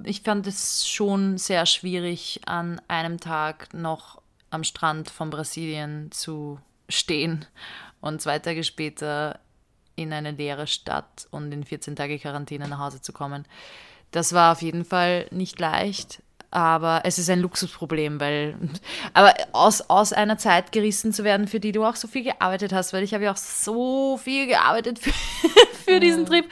ich 0.03 0.21
fand 0.21 0.47
es 0.47 0.87
schon 0.87 1.37
sehr 1.37 1.65
schwierig, 1.65 2.41
an 2.45 2.81
einem 2.87 3.19
Tag 3.19 3.73
noch 3.73 4.21
am 4.49 4.63
Strand 4.63 5.09
von 5.09 5.29
Brasilien 5.29 6.11
zu 6.11 6.59
stehen 6.89 7.45
und 8.01 8.21
zwei 8.21 8.39
Tage 8.39 8.63
später 8.63 9.39
in 9.95 10.13
eine 10.13 10.31
leere 10.31 10.67
Stadt 10.67 11.27
und 11.31 11.51
in 11.51 11.63
14 11.63 11.95
Tage 11.95 12.19
Quarantäne 12.19 12.67
nach 12.67 12.79
Hause 12.79 13.01
zu 13.01 13.13
kommen. 13.13 13.45
Das 14.11 14.33
war 14.33 14.51
auf 14.51 14.61
jeden 14.61 14.85
Fall 14.85 15.27
nicht 15.31 15.59
leicht, 15.59 16.21
aber 16.51 17.01
es 17.03 17.17
ist 17.17 17.29
ein 17.29 17.41
Luxusproblem, 17.41 18.19
weil 18.19 18.57
aber 19.13 19.33
aus, 19.51 19.81
aus 19.89 20.13
einer 20.13 20.37
Zeit 20.37 20.71
gerissen 20.71 21.11
zu 21.11 21.23
werden, 21.23 21.47
für 21.47 21.59
die 21.59 21.71
du 21.71 21.83
auch 21.83 21.95
so 21.95 22.07
viel 22.07 22.23
gearbeitet 22.23 22.71
hast, 22.71 22.93
weil 22.93 23.03
ich 23.03 23.13
habe 23.13 23.25
ja 23.25 23.31
auch 23.31 23.37
so 23.37 24.17
viel 24.17 24.47
gearbeitet 24.47 24.99
für, 24.99 25.11
für 25.85 25.99
diesen. 25.99 26.25
Trip 26.25 26.45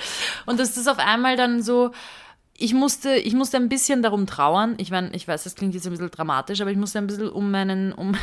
und 0.45 0.59
dass 0.59 0.75
das 0.75 0.87
auf 0.87 0.99
einmal 0.99 1.37
dann 1.37 1.63
so 1.63 1.91
ich 2.63 2.73
musste, 2.73 3.15
ich 3.15 3.33
musste 3.33 3.57
ein 3.57 3.67
bisschen 3.67 4.01
darum 4.01 4.25
trauern. 4.25 4.75
Ich 4.77 4.89
meine, 4.89 5.13
ich 5.13 5.27
weiß, 5.27 5.43
das 5.43 5.55
klingt 5.55 5.73
jetzt 5.73 5.85
ein 5.85 5.89
bisschen 5.89 6.09
dramatisch, 6.09 6.61
aber 6.61 6.71
ich 6.71 6.77
musste 6.77 6.97
ein 6.97 7.07
bisschen 7.07 7.27
um 7.27 7.51
meinen, 7.51 7.91
um 7.91 8.15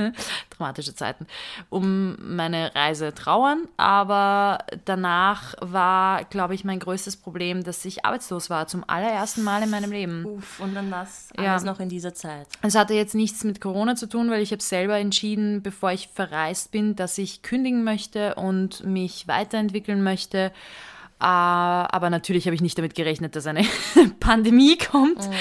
dramatische 0.50 0.96
Zeiten, 0.96 1.28
um 1.70 2.16
meine 2.18 2.74
Reise 2.74 3.14
trauern. 3.14 3.68
Aber 3.76 4.58
danach 4.84 5.54
war, 5.60 6.24
glaube 6.24 6.56
ich, 6.56 6.64
mein 6.64 6.80
größtes 6.80 7.16
Problem, 7.18 7.62
dass 7.62 7.84
ich 7.84 8.04
arbeitslos 8.04 8.50
war, 8.50 8.66
zum 8.66 8.82
allerersten 8.84 9.44
Mal 9.44 9.62
in 9.62 9.70
meinem 9.70 9.92
Leben. 9.92 10.24
Uff, 10.24 10.58
und 10.58 10.74
dann 10.74 10.90
das 10.90 11.28
alles 11.36 11.62
ja. 11.62 11.70
noch 11.70 11.78
in 11.78 11.88
dieser 11.88 12.14
Zeit. 12.14 12.48
Es 12.62 12.74
hatte 12.74 12.94
jetzt 12.94 13.14
nichts 13.14 13.44
mit 13.44 13.60
Corona 13.60 13.94
zu 13.94 14.08
tun, 14.08 14.28
weil 14.28 14.42
ich 14.42 14.50
habe 14.50 14.62
selber 14.62 14.98
entschieden, 14.98 15.62
bevor 15.62 15.92
ich 15.92 16.08
verreist 16.12 16.72
bin, 16.72 16.96
dass 16.96 17.16
ich 17.16 17.42
kündigen 17.42 17.84
möchte 17.84 18.34
und 18.34 18.84
mich 18.84 19.28
weiterentwickeln 19.28 20.02
möchte 20.02 20.50
aber 21.24 22.10
natürlich 22.10 22.46
habe 22.46 22.54
ich 22.54 22.60
nicht 22.60 22.76
damit 22.76 22.94
gerechnet, 22.94 23.36
dass 23.36 23.46
eine 23.46 23.64
Pandemie 24.20 24.76
kommt. 24.76 25.28
Mhm. 25.28 25.34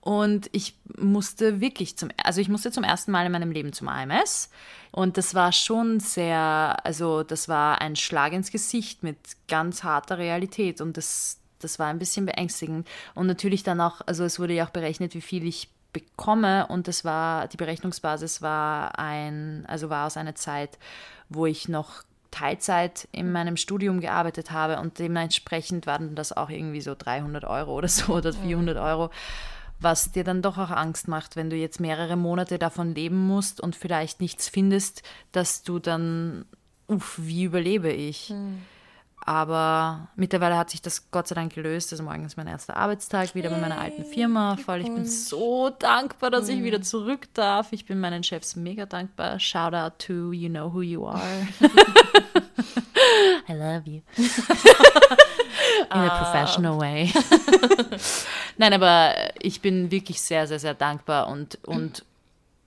Und 0.00 0.48
ich 0.52 0.74
musste 0.96 1.60
wirklich 1.60 1.96
zum, 1.96 2.10
also 2.22 2.40
ich 2.40 2.48
musste 2.48 2.70
zum 2.70 2.84
ersten 2.84 3.10
Mal 3.10 3.26
in 3.26 3.32
meinem 3.32 3.50
Leben 3.50 3.72
zum 3.72 3.88
AMS. 3.88 4.48
Und 4.90 5.18
das 5.18 5.34
war 5.34 5.52
schon 5.52 6.00
sehr, 6.00 6.76
also 6.84 7.24
das 7.24 7.48
war 7.48 7.80
ein 7.80 7.96
Schlag 7.96 8.32
ins 8.32 8.50
Gesicht 8.50 9.02
mit 9.02 9.18
ganz 9.48 9.82
harter 9.82 10.18
Realität. 10.18 10.80
Und 10.80 10.96
das, 10.96 11.40
das 11.58 11.78
war 11.78 11.88
ein 11.88 11.98
bisschen 11.98 12.24
beängstigend. 12.24 12.88
Und 13.14 13.26
natürlich 13.26 13.64
dann 13.64 13.80
auch, 13.80 14.00
also 14.06 14.24
es 14.24 14.38
wurde 14.38 14.54
ja 14.54 14.66
auch 14.66 14.70
berechnet, 14.70 15.14
wie 15.14 15.20
viel 15.20 15.46
ich 15.46 15.68
bekomme. 15.92 16.66
Und 16.68 16.88
das 16.88 17.04
war, 17.04 17.48
die 17.48 17.56
Berechnungsbasis 17.56 18.40
war 18.40 18.98
ein, 18.98 19.64
also 19.66 19.90
war 19.90 20.06
aus 20.06 20.16
einer 20.16 20.36
Zeit, 20.36 20.78
wo 21.28 21.44
ich 21.44 21.68
noch 21.68 22.02
Teilzeit 22.38 23.08
in 23.10 23.32
meinem 23.32 23.56
Studium 23.56 24.00
gearbeitet 24.00 24.52
habe 24.52 24.78
und 24.78 24.98
dementsprechend 24.98 25.86
waren 25.86 26.14
das 26.14 26.36
auch 26.36 26.50
irgendwie 26.50 26.80
so 26.80 26.94
300 26.96 27.44
Euro 27.44 27.74
oder 27.74 27.88
so 27.88 28.14
oder 28.14 28.32
400 28.32 28.76
mhm. 28.76 28.82
Euro, 28.82 29.10
was 29.80 30.12
dir 30.12 30.24
dann 30.24 30.42
doch 30.42 30.56
auch 30.58 30.70
Angst 30.70 31.08
macht, 31.08 31.34
wenn 31.36 31.50
du 31.50 31.56
jetzt 31.56 31.80
mehrere 31.80 32.16
Monate 32.16 32.58
davon 32.58 32.94
leben 32.94 33.26
musst 33.26 33.60
und 33.60 33.74
vielleicht 33.74 34.20
nichts 34.20 34.48
findest, 34.48 35.02
dass 35.32 35.62
du 35.62 35.78
dann, 35.78 36.44
uff, 36.86 37.18
wie 37.20 37.44
überlebe 37.44 37.90
ich? 37.90 38.30
Mhm. 38.30 38.62
Aber 39.24 40.08
mittlerweile 40.16 40.56
hat 40.56 40.70
sich 40.70 40.80
das 40.80 41.10
Gott 41.10 41.28
sei 41.28 41.34
Dank 41.34 41.54
gelöst. 41.54 41.92
Also 41.92 42.02
morgen 42.02 42.24
ist 42.24 42.36
mein 42.36 42.46
erster 42.46 42.76
Arbeitstag 42.76 43.34
wieder 43.34 43.50
bei 43.50 43.58
meiner 43.58 43.78
alten 43.78 44.04
Firma. 44.04 44.56
Voll, 44.56 44.80
ich 44.80 44.86
bin 44.86 45.04
so 45.04 45.70
dankbar, 45.70 46.30
dass 46.30 46.48
ich 46.48 46.62
wieder 46.62 46.80
zurück 46.80 47.28
darf. 47.34 47.72
Ich 47.72 47.84
bin 47.84 48.00
meinen 48.00 48.22
Chefs 48.22 48.56
mega 48.56 48.86
dankbar. 48.86 49.38
Shout 49.38 49.74
out 49.74 49.98
to 49.98 50.32
you 50.32 50.48
know 50.48 50.72
who 50.72 50.80
you 50.80 51.06
are. 51.06 51.20
I 53.48 53.52
love 53.52 53.82
you. 53.86 54.00
In 55.94 56.00
a 56.00 56.22
professional 56.22 56.78
way. 56.78 57.12
Nein, 58.58 58.72
aber 58.74 59.14
ich 59.40 59.60
bin 59.60 59.90
wirklich 59.90 60.20
sehr, 60.20 60.46
sehr, 60.46 60.58
sehr 60.58 60.74
dankbar 60.74 61.28
und, 61.28 61.58
und 61.64 62.04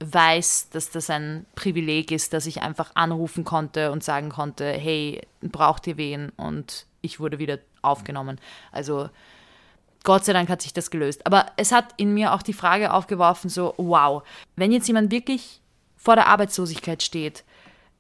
weiß, 0.02 0.70
dass 0.72 0.90
das 0.90 1.10
ein 1.10 1.46
Privileg 1.56 2.12
ist, 2.12 2.34
dass 2.34 2.46
ich 2.46 2.62
einfach 2.62 2.92
anrufen 2.96 3.44
konnte 3.44 3.92
und 3.92 4.04
sagen 4.04 4.30
konnte, 4.30 4.72
hey, 4.72 5.22
braucht 5.42 5.88
ihr 5.88 5.98
wen? 5.98 6.30
Und 6.38 6.86
ich 7.02 7.20
wurde 7.20 7.40
wieder 7.40 7.60
aufgenommen. 7.82 8.40
Also 8.72 9.10
Gott 10.04 10.26
sei 10.26 10.34
Dank 10.34 10.50
hat 10.50 10.62
sich 10.62 10.74
das 10.74 10.90
gelöst. 10.90 11.26
Aber 11.26 11.48
es 11.58 11.72
hat 11.72 11.94
in 11.98 12.14
mir 12.14 12.34
auch 12.34 12.42
die 12.42 12.54
Frage 12.54 12.94
aufgeworfen, 12.94 13.50
so, 13.50 13.74
wow, 13.78 14.24
wenn 14.56 14.72
jetzt 14.72 14.88
jemand 14.88 15.12
wirklich 15.12 15.62
vor 15.96 16.16
der 16.16 16.28
Arbeitslosigkeit 16.28 17.04
steht 17.04 17.44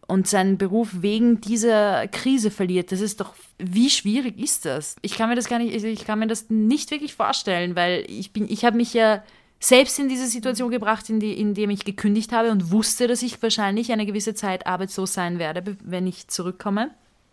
und 0.08 0.28
seinen 0.28 0.58
Beruf 0.58 0.90
wegen 0.94 1.40
dieser 1.42 2.08
Krise 2.08 2.50
verliert, 2.50 2.92
das 2.92 3.02
ist 3.02 3.22
doch, 3.22 3.34
wie 3.60 3.92
schwierig 3.92 4.40
ist 4.40 4.66
das? 4.66 4.96
Ich 5.04 5.16
kann 5.16 5.30
mir 5.30 5.36
das 5.36 5.48
gar 5.48 5.60
nicht, 5.60 5.84
ich 5.84 6.06
kann 6.06 6.20
mir 6.20 6.28
das 6.28 6.50
nicht 6.50 6.90
wirklich 6.90 7.14
vorstellen, 7.14 7.76
weil 7.76 8.04
ich 8.08 8.34
bin, 8.34 8.50
ich 8.50 8.66
habe 8.66 8.78
mich 8.78 8.94
ja 8.94 9.24
selbst 9.63 10.00
in 10.00 10.10
diese 10.10 10.28
Situation 10.28 10.71
gebracht, 10.71 11.08
in, 11.10 11.19
die, 11.19 11.39
in 11.39 11.54
dem 11.54 11.69
ich 11.69 11.86
gekündigt 11.86 12.32
habe 12.32 12.50
und 12.52 12.71
wusste, 12.71 13.08
dass 13.08 13.21
ich 13.21 13.41
wahrscheinlich 13.43 13.91
eine 13.91 14.08
gewisse 14.08 14.34
Zeit 14.34 14.65
arbeitslos 14.65 15.13
sein 15.13 15.38
werde, 15.38 15.78
wenn 15.84 16.08
ich 16.08 16.28
zurückkomme. 16.28 16.89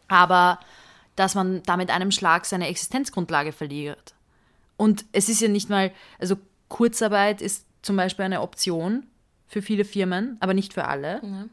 Aber 0.08 0.60
dass 1.16 1.34
man 1.34 1.62
da 1.64 1.78
mit 1.78 1.90
einem 1.90 2.10
Schlag 2.10 2.44
seine 2.44 2.68
Existenzgrundlage 2.68 3.52
verliert. 3.52 4.14
Und 4.76 5.06
es 5.12 5.30
ist 5.30 5.40
ja 5.40 5.48
nicht 5.48 5.70
mal, 5.70 5.90
also 6.18 6.36
Kurzarbeit 6.68 7.40
ist 7.40 7.64
zum 7.80 7.96
Beispiel 7.96 8.26
eine 8.26 8.42
Option 8.42 9.06
für 9.48 9.62
viele 9.62 9.86
Firmen, 9.86 10.36
aber 10.40 10.52
nicht 10.52 10.74
für 10.74 10.84
alle. 10.84 11.20
Ja. 11.22 11.44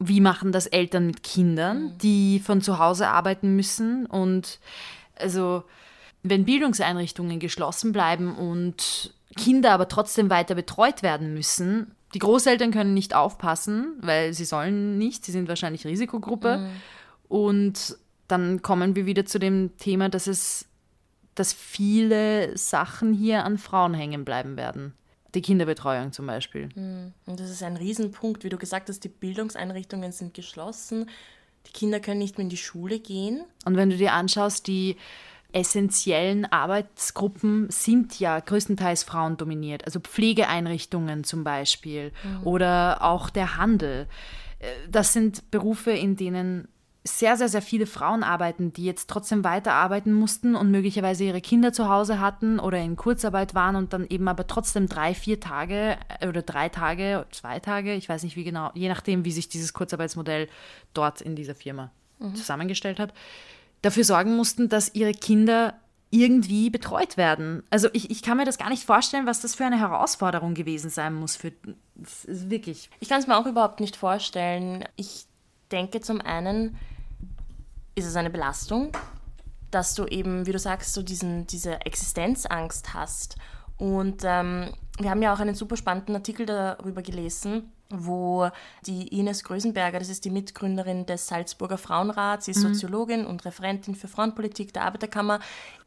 Wie 0.00 0.20
machen 0.20 0.50
das 0.50 0.66
Eltern 0.66 1.06
mit 1.06 1.22
Kindern, 1.22 1.84
mhm. 1.84 1.98
die 1.98 2.40
von 2.40 2.62
zu 2.62 2.80
Hause 2.80 3.08
arbeiten 3.08 3.54
müssen? 3.54 4.06
Und 4.06 4.58
also, 5.14 5.62
wenn 6.24 6.44
Bildungseinrichtungen 6.44 7.38
geschlossen 7.38 7.92
bleiben 7.92 8.34
und 8.34 9.14
Kinder 9.36 9.72
aber 9.72 9.88
trotzdem 9.88 10.30
weiter 10.30 10.54
betreut 10.54 11.02
werden 11.02 11.34
müssen, 11.34 11.94
Die 12.14 12.18
Großeltern 12.18 12.72
können 12.72 12.94
nicht 12.94 13.14
aufpassen, 13.14 13.94
weil 14.00 14.32
sie 14.34 14.44
sollen 14.44 14.98
nicht, 14.98 15.24
sie 15.24 15.32
sind 15.32 15.48
wahrscheinlich 15.48 15.86
Risikogruppe. 15.86 16.58
Mhm. 16.58 16.70
Und 17.28 17.98
dann 18.26 18.62
kommen 18.62 18.96
wir 18.96 19.06
wieder 19.06 19.24
zu 19.26 19.38
dem 19.38 19.76
Thema, 19.76 20.08
dass 20.08 20.26
es, 20.26 20.66
dass 21.36 21.52
viele 21.52 22.56
Sachen 22.56 23.12
hier 23.12 23.44
an 23.44 23.58
Frauen 23.58 23.94
hängen 23.94 24.24
bleiben 24.24 24.56
werden. 24.56 24.94
Die 25.34 25.42
Kinderbetreuung 25.42 26.12
zum 26.12 26.26
Beispiel. 26.26 26.68
Mhm. 26.74 27.12
Und 27.26 27.38
das 27.38 27.50
ist 27.50 27.62
ein 27.62 27.76
Riesenpunkt, 27.76 28.42
wie 28.42 28.48
du 28.48 28.58
gesagt 28.58 28.88
hast, 28.88 29.04
die 29.04 29.08
Bildungseinrichtungen 29.08 30.10
sind 30.10 30.34
geschlossen. 30.34 31.08
Die 31.68 31.72
Kinder 31.72 32.00
können 32.00 32.18
nicht 32.18 32.38
mehr 32.38 32.44
in 32.44 32.50
die 32.50 32.56
Schule 32.56 32.98
gehen. 32.98 33.44
Und 33.64 33.76
wenn 33.76 33.90
du 33.90 33.96
dir 33.96 34.14
anschaust, 34.14 34.66
die 34.66 34.96
essentiellen 35.52 36.50
Arbeitsgruppen 36.50 37.68
sind 37.70 38.18
ja 38.20 38.40
größtenteils 38.40 39.04
Frauen 39.04 39.36
dominiert. 39.36 39.84
Also 39.84 40.00
Pflegeeinrichtungen 40.00 41.24
zum 41.24 41.44
Beispiel 41.44 42.12
mhm. 42.22 42.46
oder 42.46 43.02
auch 43.02 43.30
der 43.30 43.56
Handel. 43.56 44.06
Äh, 44.58 44.66
das 44.90 45.12
sind 45.12 45.50
Berufe, 45.50 45.90
in 45.90 46.16
denen 46.16 46.68
sehr, 47.02 47.36
sehr, 47.36 47.48
sehr 47.48 47.62
viele 47.62 47.86
Frauen 47.86 48.22
arbeiten, 48.22 48.72
die 48.72 48.84
jetzt 48.84 49.08
trotzdem 49.08 49.42
weiterarbeiten 49.42 50.12
mussten 50.12 50.54
und 50.54 50.70
möglicherweise 50.70 51.24
ihre 51.24 51.40
Kinder 51.40 51.72
zu 51.72 51.88
Hause 51.88 52.20
hatten 52.20 52.60
oder 52.60 52.78
in 52.78 52.96
Kurzarbeit 52.96 53.54
waren 53.54 53.76
und 53.76 53.92
dann 53.94 54.06
eben 54.06 54.28
aber 54.28 54.46
trotzdem 54.46 54.86
drei, 54.86 55.14
vier 55.14 55.40
Tage 55.40 55.96
äh, 56.20 56.28
oder 56.28 56.42
drei 56.42 56.68
Tage, 56.68 57.26
zwei 57.30 57.58
Tage, 57.58 57.94
ich 57.94 58.08
weiß 58.08 58.22
nicht 58.22 58.36
wie 58.36 58.44
genau, 58.44 58.70
je 58.74 58.88
nachdem, 58.88 59.24
wie 59.24 59.32
sich 59.32 59.48
dieses 59.48 59.72
Kurzarbeitsmodell 59.72 60.48
dort 60.92 61.22
in 61.22 61.36
dieser 61.36 61.54
Firma 61.54 61.90
mhm. 62.18 62.34
zusammengestellt 62.34 62.98
hat, 62.98 63.14
dafür 63.82 64.04
sorgen 64.04 64.36
mussten, 64.36 64.68
dass 64.68 64.94
ihre 64.94 65.12
Kinder 65.12 65.74
irgendwie 66.10 66.70
betreut 66.70 67.16
werden. 67.16 67.62
Also 67.70 67.88
ich, 67.92 68.10
ich 68.10 68.22
kann 68.22 68.36
mir 68.36 68.44
das 68.44 68.58
gar 68.58 68.68
nicht 68.68 68.84
vorstellen, 68.84 69.26
was 69.26 69.40
das 69.40 69.54
für 69.54 69.64
eine 69.64 69.78
Herausforderung 69.78 70.54
gewesen 70.54 70.90
sein 70.90 71.14
muss 71.14 71.36
für 71.36 71.52
wirklich. 72.26 72.90
Ich 72.98 73.08
kann 73.08 73.20
es 73.20 73.26
mir 73.26 73.38
auch 73.38 73.46
überhaupt 73.46 73.80
nicht 73.80 73.96
vorstellen. 73.96 74.84
Ich 74.96 75.26
denke 75.70 76.00
zum 76.00 76.20
einen 76.20 76.76
ist 77.94 78.06
es 78.06 78.16
eine 78.16 78.30
Belastung, 78.30 78.92
dass 79.70 79.94
du 79.94 80.06
eben, 80.06 80.46
wie 80.46 80.52
du 80.52 80.58
sagst, 80.58 80.94
so 80.94 81.02
diesen, 81.02 81.46
diese 81.46 81.80
Existenzangst 81.82 82.92
hast. 82.92 83.36
Und 83.76 84.22
ähm, 84.24 84.70
wir 84.98 85.10
haben 85.10 85.22
ja 85.22 85.32
auch 85.32 85.40
einen 85.40 85.54
super 85.54 85.76
spannenden 85.76 86.16
Artikel 86.16 86.44
darüber 86.44 87.02
gelesen, 87.02 87.72
wo 87.90 88.48
die 88.86 89.08
Ines 89.08 89.44
Grösenberger, 89.44 89.98
das 89.98 90.08
ist 90.08 90.24
die 90.24 90.30
Mitgründerin 90.30 91.06
des 91.06 91.26
Salzburger 91.26 91.78
Frauenrats, 91.78 92.46
sie 92.46 92.52
ist 92.52 92.64
mhm. 92.64 92.74
Soziologin 92.74 93.26
und 93.26 93.44
Referentin 93.44 93.94
für 93.94 94.08
Frauenpolitik 94.08 94.72
der 94.72 94.84
Arbeiterkammer, 94.84 95.40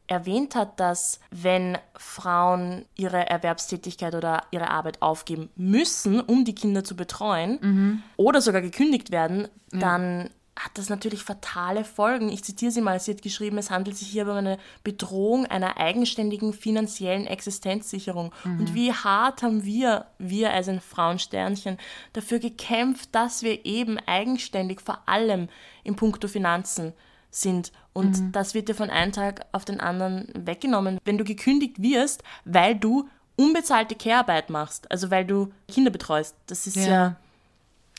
erwähnt 0.08 0.56
hat, 0.56 0.80
dass 0.80 1.20
wenn 1.32 1.78
Frauen 1.96 2.86
ihre 2.96 3.30
Erwerbstätigkeit 3.30 4.16
oder 4.16 4.44
ihre 4.52 4.70
Arbeit 4.70 5.02
aufgeben 5.02 5.50
müssen, 5.56 6.20
um 6.20 6.44
die 6.44 6.56
Kinder 6.56 6.84
zu 6.84 6.96
betreuen 6.96 7.60
mhm. 7.62 8.04
oder 8.18 8.42
sogar 8.42 8.62
gekündigt 8.62 9.12
werden, 9.12 9.48
ja. 9.72 9.80
dann 9.80 10.30
hat 10.56 10.78
das 10.78 10.90
natürlich 10.90 11.24
fatale 11.24 11.84
Folgen. 11.84 12.30
Ich 12.30 12.44
zitiere 12.44 12.72
sie 12.72 12.82
mal, 12.82 13.00
sie 13.00 13.12
hat 13.12 13.22
geschrieben, 13.22 13.58
es 13.58 13.72
handelt 13.72 13.98
sich 13.98 14.08
hier 14.08 14.28
um 14.28 14.38
eine 14.38 14.60
Bedrohung 14.84 15.46
einer 15.46 15.78
eigenständigen 15.78 16.54
finanziellen 16.54 17.26
Existenzsicherung. 17.26 18.32
Mhm. 18.44 18.60
Und 18.60 18.74
wie 18.76 18.94
hart 18.94 19.42
haben 19.42 19.64
wir, 19.64 20.06
wir 20.20 20.54
als 20.54 20.68
ein 20.68 20.80
Frauensternchen, 20.80 21.78
dafür 22.14 22.40
gekämpft, 22.40 23.10
dass 23.14 23.42
wir 23.42 23.66
eben 23.66 23.98
eigenständig 24.00 24.82
vor 24.82 25.00
allem 25.08 25.50
in 25.84 25.96
puncto 25.96 26.28
Finanzen 26.28 26.94
sind. 27.32 27.72
Und 27.94 28.20
mhm. 28.20 28.32
das 28.32 28.54
wird 28.54 28.70
dir 28.70 28.76
von 28.76 28.92
einem 28.92 29.12
Tag 29.12 29.48
auf 29.54 29.66
den 29.66 29.80
anderen 29.80 30.28
weggenommen. 30.36 31.00
Wenn 31.04 31.18
du 31.18 31.24
gekündigt 31.24 31.82
wirst, 31.82 32.24
weil 32.46 32.76
du 32.76 33.10
unbezahlte 33.36 33.96
Care-Arbeit 33.96 34.52
machst, 34.52 34.92
also 34.92 35.10
weil 35.10 35.26
du 35.26 35.52
Kinder 35.68 35.90
betreust, 35.90 36.36
das 36.46 36.68
ist 36.68 36.76
ja, 36.76 36.88
ja 36.88 37.16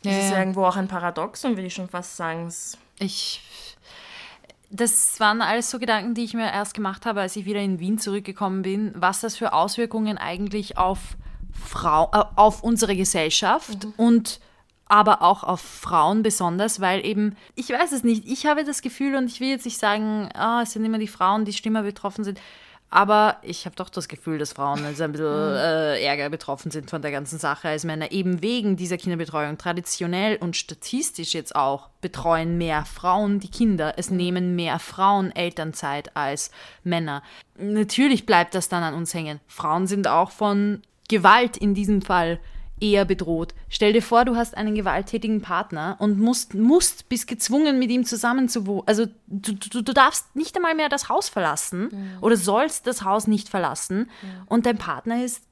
das 0.05 0.13
ja, 0.13 0.19
ist 0.21 0.31
ja. 0.31 0.39
irgendwo 0.39 0.65
auch 0.65 0.77
ein 0.77 0.89
Paradoxon, 0.89 1.53
würde 1.53 1.67
ich 1.67 1.75
schon 1.75 1.89
fast 1.89 2.17
sagen. 2.17 2.53
Ich. 2.99 3.43
Das 4.71 5.19
waren 5.21 5.41
alles 5.41 5.71
so 5.71 5.79
Gedanken, 5.79 6.15
die 6.15 6.25
ich 6.25 6.35
mir 6.35 6.51
erst 6.51 6.75
gemacht 6.75 7.07
habe, 7.07 7.21
als 7.21 7.37
ich 7.37 7.45
wieder 7.45 7.61
in 7.61 7.79
Wien 7.79 7.99
zurückgekommen 7.99 8.63
bin, 8.63 8.93
was 8.97 9.21
das 9.21 9.37
für 9.37 9.53
Auswirkungen 9.53 10.19
eigentlich 10.19 10.79
auf 10.79 11.17
Frau, 11.53 12.11
äh, 12.13 12.25
auf 12.35 12.63
unsere 12.63 12.97
Gesellschaft 12.97 13.85
mhm. 13.85 13.95
und 13.97 14.41
aber 14.87 15.23
auch 15.23 15.45
auf 15.45 15.61
Frauen 15.61 16.23
besonders, 16.23 16.81
weil 16.81 17.05
eben, 17.07 17.37
ich 17.55 17.71
weiß 17.71 17.93
es 17.93 18.05
nicht, 18.05 18.27
ich 18.27 18.47
habe 18.47 18.65
das 18.65 18.83
Gefühl 18.83 19.15
und 19.15 19.27
ich 19.27 19.41
will 19.41 19.49
jetzt 19.49 19.65
nicht 19.65 19.79
sagen, 19.79 20.29
oh, 20.39 20.61
es 20.63 20.73
sind 20.73 20.85
immer 20.85 20.99
die 20.99 21.09
Frauen, 21.09 21.45
die 21.45 21.53
schlimmer 21.53 21.83
betroffen 21.83 22.23
sind, 22.25 22.41
aber 22.95 23.39
ich 23.43 23.67
habe 23.67 23.75
doch 23.75 23.89
das 23.89 24.07
Gefühl, 24.07 24.39
dass 24.39 24.53
Frauen 24.53 24.85
also 24.85 25.03
ein 25.03 25.11
bisschen 25.11 25.27
mhm. 25.27 25.57
äh, 25.57 26.01
ärger 26.05 26.31
betroffen 26.31 26.71
sind 26.71 26.89
von 26.89 27.03
der 27.03 27.11
ganzen 27.11 27.41
Sache 27.41 27.69
als 27.69 27.83
Männer. 27.83 28.13
Eben 28.13 28.41
wegen 28.41 28.77
dieser 28.77 28.99
Kinderbetreuung. 28.99 29.59
Traditionell 29.59 30.37
und 30.37 30.57
statistisch 30.57 31.35
jetzt 31.35 31.57
auch 31.57 31.89
betreuen 32.01 32.57
mehr 32.57 32.85
Frauen 32.85 33.41
die 33.41 33.51
Kinder. 33.51 33.95
Es 33.97 34.13
nehmen 34.13 34.55
mehr 34.55 34.79
Frauen 34.79 35.35
Elternzeit 35.35 36.17
als 36.17 36.53
Männer. 36.85 37.25
Natürlich 37.59 38.27
bleibt 38.27 38.55
das 38.55 38.69
dann 38.69 38.85
an 38.85 38.95
uns 38.95 39.13
hängen. 39.13 39.41
Frauen 39.49 39.89
sind 39.89 40.07
auch 40.07 40.31
von 40.31 40.81
Gewalt 41.09 41.57
in 41.57 41.75
diesem 41.75 42.01
Fall 42.01 42.39
eher 42.81 43.05
bedroht. 43.05 43.55
Stell 43.69 43.93
dir 43.93 44.03
vor, 44.03 44.25
du 44.25 44.37
hast 44.37 44.57
einen 44.57 44.75
gewalttätigen 44.75 45.41
Partner 45.41 45.97
und 46.01 46.19
musst, 46.19 46.55
musst 46.55 47.09
bist 47.09 47.27
gezwungen, 47.27 47.79
mit 47.79 47.91
ihm 47.91 48.05
zusammen 48.05 48.49
zu 48.49 48.67
wohnen. 48.67 48.83
Also 48.87 49.07
du, 49.27 49.55
du, 49.55 49.83
du, 49.83 49.93
darfst 49.93 50.35
nicht 50.35 50.57
einmal 50.57 50.75
mehr 50.75 50.89
das 50.89 51.09
Haus 51.09 51.29
verlassen 51.29 51.89
mhm. 51.93 52.19
oder 52.21 52.37
sollst 52.37 52.87
das 52.87 53.03
Haus 53.03 53.27
nicht 53.27 53.49
verlassen 53.49 54.11
mhm. 54.23 54.43
und 54.47 54.67
dein 54.67 54.79
Partner 54.79 55.25
ist, 55.25 55.45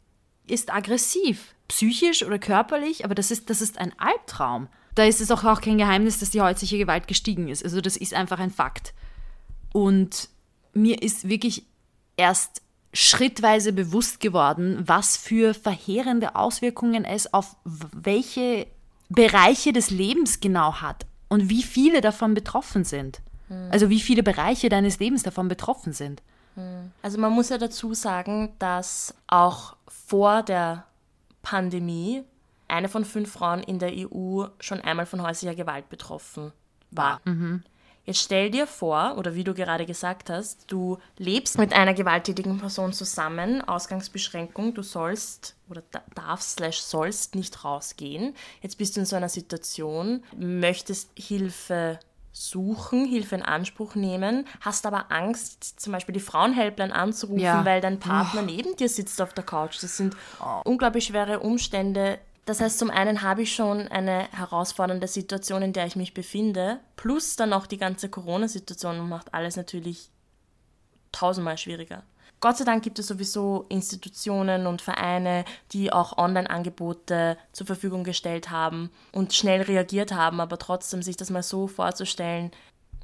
ist 0.47 0.73
aggressiv, 0.73 1.55
psychisch 1.69 2.25
oder 2.25 2.39
körperlich, 2.39 3.05
aber 3.05 3.15
das 3.15 3.31
ist, 3.31 3.49
das 3.51 3.61
ist 3.61 3.79
ein 3.79 3.93
Albtraum. 3.99 4.69
Da 4.95 5.05
ist 5.05 5.21
es 5.21 5.31
auch, 5.31 5.45
auch 5.45 5.61
kein 5.61 5.79
Geheimnis, 5.79 6.19
dass 6.19 6.31
die 6.31 6.41
häusliche 6.43 6.77
Gewalt 6.77 7.09
gestiegen 7.09 7.49
ist. 7.49 7.65
Also 7.65 7.81
das 7.81 7.97
ist 7.97 8.13
einfach 8.13 8.39
ein 8.39 8.51
Fakt. 8.51 8.93
Und 9.73 10.29
mir 10.75 11.03
ist 11.03 11.29
wirklich 11.29 11.65
erst 12.17 12.62
schrittweise 12.93 13.73
bewusst 13.73 14.21
geworden, 14.21 14.83
was 14.87 15.17
für 15.17 15.55
verheerende 15.55 16.37
Auswirkungen 16.37 17.05
es 17.05 17.33
auf 17.33 17.57
welche 17.65 18.67
Bereiche 19.09 19.73
des 19.73 19.91
Lebens 19.91 20.41
genau 20.41 20.75
hat 20.75 21.07
und 21.29 21.49
wie 21.49 21.63
viele 21.63 22.01
davon 22.01 22.35
betroffen 22.35 22.85
sind. 22.85 23.21
Hm. 23.49 23.69
Also 23.71 23.89
wie 23.91 24.01
viele 24.01 24.23
Bereiche 24.23 24.69
deines 24.69 24.99
Lebens 24.99 25.23
davon 25.23 25.49
betroffen 25.49 25.93
sind. 25.93 26.23
Hm. 26.55 26.91
Also 27.03 27.19
man 27.19 27.33
muss 27.33 27.49
ja 27.49 27.59
dazu 27.59 27.95
sagen, 27.95 28.53
dass 28.59 29.15
auch 29.27 29.77
vor 29.89 30.43
der 30.43 30.85
Pandemie 31.43 32.23
eine 32.69 32.89
von 32.89 33.05
fünf 33.05 33.33
Frauen 33.33 33.63
in 33.63 33.79
der 33.79 33.93
EU 33.93 34.47
schon 34.61 34.81
einmal 34.81 35.07
von 35.07 35.23
häuslicher 35.23 35.55
Gewalt 35.55 35.89
betroffen 35.89 36.53
war. 36.91 37.21
Mhm. 37.25 37.63
Jetzt 38.05 38.21
stell 38.21 38.51
dir 38.51 38.67
vor, 38.67 39.17
oder 39.17 39.35
wie 39.37 39.45
du 39.45 39.55
gerade 39.55 39.87
gesagt 39.87 40.29
hast, 40.29 40.65
du 40.67 40.99
lebst 41.19 41.57
mit 41.59 41.73
einer 41.73 41.95
gewalttätigen 41.95 42.59
Person 42.59 42.93
zusammen, 42.93 43.63
Ausgangsbeschränkung, 43.63 44.75
du 44.75 44.83
sollst 44.83 45.55
oder 45.71 45.83
darfst 46.15 46.57
slash 46.57 46.81
sollst 46.81 47.37
nicht 47.37 47.65
rausgehen. 47.65 48.35
Jetzt 48.61 48.77
bist 48.77 48.97
du 48.97 49.01
in 49.01 49.07
so 49.07 49.15
einer 49.15 49.29
Situation, 49.29 50.25
möchtest 50.37 51.11
Hilfe 51.17 52.01
suchen, 52.33 53.05
Hilfe 53.05 53.37
in 53.37 53.43
Anspruch 53.43 53.95
nehmen, 53.95 54.47
hast 54.61 54.87
aber 54.87 55.13
Angst, 55.13 55.79
zum 55.81 55.93
Beispiel 55.93 56.15
die 56.15 56.21
Frauenhelpline 56.21 56.95
anzurufen, 56.95 57.39
ja. 57.39 57.65
weil 57.65 57.81
dein 57.81 58.01
Partner 58.01 58.41
oh. 58.43 58.47
neben 58.47 58.75
dir 58.77 58.89
sitzt 58.89 59.21
auf 59.23 59.35
der 59.35 59.45
Couch. 59.45 59.83
Das 59.83 59.97
sind 59.97 60.17
unglaublich 60.65 61.05
schwere 61.05 61.41
Umstände, 61.41 62.19
das 62.45 62.61
heißt, 62.61 62.79
zum 62.79 62.91
einen 62.91 63.23
habe 63.23 63.43
ich 63.43 63.55
schon 63.55 63.87
eine 63.89 64.29
herausfordernde 64.33 65.07
Situation, 65.07 65.63
in 65.63 65.73
der 65.73 65.87
ich 65.87 65.95
mich 65.95 66.13
befinde, 66.13 66.81
plus 66.97 67.37
dann 67.37 67.51
noch 67.51 67.67
die 67.67 67.79
ganze 67.79 68.09
Corona-Situation 68.09 69.09
macht 69.09 69.33
alles 69.33 69.57
natürlich 69.57 70.11
tausendmal 71.13 71.59
schwieriger. 71.59 72.03
Gott 72.41 72.57
sei 72.57 72.65
Dank 72.65 72.83
gibt 72.83 72.99
es 72.99 73.07
sowieso 73.07 73.67
Institutionen 73.69 74.67
und 74.67 74.83
Vereine, 74.83 75.45
die 75.71 75.93
auch 75.93 76.19
Online-Angebote 76.19 77.39
zur 77.53 77.67
Verfügung 77.69 78.03
gestellt 78.03 78.51
haben 78.51 78.91
und 79.13 79.33
schnell 79.33 79.63
reagiert 79.63 80.13
haben, 80.13 80.41
aber 80.41 80.59
trotzdem 80.59 81.03
sich 81.03 81.17
das 81.17 81.31
mal 81.31 81.45
so 81.45 81.69
vorzustellen, 81.69 82.51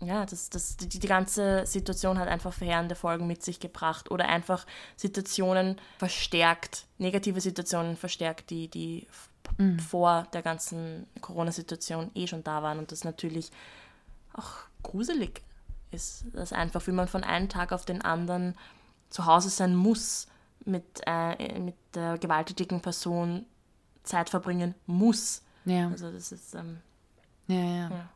ja, 0.00 0.26
das, 0.26 0.50
das, 0.50 0.76
die, 0.76 0.88
die 0.88 1.06
ganze 1.06 1.66
Situation 1.66 2.18
hat 2.18 2.28
einfach 2.28 2.52
verheerende 2.52 2.94
Folgen 2.94 3.26
mit 3.26 3.42
sich 3.42 3.58
gebracht 3.60 4.10
oder 4.10 4.28
einfach 4.28 4.66
Situationen 4.96 5.80
verstärkt, 5.98 6.86
negative 6.98 7.40
Situationen 7.40 7.96
verstärkt, 7.96 8.50
die, 8.50 8.68
die 8.68 9.06
mhm. 9.56 9.78
vor 9.78 10.26
der 10.32 10.42
ganzen 10.42 11.06
Corona-Situation 11.20 12.10
eh 12.14 12.26
schon 12.26 12.44
da 12.44 12.62
waren 12.62 12.78
und 12.78 12.92
das 12.92 13.04
natürlich 13.04 13.50
auch 14.32 14.52
gruselig 14.82 15.42
ist, 15.90 16.26
dass 16.32 16.52
einfach, 16.52 16.86
wie 16.86 16.92
man 16.92 17.08
von 17.08 17.24
einem 17.24 17.48
Tag 17.48 17.72
auf 17.72 17.84
den 17.84 18.02
anderen 18.02 18.54
zu 19.10 19.26
Hause 19.26 19.48
sein 19.48 19.74
muss, 19.74 20.26
mit, 20.64 21.00
äh, 21.06 21.58
mit 21.58 21.76
der 21.94 22.18
gewalttätigen 22.18 22.80
Person 22.80 23.46
Zeit 24.02 24.28
verbringen 24.28 24.74
muss. 24.86 25.42
Ja. 25.64 25.88
Also 25.88 26.10
das 26.10 26.32
ist 26.32 26.54
ähm, 26.54 26.80
ja, 27.46 27.56
ja. 27.56 27.90
ja. 27.90 28.08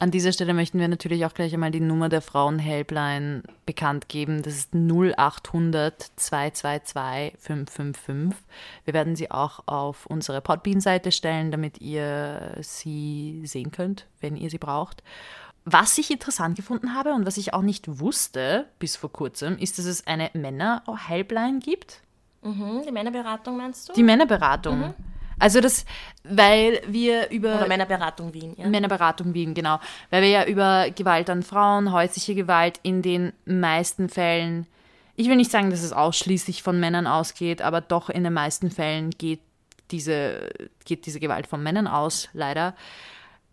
An 0.00 0.12
dieser 0.12 0.32
Stelle 0.32 0.54
möchten 0.54 0.78
wir 0.78 0.86
natürlich 0.86 1.26
auch 1.26 1.34
gleich 1.34 1.52
einmal 1.52 1.72
die 1.72 1.80
Nummer 1.80 2.08
der 2.08 2.22
Frauen-Helpline 2.22 3.42
bekannt 3.66 4.08
geben. 4.08 4.42
Das 4.42 4.54
ist 4.54 4.72
0800 4.72 6.12
222 6.14 7.36
555. 7.40 8.38
Wir 8.84 8.94
werden 8.94 9.16
sie 9.16 9.30
auch 9.32 9.60
auf 9.66 10.06
unsere 10.06 10.40
Podbean-Seite 10.40 11.10
stellen, 11.10 11.50
damit 11.50 11.80
ihr 11.80 12.58
sie 12.60 13.42
sehen 13.44 13.72
könnt, 13.72 14.06
wenn 14.20 14.36
ihr 14.36 14.50
sie 14.50 14.58
braucht. 14.58 15.02
Was 15.64 15.98
ich 15.98 16.12
interessant 16.12 16.54
gefunden 16.54 16.94
habe 16.94 17.12
und 17.12 17.26
was 17.26 17.36
ich 17.36 17.52
auch 17.52 17.62
nicht 17.62 17.98
wusste 17.98 18.66
bis 18.78 18.94
vor 18.94 19.12
kurzem, 19.12 19.58
ist, 19.58 19.78
dass 19.78 19.84
es 19.84 20.06
eine 20.06 20.30
Männer-Helpline 20.32 21.58
gibt. 21.58 22.02
Mhm, 22.42 22.82
die 22.86 22.92
Männerberatung 22.92 23.56
meinst 23.56 23.88
du? 23.88 23.92
Die 23.94 24.04
Männerberatung. 24.04 24.78
Mhm. 24.78 24.94
Also 25.38 25.60
das, 25.60 25.84
weil 26.24 26.80
wir 26.86 27.30
über... 27.30 27.56
Oder 27.56 27.68
Männerberatung 27.68 28.34
Wien, 28.34 28.54
ja. 28.56 28.68
Männerberatung 28.68 29.34
Wien, 29.34 29.54
genau. 29.54 29.78
Weil 30.10 30.22
wir 30.22 30.28
ja 30.30 30.44
über 30.44 30.90
Gewalt 30.90 31.30
an 31.30 31.42
Frauen, 31.42 31.92
häusliche 31.92 32.34
Gewalt 32.34 32.80
in 32.82 33.02
den 33.02 33.32
meisten 33.44 34.08
Fällen, 34.08 34.66
ich 35.16 35.28
will 35.28 35.36
nicht 35.36 35.50
sagen, 35.50 35.70
dass 35.70 35.82
es 35.82 35.92
ausschließlich 35.92 36.62
von 36.62 36.78
Männern 36.78 37.08
ausgeht, 37.08 37.60
aber 37.60 37.80
doch 37.80 38.08
in 38.08 38.22
den 38.22 38.32
meisten 38.32 38.70
Fällen 38.70 39.10
geht 39.10 39.40
diese, 39.90 40.50
geht 40.84 41.06
diese 41.06 41.18
Gewalt 41.18 41.46
von 41.46 41.62
Männern 41.62 41.88
aus, 41.88 42.28
leider. 42.32 42.74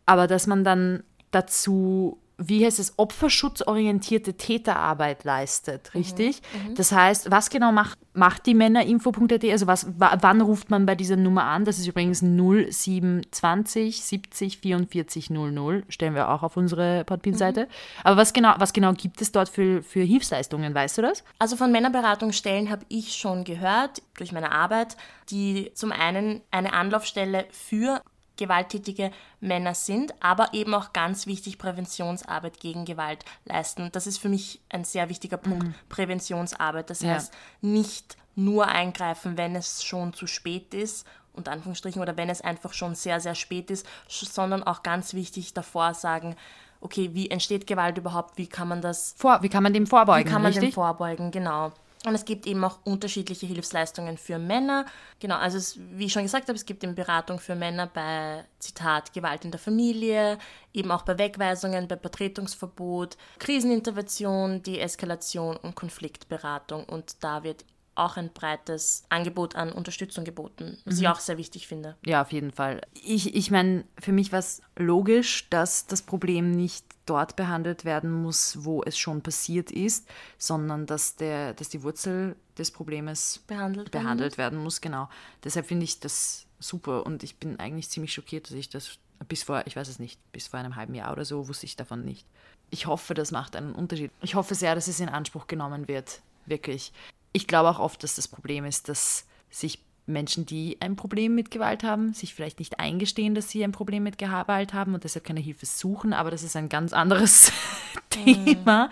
Aber 0.05 0.27
dass 0.27 0.45
man 0.45 0.63
dann 0.63 1.03
dazu 1.31 2.19
wie 2.37 2.65
heißt 2.65 2.79
es, 2.79 2.93
opferschutzorientierte 2.97 4.33
Täterarbeit 4.33 5.23
leistet, 5.23 5.89
mhm. 5.93 5.99
richtig? 5.99 6.41
Mhm. 6.67 6.75
Das 6.75 6.91
heißt, 6.91 7.31
was 7.31 7.49
genau 7.49 7.71
macht, 7.71 7.97
macht 8.13 8.45
die 8.45 8.53
Männerinfo.at? 8.53 9.43
Also 9.45 9.67
was, 9.67 9.87
wann 9.97 10.41
ruft 10.41 10.69
man 10.69 10.85
bei 10.85 10.95
dieser 10.95 11.15
Nummer 11.15 11.45
an? 11.45 11.65
Das 11.65 11.77
ist 11.77 11.87
übrigens 11.87 12.21
0720 12.21 14.01
70 14.01 14.57
44 14.57 15.29
00, 15.29 15.83
stellen 15.89 16.15
wir 16.15 16.29
auch 16.29 16.43
auf 16.43 16.57
unsere 16.57 17.03
Podpin-Seite. 17.05 17.61
Mhm. 17.61 17.67
Aber 18.03 18.17
was 18.17 18.33
genau, 18.33 18.53
was 18.57 18.73
genau 18.73 18.93
gibt 18.93 19.21
es 19.21 19.31
dort 19.31 19.49
für, 19.49 19.81
für 19.81 20.01
Hilfsleistungen, 20.01 20.73
weißt 20.73 20.97
du 20.97 21.01
das? 21.01 21.23
Also 21.39 21.55
von 21.55 21.71
Männerberatungsstellen 21.71 22.69
habe 22.69 22.85
ich 22.89 23.15
schon 23.15 23.43
gehört, 23.43 24.01
durch 24.17 24.31
meine 24.31 24.51
Arbeit, 24.51 24.97
die 25.29 25.71
zum 25.73 25.91
einen 25.91 26.41
eine 26.51 26.73
Anlaufstelle 26.73 27.45
für 27.51 28.01
gewalttätige 28.37 29.11
Männer 29.39 29.73
sind, 29.73 30.13
aber 30.21 30.53
eben 30.53 30.73
auch 30.73 30.93
ganz 30.93 31.27
wichtig 31.27 31.57
Präventionsarbeit 31.57 32.59
gegen 32.59 32.85
Gewalt 32.85 33.25
leisten. 33.45 33.89
Das 33.91 34.07
ist 34.07 34.17
für 34.17 34.29
mich 34.29 34.61
ein 34.69 34.83
sehr 34.83 35.09
wichtiger 35.09 35.37
Punkt, 35.37 35.67
mhm. 35.67 35.75
Präventionsarbeit. 35.89 36.89
Das 36.89 37.01
ja. 37.01 37.13
heißt, 37.13 37.33
nicht 37.61 38.17
nur 38.35 38.67
eingreifen, 38.67 39.37
wenn 39.37 39.55
es 39.55 39.83
schon 39.83 40.13
zu 40.13 40.27
spät 40.27 40.73
ist, 40.73 41.07
unter 41.33 41.51
Anführungsstrichen, 41.51 42.01
oder 42.01 42.17
wenn 42.17 42.29
es 42.29 42.41
einfach 42.41 42.73
schon 42.73 42.95
sehr, 42.95 43.19
sehr 43.19 43.35
spät 43.35 43.69
ist, 43.69 43.85
sondern 44.07 44.63
auch 44.63 44.83
ganz 44.83 45.13
wichtig 45.13 45.53
davor 45.53 45.93
sagen, 45.93 46.35
okay, 46.81 47.11
wie 47.13 47.29
entsteht 47.29 47.67
Gewalt 47.67 47.97
überhaupt, 47.97 48.37
wie 48.37 48.47
kann 48.47 48.67
man 48.67 48.81
das... 48.81 49.15
Vor, 49.17 49.41
wie 49.41 49.49
kann 49.49 49.63
man 49.63 49.73
dem 49.73 49.87
vorbeugen, 49.87 50.27
Wie 50.27 50.31
kann 50.31 50.41
man 50.41 50.51
richtig? 50.51 50.71
dem 50.71 50.73
vorbeugen, 50.73 51.31
genau. 51.31 51.71
Und 52.05 52.13
es 52.13 52.25
gibt 52.25 52.45
eben 52.45 52.63
auch 52.63 52.79
unterschiedliche 52.83 53.47
Hilfsleistungen 53.47 54.17
für 54.17 54.37
Männer. 54.37 54.85
Genau, 55.19 55.37
also 55.37 55.57
es, 55.57 55.79
wie 55.79 56.05
ich 56.05 56.13
schon 56.13 56.21
gesagt 56.21 56.47
habe, 56.47 56.55
es 56.55 56.65
gibt 56.65 56.83
eben 56.83 56.93
Beratung 56.93 57.39
für 57.39 57.55
Männer 57.55 57.87
bei, 57.87 58.45
Zitat, 58.59 59.11
Gewalt 59.13 59.43
in 59.43 59.51
der 59.51 59.59
Familie, 59.59 60.37
eben 60.71 60.91
auch 60.91 61.01
bei 61.01 61.17
Wegweisungen, 61.17 61.87
bei 61.87 61.95
Betretungsverbot, 61.95 63.17
Krisenintervention, 63.39 64.61
Deeskalation 64.61 65.57
und 65.57 65.75
Konfliktberatung. 65.75 66.83
Und 66.85 67.23
da 67.23 67.43
wird 67.43 67.65
auch 67.95 68.17
ein 68.17 68.31
breites 68.33 69.03
Angebot 69.09 69.55
an 69.55 69.71
Unterstützung 69.71 70.25
geboten, 70.25 70.77
was 70.85 70.95
mhm. 70.95 71.01
ich 71.01 71.07
auch 71.07 71.19
sehr 71.19 71.37
wichtig 71.37 71.67
finde. 71.67 71.95
Ja, 72.05 72.21
auf 72.21 72.31
jeden 72.31 72.51
Fall. 72.51 72.81
Ich, 72.93 73.35
ich 73.35 73.51
meine, 73.51 73.85
für 73.99 74.11
mich 74.11 74.31
war 74.31 74.39
es 74.39 74.61
logisch, 74.77 75.49
dass 75.49 75.87
das 75.87 76.01
Problem 76.01 76.51
nicht 76.51 76.85
dort 77.05 77.35
behandelt 77.35 77.85
werden 77.85 78.11
muss, 78.11 78.63
wo 78.63 78.83
es 78.83 78.97
schon 78.97 79.21
passiert 79.21 79.71
ist, 79.71 80.07
sondern 80.37 80.85
dass, 80.85 81.15
der, 81.15 81.53
dass 81.53 81.69
die 81.69 81.83
Wurzel 81.83 82.35
des 82.57 82.71
Problems 82.71 83.43
behandelt, 83.47 83.91
behandelt 83.91 84.37
werden 84.37 84.59
muss. 84.59 84.81
Genau. 84.81 85.09
Deshalb 85.43 85.67
finde 85.67 85.85
ich 85.85 85.99
das 85.99 86.47
super 86.59 87.05
und 87.05 87.23
ich 87.23 87.37
bin 87.37 87.59
eigentlich 87.59 87.89
ziemlich 87.89 88.13
schockiert, 88.13 88.47
dass 88.47 88.57
ich 88.57 88.69
das 88.69 88.97
bis 89.27 89.43
vor, 89.43 89.63
ich 89.65 89.75
weiß 89.75 89.87
es 89.87 89.99
nicht, 89.99 90.19
bis 90.31 90.47
vor 90.47 90.59
einem 90.59 90.75
halben 90.75 90.95
Jahr 90.95 91.11
oder 91.11 91.25
so 91.25 91.47
wusste 91.47 91.65
ich 91.65 91.75
davon 91.75 92.03
nicht. 92.03 92.25
Ich 92.69 92.87
hoffe, 92.87 93.13
das 93.13 93.31
macht 93.31 93.55
einen 93.55 93.73
Unterschied. 93.73 94.11
Ich 94.21 94.35
hoffe 94.35 94.55
sehr, 94.55 94.75
dass 94.75 94.87
es 94.87 94.99
in 94.99 95.09
Anspruch 95.09 95.47
genommen 95.47 95.87
wird. 95.87 96.21
Wirklich 96.47 96.91
ich 97.35 97.47
glaube 97.47 97.69
auch 97.69 97.79
oft, 97.79 98.01
dass 98.01 98.15
das 98.15 98.29
Problem 98.29 98.63
ist, 98.63 98.87
dass 98.87 99.25
sich 99.49 99.79
Menschen, 100.05 100.45
die 100.45 100.77
ein 100.79 100.95
Problem 100.95 101.35
mit 101.35 101.51
Gewalt 101.51 101.83
haben, 101.83 102.13
sich 102.13 102.33
vielleicht 102.33 102.59
nicht 102.59 102.79
eingestehen, 102.79 103.35
dass 103.35 103.49
sie 103.49 103.61
ein 103.63 103.73
Problem 103.73 104.03
mit 104.03 104.17
Gewalt 104.17 104.73
haben 104.73 104.93
und 104.93 105.03
deshalb 105.03 105.25
keine 105.25 105.41
Hilfe 105.41 105.65
suchen, 105.65 106.13
aber 106.13 106.31
das 106.31 106.43
ist 106.43 106.55
ein 106.55 106.69
ganz 106.69 106.93
anderes 106.93 107.51
Thema. 108.09 108.89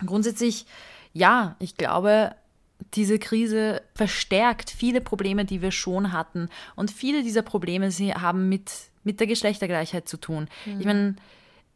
Mhm. 0.00 0.06
Grundsätzlich, 0.06 0.66
ja, 1.14 1.56
ich 1.60 1.76
glaube, 1.76 2.34
diese 2.92 3.18
Krise 3.18 3.80
verstärkt 3.94 4.70
viele 4.70 5.00
Probleme, 5.00 5.46
die 5.46 5.62
wir 5.62 5.70
schon 5.70 6.12
hatten. 6.12 6.50
Und 6.76 6.90
viele 6.90 7.22
dieser 7.22 7.42
Probleme 7.42 7.90
sie 7.90 8.12
haben 8.12 8.50
mit, 8.50 8.70
mit 9.02 9.18
der 9.18 9.26
Geschlechtergleichheit 9.26 10.08
zu 10.08 10.18
tun. 10.18 10.48
Mhm. 10.66 10.80
Ich 10.80 10.86
meine, 10.86 11.16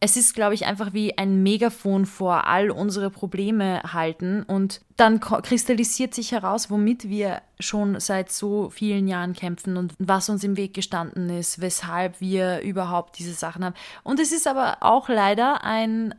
es 0.03 0.17
ist, 0.17 0.35
glaube 0.35 0.55
ich, 0.55 0.67
einfach 0.67 0.93
wie 0.93 1.17
ein 1.17 1.45
Megafon 1.45 2.07
vor 2.07 2.49
all 2.49 2.73
unsere 2.73 3.09
Probleme 3.09 3.81
halten 3.85 4.43
und 4.43 4.81
dann 4.97 5.21
kristallisiert 5.21 6.13
sich 6.13 6.33
heraus, 6.33 6.71
womit 6.71 7.09
wir 7.09 7.41
schon 7.61 8.01
seit 8.01 8.33
so 8.33 8.69
vielen 8.69 9.07
Jahren 9.07 9.33
kämpfen 9.33 9.77
und 9.77 9.95
was 10.01 10.29
uns 10.29 10.43
im 10.43 10.57
Weg 10.57 10.75
gestanden 10.75 11.31
ist, 11.31 11.61
weshalb 11.61 12.21
wir 12.21 12.63
überhaupt 12.63 13.17
diese 13.21 13.33
Sachen 13.33 13.65
haben. 13.65 13.77
Und 14.03 14.19
es 14.19 14.33
ist 14.33 14.49
aber 14.49 14.79
auch 14.81 15.09
leider 15.09 15.63
ein 15.63 16.17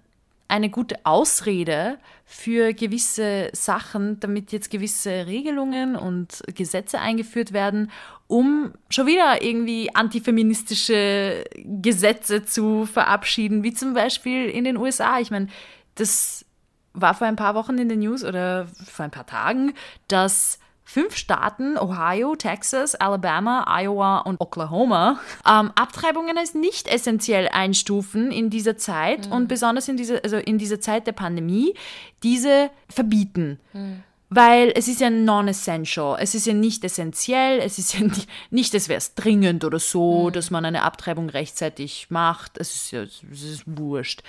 eine 0.47 0.69
gute 0.69 0.97
Ausrede 1.05 1.97
für 2.25 2.73
gewisse 2.73 3.49
Sachen, 3.53 4.19
damit 4.19 4.51
jetzt 4.51 4.69
gewisse 4.69 5.27
Regelungen 5.27 5.95
und 5.95 6.43
Gesetze 6.53 6.99
eingeführt 6.99 7.53
werden, 7.53 7.91
um 8.27 8.73
schon 8.89 9.07
wieder 9.07 9.41
irgendwie 9.43 9.93
antifeministische 9.95 11.43
Gesetze 11.63 12.45
zu 12.45 12.85
verabschieden, 12.85 13.63
wie 13.63 13.73
zum 13.73 13.93
Beispiel 13.93 14.49
in 14.49 14.63
den 14.63 14.77
USA. 14.77 15.19
Ich 15.19 15.31
meine, 15.31 15.47
das 15.95 16.45
war 16.93 17.13
vor 17.13 17.27
ein 17.27 17.35
paar 17.35 17.55
Wochen 17.55 17.77
in 17.77 17.89
den 17.89 17.99
News 17.99 18.23
oder 18.23 18.67
vor 18.67 19.05
ein 19.05 19.11
paar 19.11 19.25
Tagen, 19.25 19.73
dass 20.07 20.59
fünf 20.93 21.17
Staaten, 21.17 21.75
Ohio, 21.75 22.35
Texas, 22.35 22.93
Alabama, 22.93 23.65
Iowa 23.67 24.19
und 24.19 24.39
Oklahoma, 24.39 25.19
ähm, 25.43 25.71
Abtreibungen 25.73 26.37
als 26.37 26.53
nicht 26.53 26.87
essentiell 26.87 27.47
einstufen 27.47 28.31
in 28.31 28.51
dieser 28.51 28.77
Zeit 28.77 29.25
mhm. 29.25 29.31
und 29.31 29.47
besonders 29.47 29.87
in 29.87 29.97
dieser, 29.97 30.23
also 30.23 30.37
in 30.37 30.59
dieser 30.59 30.79
Zeit 30.79 31.07
der 31.07 31.13
Pandemie, 31.13 31.73
diese 32.21 32.69
verbieten. 32.89 33.59
Mhm. 33.73 34.03
Weil 34.29 34.71
es 34.75 34.87
ist 34.87 35.01
ja 35.01 35.09
non-essential, 35.09 36.17
es 36.19 36.35
ist 36.35 36.45
ja 36.45 36.53
nicht 36.53 36.83
essentiell, 36.83 37.59
es 37.59 37.79
ist 37.79 37.95
ja 37.95 38.01
nicht, 38.05 38.29
nicht 38.51 38.73
als 38.75 38.87
wäre 38.87 38.99
es 38.99 39.15
dringend 39.15 39.65
oder 39.65 39.79
so, 39.79 40.27
mhm. 40.27 40.33
dass 40.33 40.51
man 40.51 40.63
eine 40.63 40.83
Abtreibung 40.83 41.27
rechtzeitig 41.27 42.07
macht, 42.11 42.59
es 42.59 42.75
ist 42.75 42.91
ja 42.91 43.01
es 43.01 43.23
ist 43.31 43.63
wurscht 43.65 44.21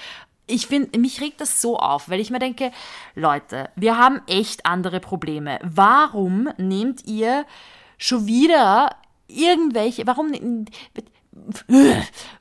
ich 0.46 0.66
finde, 0.66 0.98
mich 0.98 1.20
regt 1.20 1.40
das 1.40 1.60
so 1.60 1.78
auf, 1.78 2.08
weil 2.08 2.20
ich 2.20 2.30
mir 2.30 2.38
denke, 2.38 2.70
Leute, 3.14 3.70
wir 3.76 3.96
haben 3.96 4.20
echt 4.26 4.66
andere 4.66 5.00
Probleme. 5.00 5.58
Warum 5.62 6.50
nehmt 6.58 7.06
ihr 7.06 7.46
schon 7.96 8.26
wieder 8.26 8.96
irgendwelche, 9.26 10.06
warum, 10.06 10.66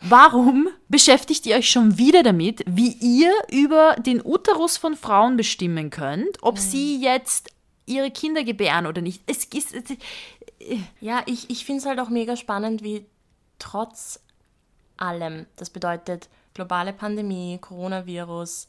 warum 0.01 0.67
beschäftigt 0.89 1.45
ihr 1.45 1.55
euch 1.55 1.69
schon 1.69 1.97
wieder 1.97 2.23
damit, 2.23 2.63
wie 2.67 2.93
ihr 2.99 3.31
über 3.49 3.95
den 3.95 4.21
Uterus 4.23 4.77
von 4.77 4.95
Frauen 4.95 5.37
bestimmen 5.37 5.89
könnt, 5.89 6.37
ob 6.41 6.55
mhm. 6.55 6.59
sie 6.59 7.01
jetzt 7.01 7.49
ihre 7.85 8.11
Kinder 8.11 8.43
gebären 8.43 8.85
oder 8.85 9.01
nicht? 9.01 9.23
Es 9.27 9.45
ist, 9.45 9.75
ja, 10.99 11.23
ich, 11.25 11.49
ich 11.49 11.65
finde 11.65 11.79
es 11.81 11.85
halt 11.85 11.99
auch 11.99 12.09
mega 12.09 12.35
spannend, 12.35 12.83
wie 12.83 13.05
trotz 13.59 14.19
allem, 14.97 15.45
das 15.55 15.69
bedeutet, 15.69 16.29
globale 16.53 16.93
Pandemie, 16.93 17.57
Coronavirus, 17.59 18.67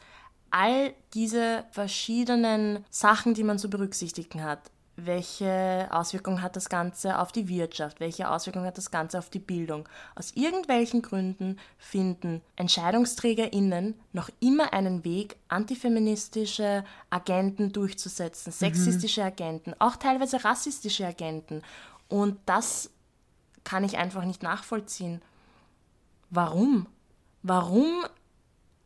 all 0.51 0.95
diese 1.15 1.65
verschiedenen 1.73 2.85
Sachen, 2.91 3.35
die 3.35 3.45
man 3.45 3.59
zu 3.59 3.69
berücksichtigen 3.69 4.43
hat. 4.43 4.71
Welche 4.97 5.89
Auswirkungen 5.91 6.41
hat 6.41 6.55
das 6.55 6.69
Ganze 6.69 7.19
auf 7.19 7.33
die 7.33 7.49
Wirtschaft? 7.49 7.99
Welche 7.99 8.31
Auswirkungen 8.31 8.67
hat 8.67 8.79
das 8.79 8.93
Ganze 8.93 9.19
auf 9.19 9.29
die 9.29 9.41
Bildung? 9.41 9.89
Aus 10.15 10.31
irgendwelchen 10.37 11.03
Gründen 11.03 11.59
finden 11.79 12.41
EntscheidungsträgerInnen 12.55 13.95
noch 14.13 14.31
immer 14.39 14.73
einen 14.73 15.03
Weg, 15.03 15.35
antifeministische 15.49 16.85
Agenten 17.11 17.73
durchzusetzen, 17.73 18.51
mhm. 18.51 18.55
sexistische 18.55 19.25
Agenten, 19.25 19.75
auch 19.81 19.97
teilweise 19.97 20.45
rassistische 20.45 21.05
Agenten. 21.05 21.63
Und 22.09 22.39
das 22.47 22.91
kann 23.65 23.83
ich 23.83 23.97
einfach 23.99 24.25
nicht 24.25 24.45
nachvollziehen. 24.45 25.21
Warum? 26.31 26.87
Warum 27.47 28.07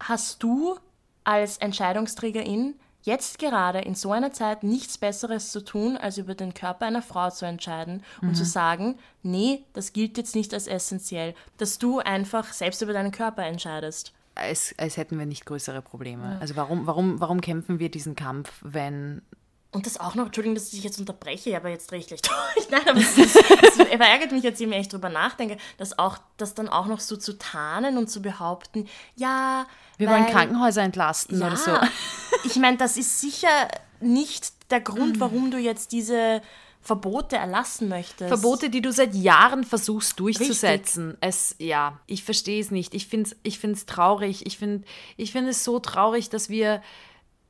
hast 0.00 0.42
du 0.42 0.76
als 1.22 1.58
Entscheidungsträgerin 1.58 2.74
jetzt 3.02 3.38
gerade 3.38 3.78
in 3.78 3.94
so 3.94 4.10
einer 4.10 4.32
Zeit 4.32 4.64
nichts 4.64 4.98
Besseres 4.98 5.52
zu 5.52 5.64
tun, 5.64 5.96
als 5.96 6.18
über 6.18 6.34
den 6.34 6.54
Körper 6.54 6.86
einer 6.86 7.00
Frau 7.00 7.30
zu 7.30 7.46
entscheiden 7.46 8.02
und 8.20 8.34
zu 8.34 8.44
sagen, 8.44 8.98
nee, 9.22 9.62
das 9.74 9.92
gilt 9.92 10.18
jetzt 10.18 10.34
nicht 10.34 10.52
als 10.52 10.66
essentiell, 10.66 11.36
dass 11.56 11.78
du 11.78 12.00
einfach 12.00 12.52
selbst 12.52 12.82
über 12.82 12.92
deinen 12.92 13.12
Körper 13.12 13.44
entscheidest. 13.44 14.12
Als, 14.34 14.74
als 14.76 14.96
hätten 14.96 15.20
wir 15.20 15.26
nicht 15.26 15.46
größere 15.46 15.80
Probleme. 15.80 16.38
Also 16.40 16.56
warum, 16.56 16.88
warum, 16.88 17.20
warum 17.20 17.40
kämpfen 17.40 17.78
wir 17.78 17.92
diesen 17.92 18.16
Kampf, 18.16 18.52
wenn 18.62 19.22
Und 19.70 19.84
das 19.84 20.00
auch 20.00 20.14
noch, 20.14 20.26
Entschuldigung, 20.26 20.54
dass 20.54 20.72
ich 20.72 20.82
jetzt 20.82 20.98
unterbreche, 20.98 21.54
aber 21.54 21.68
jetzt 21.68 21.90
drehe 21.90 21.98
ich 21.98 22.06
gleich 22.06 22.22
durch. 22.54 22.70
Nein, 22.70 22.88
aber 22.88 22.98
es, 22.98 23.18
ist, 23.18 23.36
es 23.36 23.74
verärgert 23.74 24.32
mich 24.32 24.42
jetzt, 24.42 24.60
je 24.60 24.66
mehr 24.66 24.80
ich 24.80 24.88
drüber 24.88 25.10
nachdenke, 25.10 25.58
dass 25.76 25.98
auch 25.98 26.18
das 26.38 26.54
dann 26.54 26.68
auch 26.68 26.86
noch 26.86 27.00
so 27.00 27.16
zu 27.16 27.38
tarnen 27.38 27.98
und 27.98 28.08
zu 28.08 28.22
behaupten, 28.22 28.88
ja. 29.16 29.66
wir 29.98 30.08
weil, 30.08 30.20
wollen 30.20 30.30
Krankenhäuser 30.30 30.82
entlasten 30.82 31.40
ja, 31.40 31.48
oder 31.48 31.56
so? 31.56 31.72
Ich 32.44 32.56
meine, 32.56 32.76
das 32.76 32.96
ist 32.96 33.20
sicher 33.20 33.68
nicht 34.00 34.52
der 34.70 34.80
Grund, 34.80 35.18
warum 35.18 35.50
du 35.50 35.58
jetzt 35.58 35.92
diese 35.92 36.40
Verbote 36.80 37.36
erlassen 37.36 37.88
möchtest. 37.88 38.28
Verbote, 38.28 38.70
die 38.70 38.80
du 38.80 38.92
seit 38.92 39.14
Jahren 39.14 39.64
versuchst 39.64 40.18
durchzusetzen. 40.20 41.18
Es, 41.20 41.54
ja, 41.58 42.00
ich 42.06 42.24
verstehe 42.24 42.60
es 42.60 42.70
nicht. 42.70 42.94
Ich 42.94 43.08
finde 43.08 43.30
es 43.30 43.36
ich 43.42 43.58
find's 43.58 43.86
traurig. 43.86 44.46
Ich 44.46 44.56
finde 44.56 44.86
ich 45.16 45.32
find 45.32 45.48
es 45.48 45.64
so 45.64 45.80
traurig, 45.80 46.30
dass 46.30 46.48
wir 46.48 46.80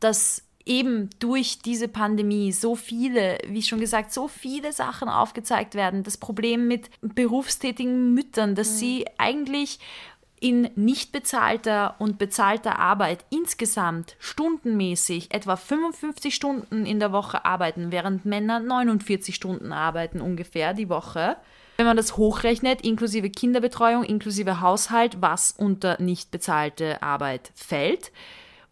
das 0.01 0.43
eben 0.69 1.11
durch 1.19 1.59
diese 1.61 1.89
Pandemie 1.89 2.53
so 2.53 2.77
viele, 2.77 3.39
wie 3.47 3.63
schon 3.63 3.81
gesagt, 3.81 4.13
so 4.13 4.29
viele 4.29 4.73
Sachen 4.73 5.09
aufgezeigt 5.09 5.75
werden. 5.75 6.03
Das 6.03 6.17
Problem 6.19 6.69
mit 6.69 6.91
berufstätigen 7.01 8.15
Müttern, 8.15 8.55
dass 8.55 8.79
sie 8.79 9.07
eigentlich 9.17 9.81
in 10.41 10.71
nicht 10.77 11.11
bezahlter 11.11 11.97
und 11.99 12.19
bezahlter 12.19 12.79
Arbeit 12.79 13.25
insgesamt 13.31 14.17
stundenmäßig 14.21 15.35
etwa 15.35 15.57
55 15.57 16.35
Stunden 16.35 16.87
in 16.87 17.01
der 17.01 17.13
Woche 17.13 17.45
arbeiten, 17.45 17.91
während 17.91 18.25
Männer 18.25 18.61
49 18.61 19.35
Stunden 19.35 19.73
arbeiten 19.73 20.21
ungefähr 20.21 20.75
die 20.75 20.89
Woche. 20.89 21.37
Wenn 21.77 21.87
man 21.87 21.97
das 21.97 22.17
hochrechnet, 22.17 22.83
inklusive 22.83 23.31
Kinderbetreuung, 23.31 24.05
inklusive 24.05 24.61
Haushalt, 24.61 25.21
was 25.21 25.53
unter 25.53 26.01
nicht 26.01 26.31
bezahlte 26.31 27.03
Arbeit 27.03 27.53
fällt. 27.55 28.13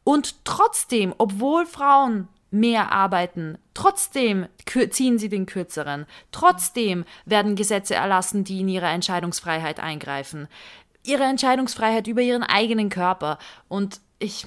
Und 0.07 0.45
trotzdem, 0.45 1.13
obwohl 1.19 1.67
Frauen 1.67 2.29
mehr 2.53 2.93
arbeiten, 2.93 3.59
trotzdem 3.75 4.47
ziehen 4.91 5.19
sie 5.19 5.29
den 5.29 5.47
kürzeren. 5.47 6.07
Trotzdem 6.31 7.05
werden 7.25 7.57
Gesetze 7.57 7.97
erlassen, 7.97 8.45
die 8.45 8.61
in 8.61 8.69
ihre 8.69 8.87
Entscheidungsfreiheit 8.87 9.81
eingreifen. 9.81 10.47
Ihre 11.03 11.25
Entscheidungsfreiheit 11.25 12.07
über 12.07 12.21
ihren 12.23 12.45
eigenen 12.45 12.89
Körper. 12.89 13.41
Und 13.67 14.01
ich. 14.21 14.47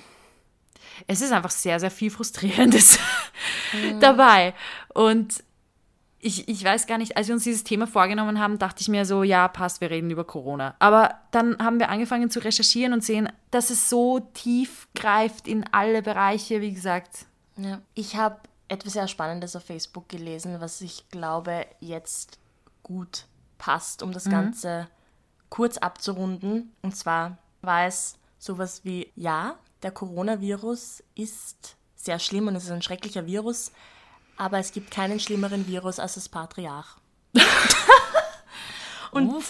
Es 1.07 1.20
ist 1.20 1.34
einfach 1.34 1.51
sehr, 1.51 1.82
sehr 1.82 1.91
viel 1.91 2.10
Frustrierendes 2.10 2.97
dabei. 3.99 4.53
Und 4.93 5.43
ich, 6.22 6.47
ich 6.47 6.63
weiß 6.63 6.88
gar 6.88 6.97
nicht, 6.97 7.15
als 7.17 7.28
wir 7.28 7.36
uns 7.36 7.43
dieses 7.43 7.63
Thema 7.63 7.88
vorgenommen 7.88 8.39
haben, 8.39 8.59
dachte 8.59 8.82
ich 8.82 8.89
mir 8.89 9.05
so, 9.05 9.24
ja, 9.24 9.47
passt, 9.47 9.82
wir 9.82 9.89
reden 9.89 10.11
über 10.11 10.26
Corona. 10.26 10.76
Aber 10.80 11.15
dann 11.32 11.57
haben 11.59 11.80
wir 11.80 11.89
angefangen 11.89 12.30
zu 12.30 12.39
recherchieren 12.39 12.93
und 12.93 13.03
sehen, 13.03 13.30
dass 13.51 13.70
es 13.70 13.89
so 13.89 14.20
tief 14.20 14.88
greift 14.95 15.47
in 15.47 15.65
alle 15.72 16.01
Bereiche, 16.01 16.61
wie 16.61 16.74
gesagt. 16.74 17.26
Ja. 17.57 17.82
Ich 17.93 18.15
habe 18.15 18.38
etwas 18.67 18.93
sehr 18.93 19.07
Spannendes 19.07 19.55
auf 19.55 19.63
Facebook 19.63 20.09
gelesen, 20.09 20.57
was 20.59 20.82
ich 20.82 21.09
glaube 21.09 21.65
jetzt 21.80 22.38
gut 22.84 23.26
passt, 23.57 24.03
um 24.03 24.11
das 24.11 24.26
Ganze 24.26 24.88
kurz 25.49 25.78
abzurunden. 25.78 26.74
Und 26.82 26.95
zwar 26.95 27.38
war 27.61 27.86
es 27.86 28.17
sowas 28.38 28.82
wie, 28.84 29.11
ja, 29.15 29.55
der 29.84 29.91
Coronavirus 29.91 31.03
ist 31.15 31.76
sehr 31.95 32.20
schlimm 32.20 32.47
und 32.47 32.55
es 32.55 32.65
ist 32.65 32.72
ein 32.72 32.82
schrecklicher 32.82 33.26
Virus, 33.26 33.72
aber 34.39 34.57
es 34.57 34.71
gibt 34.71 34.89
keinen 34.89 35.19
schlimmeren 35.19 35.67
Virus 35.67 35.99
als 35.99 36.15
das 36.15 36.29
Patriarch. 36.29 36.95
und 39.11 39.43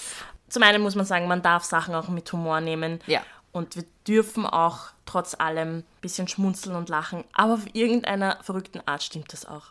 zum 0.50 0.64
einen 0.64 0.82
muss 0.82 0.96
man 0.96 1.06
sagen, 1.06 1.28
man 1.28 1.42
darf 1.42 1.64
Sachen 1.64 1.94
auch 1.94 2.10
mit 2.10 2.32
Humor 2.34 2.60
nehmen. 2.60 3.00
Ja. 3.06 3.22
Und 3.52 3.76
wir 3.76 3.86
dürfen 4.08 4.46
auch 4.46 4.88
trotz 5.06 5.36
allem 5.40 5.78
ein 5.78 5.84
bisschen 6.02 6.28
schmunzeln 6.28 6.76
und 6.76 6.90
lachen. 6.90 7.24
Aber 7.34 7.54
auf 7.54 7.68
irgendeiner 7.74 8.38
verrückten 8.42 8.82
Art 8.86 9.04
stimmt 9.04 9.32
das 9.32 9.46
auch. 9.46 9.68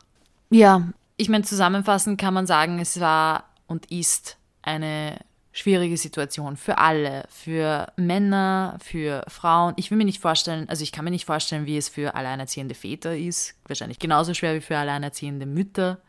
Ja, 0.50 0.82
ich 1.16 1.28
meine, 1.28 1.44
zusammenfassend 1.44 2.20
kann 2.20 2.32
man 2.32 2.46
sagen, 2.46 2.78
es 2.78 3.00
war 3.00 3.44
und 3.66 3.90
ist 3.90 4.36
eine 4.62 5.18
schwierige 5.58 5.96
Situation 5.96 6.56
für 6.56 6.78
alle, 6.78 7.24
für 7.28 7.92
Männer, 7.96 8.78
für 8.80 9.24
Frauen. 9.28 9.74
Ich 9.76 9.90
will 9.90 9.98
mir 9.98 10.04
nicht 10.04 10.20
vorstellen, 10.20 10.68
also 10.68 10.84
ich 10.84 10.92
kann 10.92 11.04
mir 11.04 11.10
nicht 11.10 11.24
vorstellen, 11.24 11.66
wie 11.66 11.76
es 11.76 11.88
für 11.88 12.14
alleinerziehende 12.14 12.74
Väter 12.74 13.16
ist. 13.16 13.54
Wahrscheinlich 13.66 13.98
genauso 13.98 14.34
schwer 14.34 14.54
wie 14.54 14.60
für 14.60 14.78
alleinerziehende 14.78 15.46
Mütter. 15.46 16.00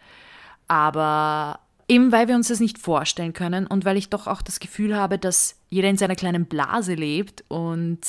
Aber 0.67 1.59
eben 1.87 2.11
weil 2.11 2.27
wir 2.27 2.35
uns 2.35 2.49
das 2.49 2.59
nicht 2.59 2.77
vorstellen 2.77 3.33
können 3.33 3.65
und 3.65 3.85
weil 3.85 3.97
ich 3.97 4.09
doch 4.09 4.27
auch 4.27 4.43
das 4.43 4.59
Gefühl 4.59 4.95
habe, 4.95 5.17
dass 5.17 5.55
jeder 5.69 5.89
in 5.89 5.97
seiner 5.97 6.15
kleinen 6.15 6.45
Blase 6.45 6.93
lebt 6.93 7.43
und 7.47 8.01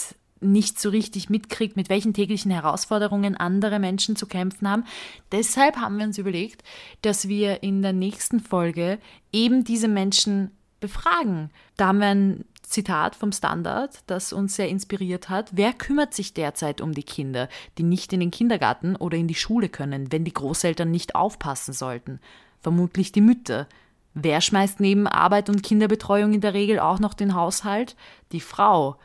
nicht 0.43 0.81
so 0.81 0.91
richtig 0.91 1.31
mitkriegt, 1.31 1.77
mit 1.77 1.89
welchen 1.89 2.15
täglichen 2.15 2.51
Herausforderungen 2.51 3.37
andere 3.37 3.79
Menschen 3.79 4.17
zu 4.17 4.27
kämpfen 4.27 4.69
haben. 4.69 4.85
Deshalb 5.33 5.77
haben 5.77 5.99
wir 5.99 6.07
uns 6.07 6.19
überlegt, 6.19 6.63
dass 7.03 7.29
wir 7.29 7.63
in 7.63 7.83
der 7.83 7.93
nächsten 7.93 8.41
Folge 8.41 8.99
eben 9.33 9.65
diese 9.65 9.89
Menschen 9.89 10.51
befragen. 10.81 11.51
Da 11.77 11.89
haben 11.89 11.99
wir 11.99 12.09
ein 12.09 12.45
Zitat 12.63 13.17
vom 13.17 13.33
Standard, 13.33 14.01
das 14.07 14.33
uns 14.33 14.57
sehr 14.57 14.69
inspiriert 14.69 15.29
hat. 15.29 15.51
Wer 15.53 15.73
kümmert 15.73 16.15
sich 16.15 16.35
derzeit 16.35 16.81
um 16.81 16.93
die 16.93 17.03
Kinder, 17.03 17.49
die 17.79 17.83
nicht 17.83 18.13
in 18.13 18.21
den 18.21 18.31
Kindergarten 18.31 18.97
oder 18.97 19.17
in 19.17 19.29
die 19.29 19.35
Schule 19.35 19.69
können, 19.69 20.13
wenn 20.13 20.25
die 20.25 20.33
Großeltern 20.33 20.91
nicht 20.91 21.15
aufpassen 21.15 21.73
sollten? 21.73 22.21
Vermutlich 22.61 23.13
die 23.13 23.21
Mütter. 23.21 23.67
Wer 24.15 24.41
schmeißt 24.41 24.81
neben 24.81 25.07
Arbeit 25.07 25.49
und 25.49 25.63
Kinderbetreuung 25.63 26.35
in 26.35 26.41
der 26.41 26.55
Regel 26.55 26.79
auch 26.79 26.99
noch 26.99 27.15
den 27.15 27.35
Haushalt? 27.35 27.97
Die 28.33 28.41
Frau. 28.41 28.97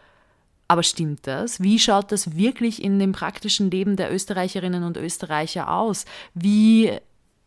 Aber 0.67 0.83
stimmt 0.83 1.27
das? 1.27 1.61
Wie 1.61 1.77
schaut 1.77 2.11
das 2.11 2.35
wirklich 2.35 2.83
in 2.83 2.97
dem 2.97 3.11
praktischen 3.11 3.69
Leben 3.69 3.95
der 3.97 4.11
Österreicherinnen 4.11 4.83
und 4.83 4.97
Österreicher 4.97 5.71
aus? 5.71 6.05
Wie 6.33 6.91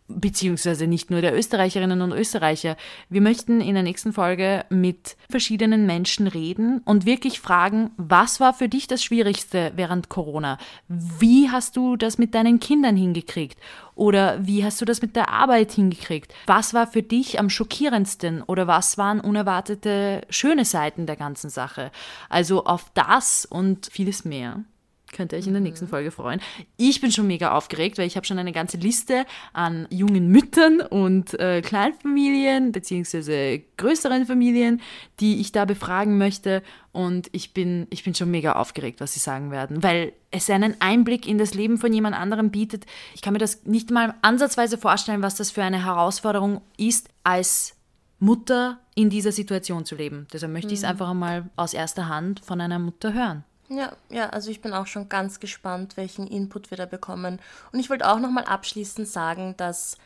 beziehungsweise 0.08 0.86
nicht 0.86 1.10
nur 1.10 1.20
der 1.20 1.36
Österreicherinnen 1.36 2.00
und 2.00 2.12
Österreicher. 2.12 2.76
Wir 3.08 3.20
möchten 3.20 3.60
in 3.60 3.74
der 3.74 3.82
nächsten 3.82 4.12
Folge 4.12 4.64
mit 4.70 5.16
verschiedenen 5.30 5.86
Menschen 5.86 6.26
reden 6.26 6.80
und 6.84 7.06
wirklich 7.06 7.40
fragen, 7.40 7.90
was 7.96 8.40
war 8.40 8.54
für 8.54 8.68
dich 8.68 8.86
das 8.86 9.04
Schwierigste 9.04 9.72
während 9.76 10.08
Corona? 10.08 10.58
Wie 10.88 11.50
hast 11.50 11.76
du 11.76 11.96
das 11.96 12.18
mit 12.18 12.34
deinen 12.34 12.58
Kindern 12.58 12.96
hingekriegt? 12.96 13.58
Oder 13.94 14.46
wie 14.46 14.64
hast 14.64 14.80
du 14.80 14.84
das 14.84 15.02
mit 15.02 15.16
der 15.16 15.28
Arbeit 15.30 15.72
hingekriegt? 15.72 16.32
Was 16.46 16.72
war 16.72 16.86
für 16.86 17.02
dich 17.02 17.38
am 17.38 17.50
schockierendsten 17.50 18.42
oder 18.42 18.66
was 18.66 18.96
waren 18.96 19.20
unerwartete 19.20 20.22
schöne 20.30 20.64
Seiten 20.64 21.06
der 21.06 21.16
ganzen 21.16 21.50
Sache? 21.50 21.90
Also 22.28 22.64
auf 22.64 22.90
das 22.94 23.44
und 23.44 23.88
vieles 23.92 24.24
mehr 24.24 24.64
könnt 25.12 25.32
ihr 25.32 25.38
euch 25.38 25.46
in 25.46 25.52
der 25.52 25.62
nächsten 25.62 25.88
Folge 25.88 26.10
freuen. 26.10 26.40
Ich 26.76 27.00
bin 27.00 27.12
schon 27.12 27.26
mega 27.26 27.52
aufgeregt, 27.52 27.98
weil 27.98 28.06
ich 28.06 28.16
habe 28.16 28.26
schon 28.26 28.38
eine 28.38 28.52
ganze 28.52 28.76
Liste 28.76 29.24
an 29.52 29.86
jungen 29.90 30.28
Müttern 30.28 30.80
und 30.80 31.38
äh, 31.38 31.62
Kleinfamilien 31.62 32.72
beziehungsweise 32.72 33.62
größeren 33.76 34.26
Familien, 34.26 34.80
die 35.20 35.40
ich 35.40 35.52
da 35.52 35.64
befragen 35.64 36.18
möchte. 36.18 36.62
Und 36.92 37.28
ich 37.32 37.54
bin, 37.54 37.86
ich 37.90 38.04
bin 38.04 38.14
schon 38.14 38.30
mega 38.30 38.52
aufgeregt, 38.52 39.00
was 39.00 39.14
sie 39.14 39.20
sagen 39.20 39.50
werden, 39.50 39.82
weil 39.82 40.12
es 40.30 40.50
einen 40.50 40.80
Einblick 40.80 41.26
in 41.26 41.38
das 41.38 41.54
Leben 41.54 41.78
von 41.78 41.92
jemand 41.92 42.16
anderem 42.16 42.50
bietet. 42.50 42.86
Ich 43.14 43.22
kann 43.22 43.32
mir 43.32 43.38
das 43.38 43.64
nicht 43.64 43.90
mal 43.90 44.14
ansatzweise 44.22 44.78
vorstellen, 44.78 45.22
was 45.22 45.36
das 45.36 45.50
für 45.50 45.62
eine 45.62 45.84
Herausforderung 45.84 46.60
ist, 46.76 47.08
als 47.24 47.76
Mutter 48.18 48.80
in 48.94 49.10
dieser 49.10 49.32
Situation 49.32 49.84
zu 49.84 49.94
leben. 49.94 50.26
Deshalb 50.32 50.52
möchte 50.52 50.72
ich 50.72 50.80
es 50.80 50.84
einfach 50.84 51.10
einmal 51.10 51.48
aus 51.56 51.72
erster 51.72 52.08
Hand 52.08 52.40
von 52.40 52.60
einer 52.60 52.78
Mutter 52.78 53.12
hören. 53.12 53.44
Ja, 53.68 53.92
ja, 54.08 54.30
also 54.30 54.50
ich 54.50 54.62
bin 54.62 54.72
auch 54.72 54.86
schon 54.86 55.08
ganz 55.08 55.40
gespannt, 55.40 55.96
welchen 55.96 56.26
Input 56.26 56.70
wir 56.70 56.78
da 56.78 56.86
bekommen. 56.86 57.38
Und 57.70 57.78
ich 57.78 57.90
wollte 57.90 58.08
auch 58.08 58.18
nochmal 58.18 58.44
abschließend 58.44 59.06
sagen, 59.06 59.54
dass, 59.58 59.98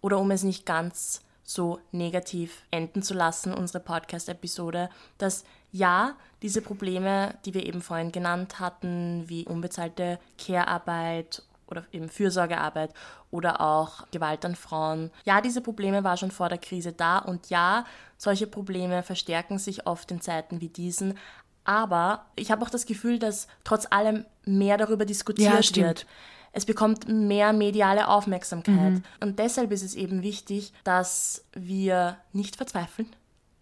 oder 0.00 0.18
um 0.18 0.30
es 0.32 0.42
nicht 0.42 0.66
ganz 0.66 1.20
so 1.44 1.78
negativ 1.92 2.62
enden 2.70 3.02
zu 3.02 3.14
lassen, 3.14 3.54
unsere 3.54 3.80
Podcast-Episode, 3.80 4.88
dass 5.18 5.44
ja, 5.70 6.16
diese 6.42 6.62
Probleme, 6.62 7.34
die 7.44 7.54
wir 7.54 7.66
eben 7.66 7.82
vorhin 7.82 8.12
genannt 8.12 8.60
hatten, 8.60 9.24
wie 9.28 9.46
unbezahlte 9.46 10.18
Care-Arbeit 10.38 11.42
oder 11.66 11.84
eben 11.92 12.08
Fürsorgearbeit 12.08 12.92
oder 13.30 13.60
auch 13.60 14.08
Gewalt 14.10 14.44
an 14.44 14.54
Frauen. 14.54 15.10
Ja, 15.24 15.40
diese 15.40 15.60
Probleme 15.60 16.04
waren 16.04 16.16
schon 16.16 16.30
vor 16.30 16.48
der 16.48 16.58
Krise 16.58 16.92
da 16.92 17.18
und 17.18 17.50
ja, 17.50 17.84
solche 18.16 18.46
Probleme 18.46 19.02
verstärken 19.02 19.58
sich 19.58 19.86
oft 19.86 20.10
in 20.10 20.20
Zeiten 20.20 20.60
wie 20.60 20.68
diesen. 20.68 21.18
Aber 21.64 22.26
ich 22.36 22.50
habe 22.50 22.62
auch 22.64 22.70
das 22.70 22.86
Gefühl, 22.86 23.18
dass 23.18 23.48
trotz 23.64 23.86
allem 23.90 24.24
mehr 24.44 24.76
darüber 24.76 25.04
diskutiert 25.04 25.76
Ja, 25.76 25.84
wird. 25.86 26.06
Es 26.52 26.66
bekommt 26.66 27.08
mehr 27.08 27.52
mediale 27.52 28.06
Aufmerksamkeit. 28.06 29.02
Und 29.20 29.38
deshalb 29.40 29.72
ist 29.72 29.82
es 29.82 29.94
eben 29.96 30.22
wichtig, 30.22 30.72
dass 30.84 31.44
wir 31.52 32.16
nicht 32.32 32.54
verzweifeln, 32.56 33.08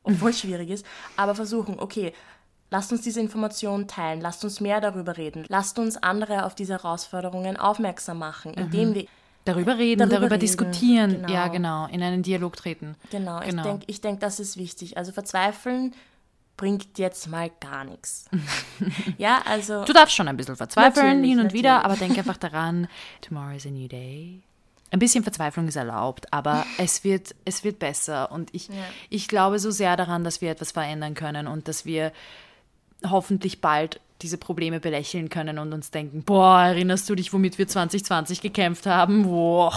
obwohl 0.02 0.30
es 0.30 0.40
schwierig 0.40 0.68
ist, 0.68 0.84
aber 1.16 1.34
versuchen, 1.34 1.78
okay, 1.78 2.12
lasst 2.70 2.92
uns 2.92 3.00
diese 3.02 3.20
Informationen 3.20 3.86
teilen, 3.88 4.20
lasst 4.20 4.44
uns 4.44 4.60
mehr 4.60 4.80
darüber 4.82 5.16
reden, 5.16 5.44
lasst 5.48 5.78
uns 5.78 5.96
andere 5.96 6.44
auf 6.44 6.54
diese 6.54 6.74
Herausforderungen 6.74 7.56
aufmerksam 7.56 8.18
machen, 8.18 8.52
indem 8.54 8.90
Mhm. 8.90 8.94
wir 8.94 9.06
Darüber 9.44 9.76
reden, 9.76 9.98
Darüber 9.98 10.16
darüber, 10.16 10.34
reden, 10.34 10.40
diskutieren. 10.40 11.10
genau. 11.16 11.32
Ja, 11.32 11.48
genau. 11.48 11.86
In 11.86 12.00
einen 12.02 12.22
Dialog 12.22 12.54
treten. 12.56 12.94
Genau, 13.10 13.40
Genau. 13.40 13.62
ich 13.62 13.68
denke, 13.68 13.84
ich 13.88 14.00
denk, 14.00 14.20
das 14.20 14.38
ist 14.38 14.56
wichtig. 14.56 14.96
Also 14.96 15.10
verzweifeln 15.10 15.94
bringt 16.62 16.96
jetzt 16.96 17.26
mal 17.26 17.50
gar 17.58 17.82
nichts. 17.82 18.26
ja, 19.18 19.42
also 19.44 19.84
Du 19.84 19.92
darfst 19.92 20.14
schon 20.14 20.28
ein 20.28 20.36
bisschen 20.36 20.54
verzweifeln 20.54 21.24
hin 21.24 21.40
und 21.40 21.52
wieder, 21.52 21.78
natürlich. 21.78 21.84
aber 21.84 22.06
denk 22.06 22.18
einfach 22.24 22.36
daran, 22.36 22.86
tomorrow 23.20 23.56
is 23.56 23.66
a 23.66 23.68
new 23.68 23.88
day. 23.88 24.38
Ein 24.92 25.00
bisschen 25.00 25.24
Verzweiflung 25.24 25.66
ist 25.66 25.74
erlaubt, 25.74 26.32
aber 26.32 26.64
es 26.78 27.02
wird, 27.02 27.34
es 27.44 27.64
wird 27.64 27.80
besser. 27.80 28.30
Und 28.30 28.54
ich, 28.54 28.68
ich 29.10 29.26
glaube 29.26 29.58
so 29.58 29.72
sehr 29.72 29.96
daran, 29.96 30.22
dass 30.22 30.40
wir 30.40 30.52
etwas 30.52 30.70
verändern 30.70 31.14
können 31.14 31.48
und 31.48 31.66
dass 31.66 31.84
wir 31.84 32.12
hoffentlich 33.10 33.60
bald 33.60 33.98
diese 34.20 34.38
Probleme 34.38 34.78
belächeln 34.78 35.30
können 35.30 35.58
und 35.58 35.72
uns 35.72 35.90
denken, 35.90 36.22
boah, 36.22 36.60
erinnerst 36.60 37.10
du 37.10 37.16
dich, 37.16 37.32
womit 37.32 37.58
wir 37.58 37.66
2020 37.66 38.40
gekämpft 38.40 38.86
haben? 38.86 39.28
Wow, 39.28 39.74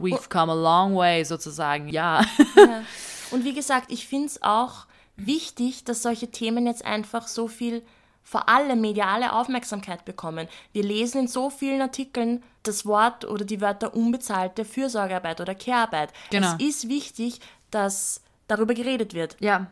we've 0.00 0.28
come 0.28 0.52
a 0.52 0.54
long 0.54 0.94
way 0.94 1.24
sozusagen. 1.24 1.88
Ja. 1.88 2.24
Und 3.32 3.44
wie 3.44 3.54
gesagt, 3.54 3.92
ich 3.92 4.06
finde 4.06 4.26
es 4.26 4.42
auch 4.42 4.86
wichtig, 5.26 5.84
dass 5.84 6.02
solche 6.02 6.30
Themen 6.30 6.66
jetzt 6.66 6.84
einfach 6.84 7.28
so 7.28 7.48
viel, 7.48 7.82
vor 8.22 8.48
allem 8.48 8.80
mediale 8.80 9.32
Aufmerksamkeit 9.32 10.04
bekommen. 10.04 10.48
Wir 10.72 10.82
lesen 10.82 11.22
in 11.22 11.28
so 11.28 11.50
vielen 11.50 11.80
Artikeln 11.80 12.42
das 12.62 12.84
Wort 12.86 13.24
oder 13.24 13.44
die 13.44 13.60
Wörter 13.60 13.94
unbezahlte 13.94 14.64
Fürsorgearbeit 14.64 15.40
oder 15.40 15.54
Care-Arbeit. 15.54 16.12
Genau. 16.30 16.54
Es 16.58 16.64
ist 16.64 16.88
wichtig, 16.88 17.40
dass 17.70 18.22
darüber 18.46 18.74
geredet 18.74 19.14
wird. 19.14 19.36
Ja. 19.40 19.66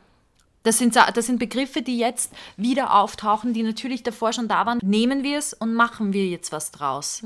Das 0.63 0.79
sind, 0.79 0.97
das 0.97 1.27
sind 1.27 1.39
Begriffe, 1.39 1.83
die 1.83 1.99
jetzt 1.99 2.33
wieder 2.57 2.95
auftauchen, 2.95 3.55
die 3.55 3.63
natürlich 3.63 4.03
davor 4.03 4.33
schon 4.33 4.49
da 4.49 4.67
waren. 4.67 4.81
Nehmen 4.83 5.23
wir 5.23 5.39
es 5.39 5.55
und 5.55 5.73
machen 5.73 6.13
wir 6.13 6.27
jetzt 6.27 6.53
was 6.53 6.73
draus. 6.73 7.23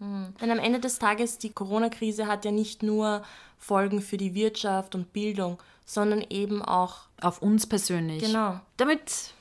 Denn 0.00 0.50
am 0.50 0.58
Ende 0.58 0.80
des 0.80 0.98
Tages, 0.98 1.38
die 1.38 1.50
Corona-Krise 1.50 2.26
hat 2.26 2.44
ja 2.44 2.50
nicht 2.50 2.82
nur 2.82 3.22
Folgen 3.58 4.02
für 4.02 4.16
die 4.16 4.34
Wirtschaft 4.34 4.96
und 4.96 5.12
Bildung, 5.12 5.58
sondern 5.92 6.24
eben 6.30 6.62
auch, 6.62 7.00
Auf 7.20 7.42
uns 7.42 7.66
persönlich. 7.66 8.22
genau, 8.24 8.60
Damit 8.78 9.34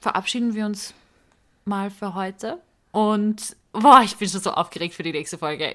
verabschieden 0.00 0.54
wir 0.54 0.64
uns 0.66 0.94
mal 1.64 1.90
für 1.90 2.14
heute. 2.14 2.58
Und 2.92 3.54
boah, 3.72 4.00
ich 4.02 4.16
bin 4.16 4.28
schon 4.28 4.40
so 4.40 4.50
aufgeregt 4.52 4.94
für 4.94 5.02
die 5.02 5.12
nächste 5.12 5.36
Folge. 5.38 5.74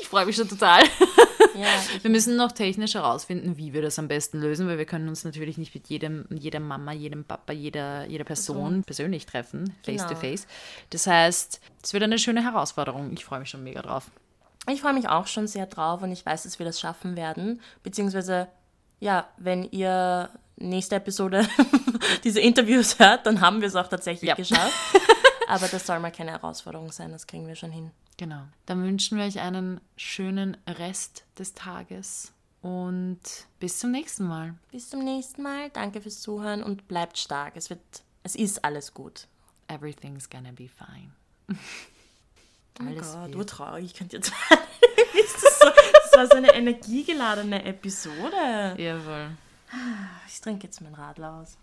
Ich 0.00 0.08
freue 0.08 0.24
mich 0.24 0.36
schon 0.36 0.48
total. 0.48 0.82
ja, 1.54 1.66
Wir 2.00 2.10
müssen 2.10 2.36
noch 2.36 2.52
technisch 2.52 2.94
herausfinden, 2.94 3.56
wie 3.58 3.72
wir 3.74 3.82
das 3.82 3.98
am 3.98 4.06
besten 4.08 4.40
lösen, 4.40 4.66
weil 4.68 4.78
wir 4.78 4.86
können 4.86 5.08
uns 5.08 5.24
natürlich 5.24 5.58
nicht 5.58 5.74
mit 5.74 5.88
jedem, 5.88 6.26
jeder 6.30 6.60
Mama, 6.60 6.92
jedem 6.92 7.24
Papa, 7.24 7.52
jeder, 7.52 8.06
jeder 8.06 8.24
Person 8.24 8.82
persönlich 8.84 9.26
treffen, 9.26 9.74
face 9.84 10.02
to 10.02 10.08
Genau. 10.08 10.20
face. 10.20 10.46
Das 10.90 11.06
heißt, 11.06 11.60
es 11.82 11.92
wird 11.92 12.02
eine 12.04 12.18
schöne 12.18 12.42
Herausforderung. 12.44 13.12
Ich 13.12 13.24
freue 13.24 13.40
mich 13.40 13.50
schon 13.50 13.64
mega 13.64 13.82
drauf. 13.82 14.10
ich 14.70 14.80
freue 14.80 14.94
mich 14.94 15.08
auch 15.08 15.26
schon 15.26 15.46
sehr 15.48 15.66
drauf 15.66 16.02
und 16.02 16.12
ich 16.12 16.24
weiß, 16.24 16.44
dass 16.44 16.58
wir 16.60 16.64
das 16.66 16.78
schaffen 16.80 17.16
werden. 17.16 17.60
Beziehungsweise, 17.82 18.46
ja, 19.00 19.28
wenn 19.38 19.64
ihr 19.70 20.30
nächste 20.56 20.96
Episode 20.96 21.48
diese 22.24 22.40
Interviews 22.40 22.98
hört, 22.98 23.26
dann 23.26 23.40
haben 23.40 23.60
wir 23.60 23.68
es 23.68 23.74
auch 23.76 23.88
tatsächlich 23.88 24.28
Ja. 24.28 24.34
geschafft. 24.34 24.72
Aber 25.48 25.66
das 25.66 25.86
soll 25.86 25.98
mal 25.98 26.12
keine 26.12 26.30
Herausforderung 26.30 26.92
sein, 26.92 27.10
das 27.10 27.26
kriegen 27.26 27.48
wir 27.48 27.56
schon 27.56 27.72
hin. 27.72 27.90
Genau. 28.18 28.42
Dann 28.66 28.82
wünschen 28.84 29.18
wir 29.18 29.24
euch 29.24 29.40
einen 29.40 29.80
schönen 29.96 30.56
Rest 30.68 31.24
des 31.38 31.54
Tages 31.54 32.32
und 32.62 33.18
bis 33.58 33.78
zum 33.78 33.90
nächsten 33.90 34.28
Mal. 34.28 34.54
Bis 34.70 34.90
zum 34.90 35.02
nächsten 35.02 35.42
Mal, 35.42 35.70
danke 35.70 36.02
fürs 36.02 36.20
Zuhören 36.20 36.62
und 36.62 36.86
bleibt 36.86 37.16
stark. 37.18 37.56
Es 37.56 37.70
wird, 37.70 37.80
es 38.22 38.36
ist 38.36 38.64
alles 38.64 38.92
gut. 38.94 39.26
Everything's 39.68 40.28
gonna 40.28 40.52
be 40.52 40.68
fine. 40.68 41.10
Oh 42.80 42.86
Alles 42.86 43.12
Gott, 43.12 43.22
wird. 43.24 43.34
du 43.34 43.44
traurig, 43.44 43.84
ich 43.86 43.94
könnte 43.94 44.16
jetzt. 44.16 44.28
ist 44.28 45.34
das, 45.44 45.58
so, 45.58 45.66
das 45.66 46.09
war 46.20 46.26
so 46.26 46.36
eine 46.36 46.54
energiegeladene 46.54 47.64
Episode. 47.64 48.74
Jawohl. 48.76 49.30
Ich 50.28 50.40
trinke 50.40 50.66
jetzt 50.66 50.80
mein 50.82 50.94
Radler 50.94 51.40
aus. 51.40 51.56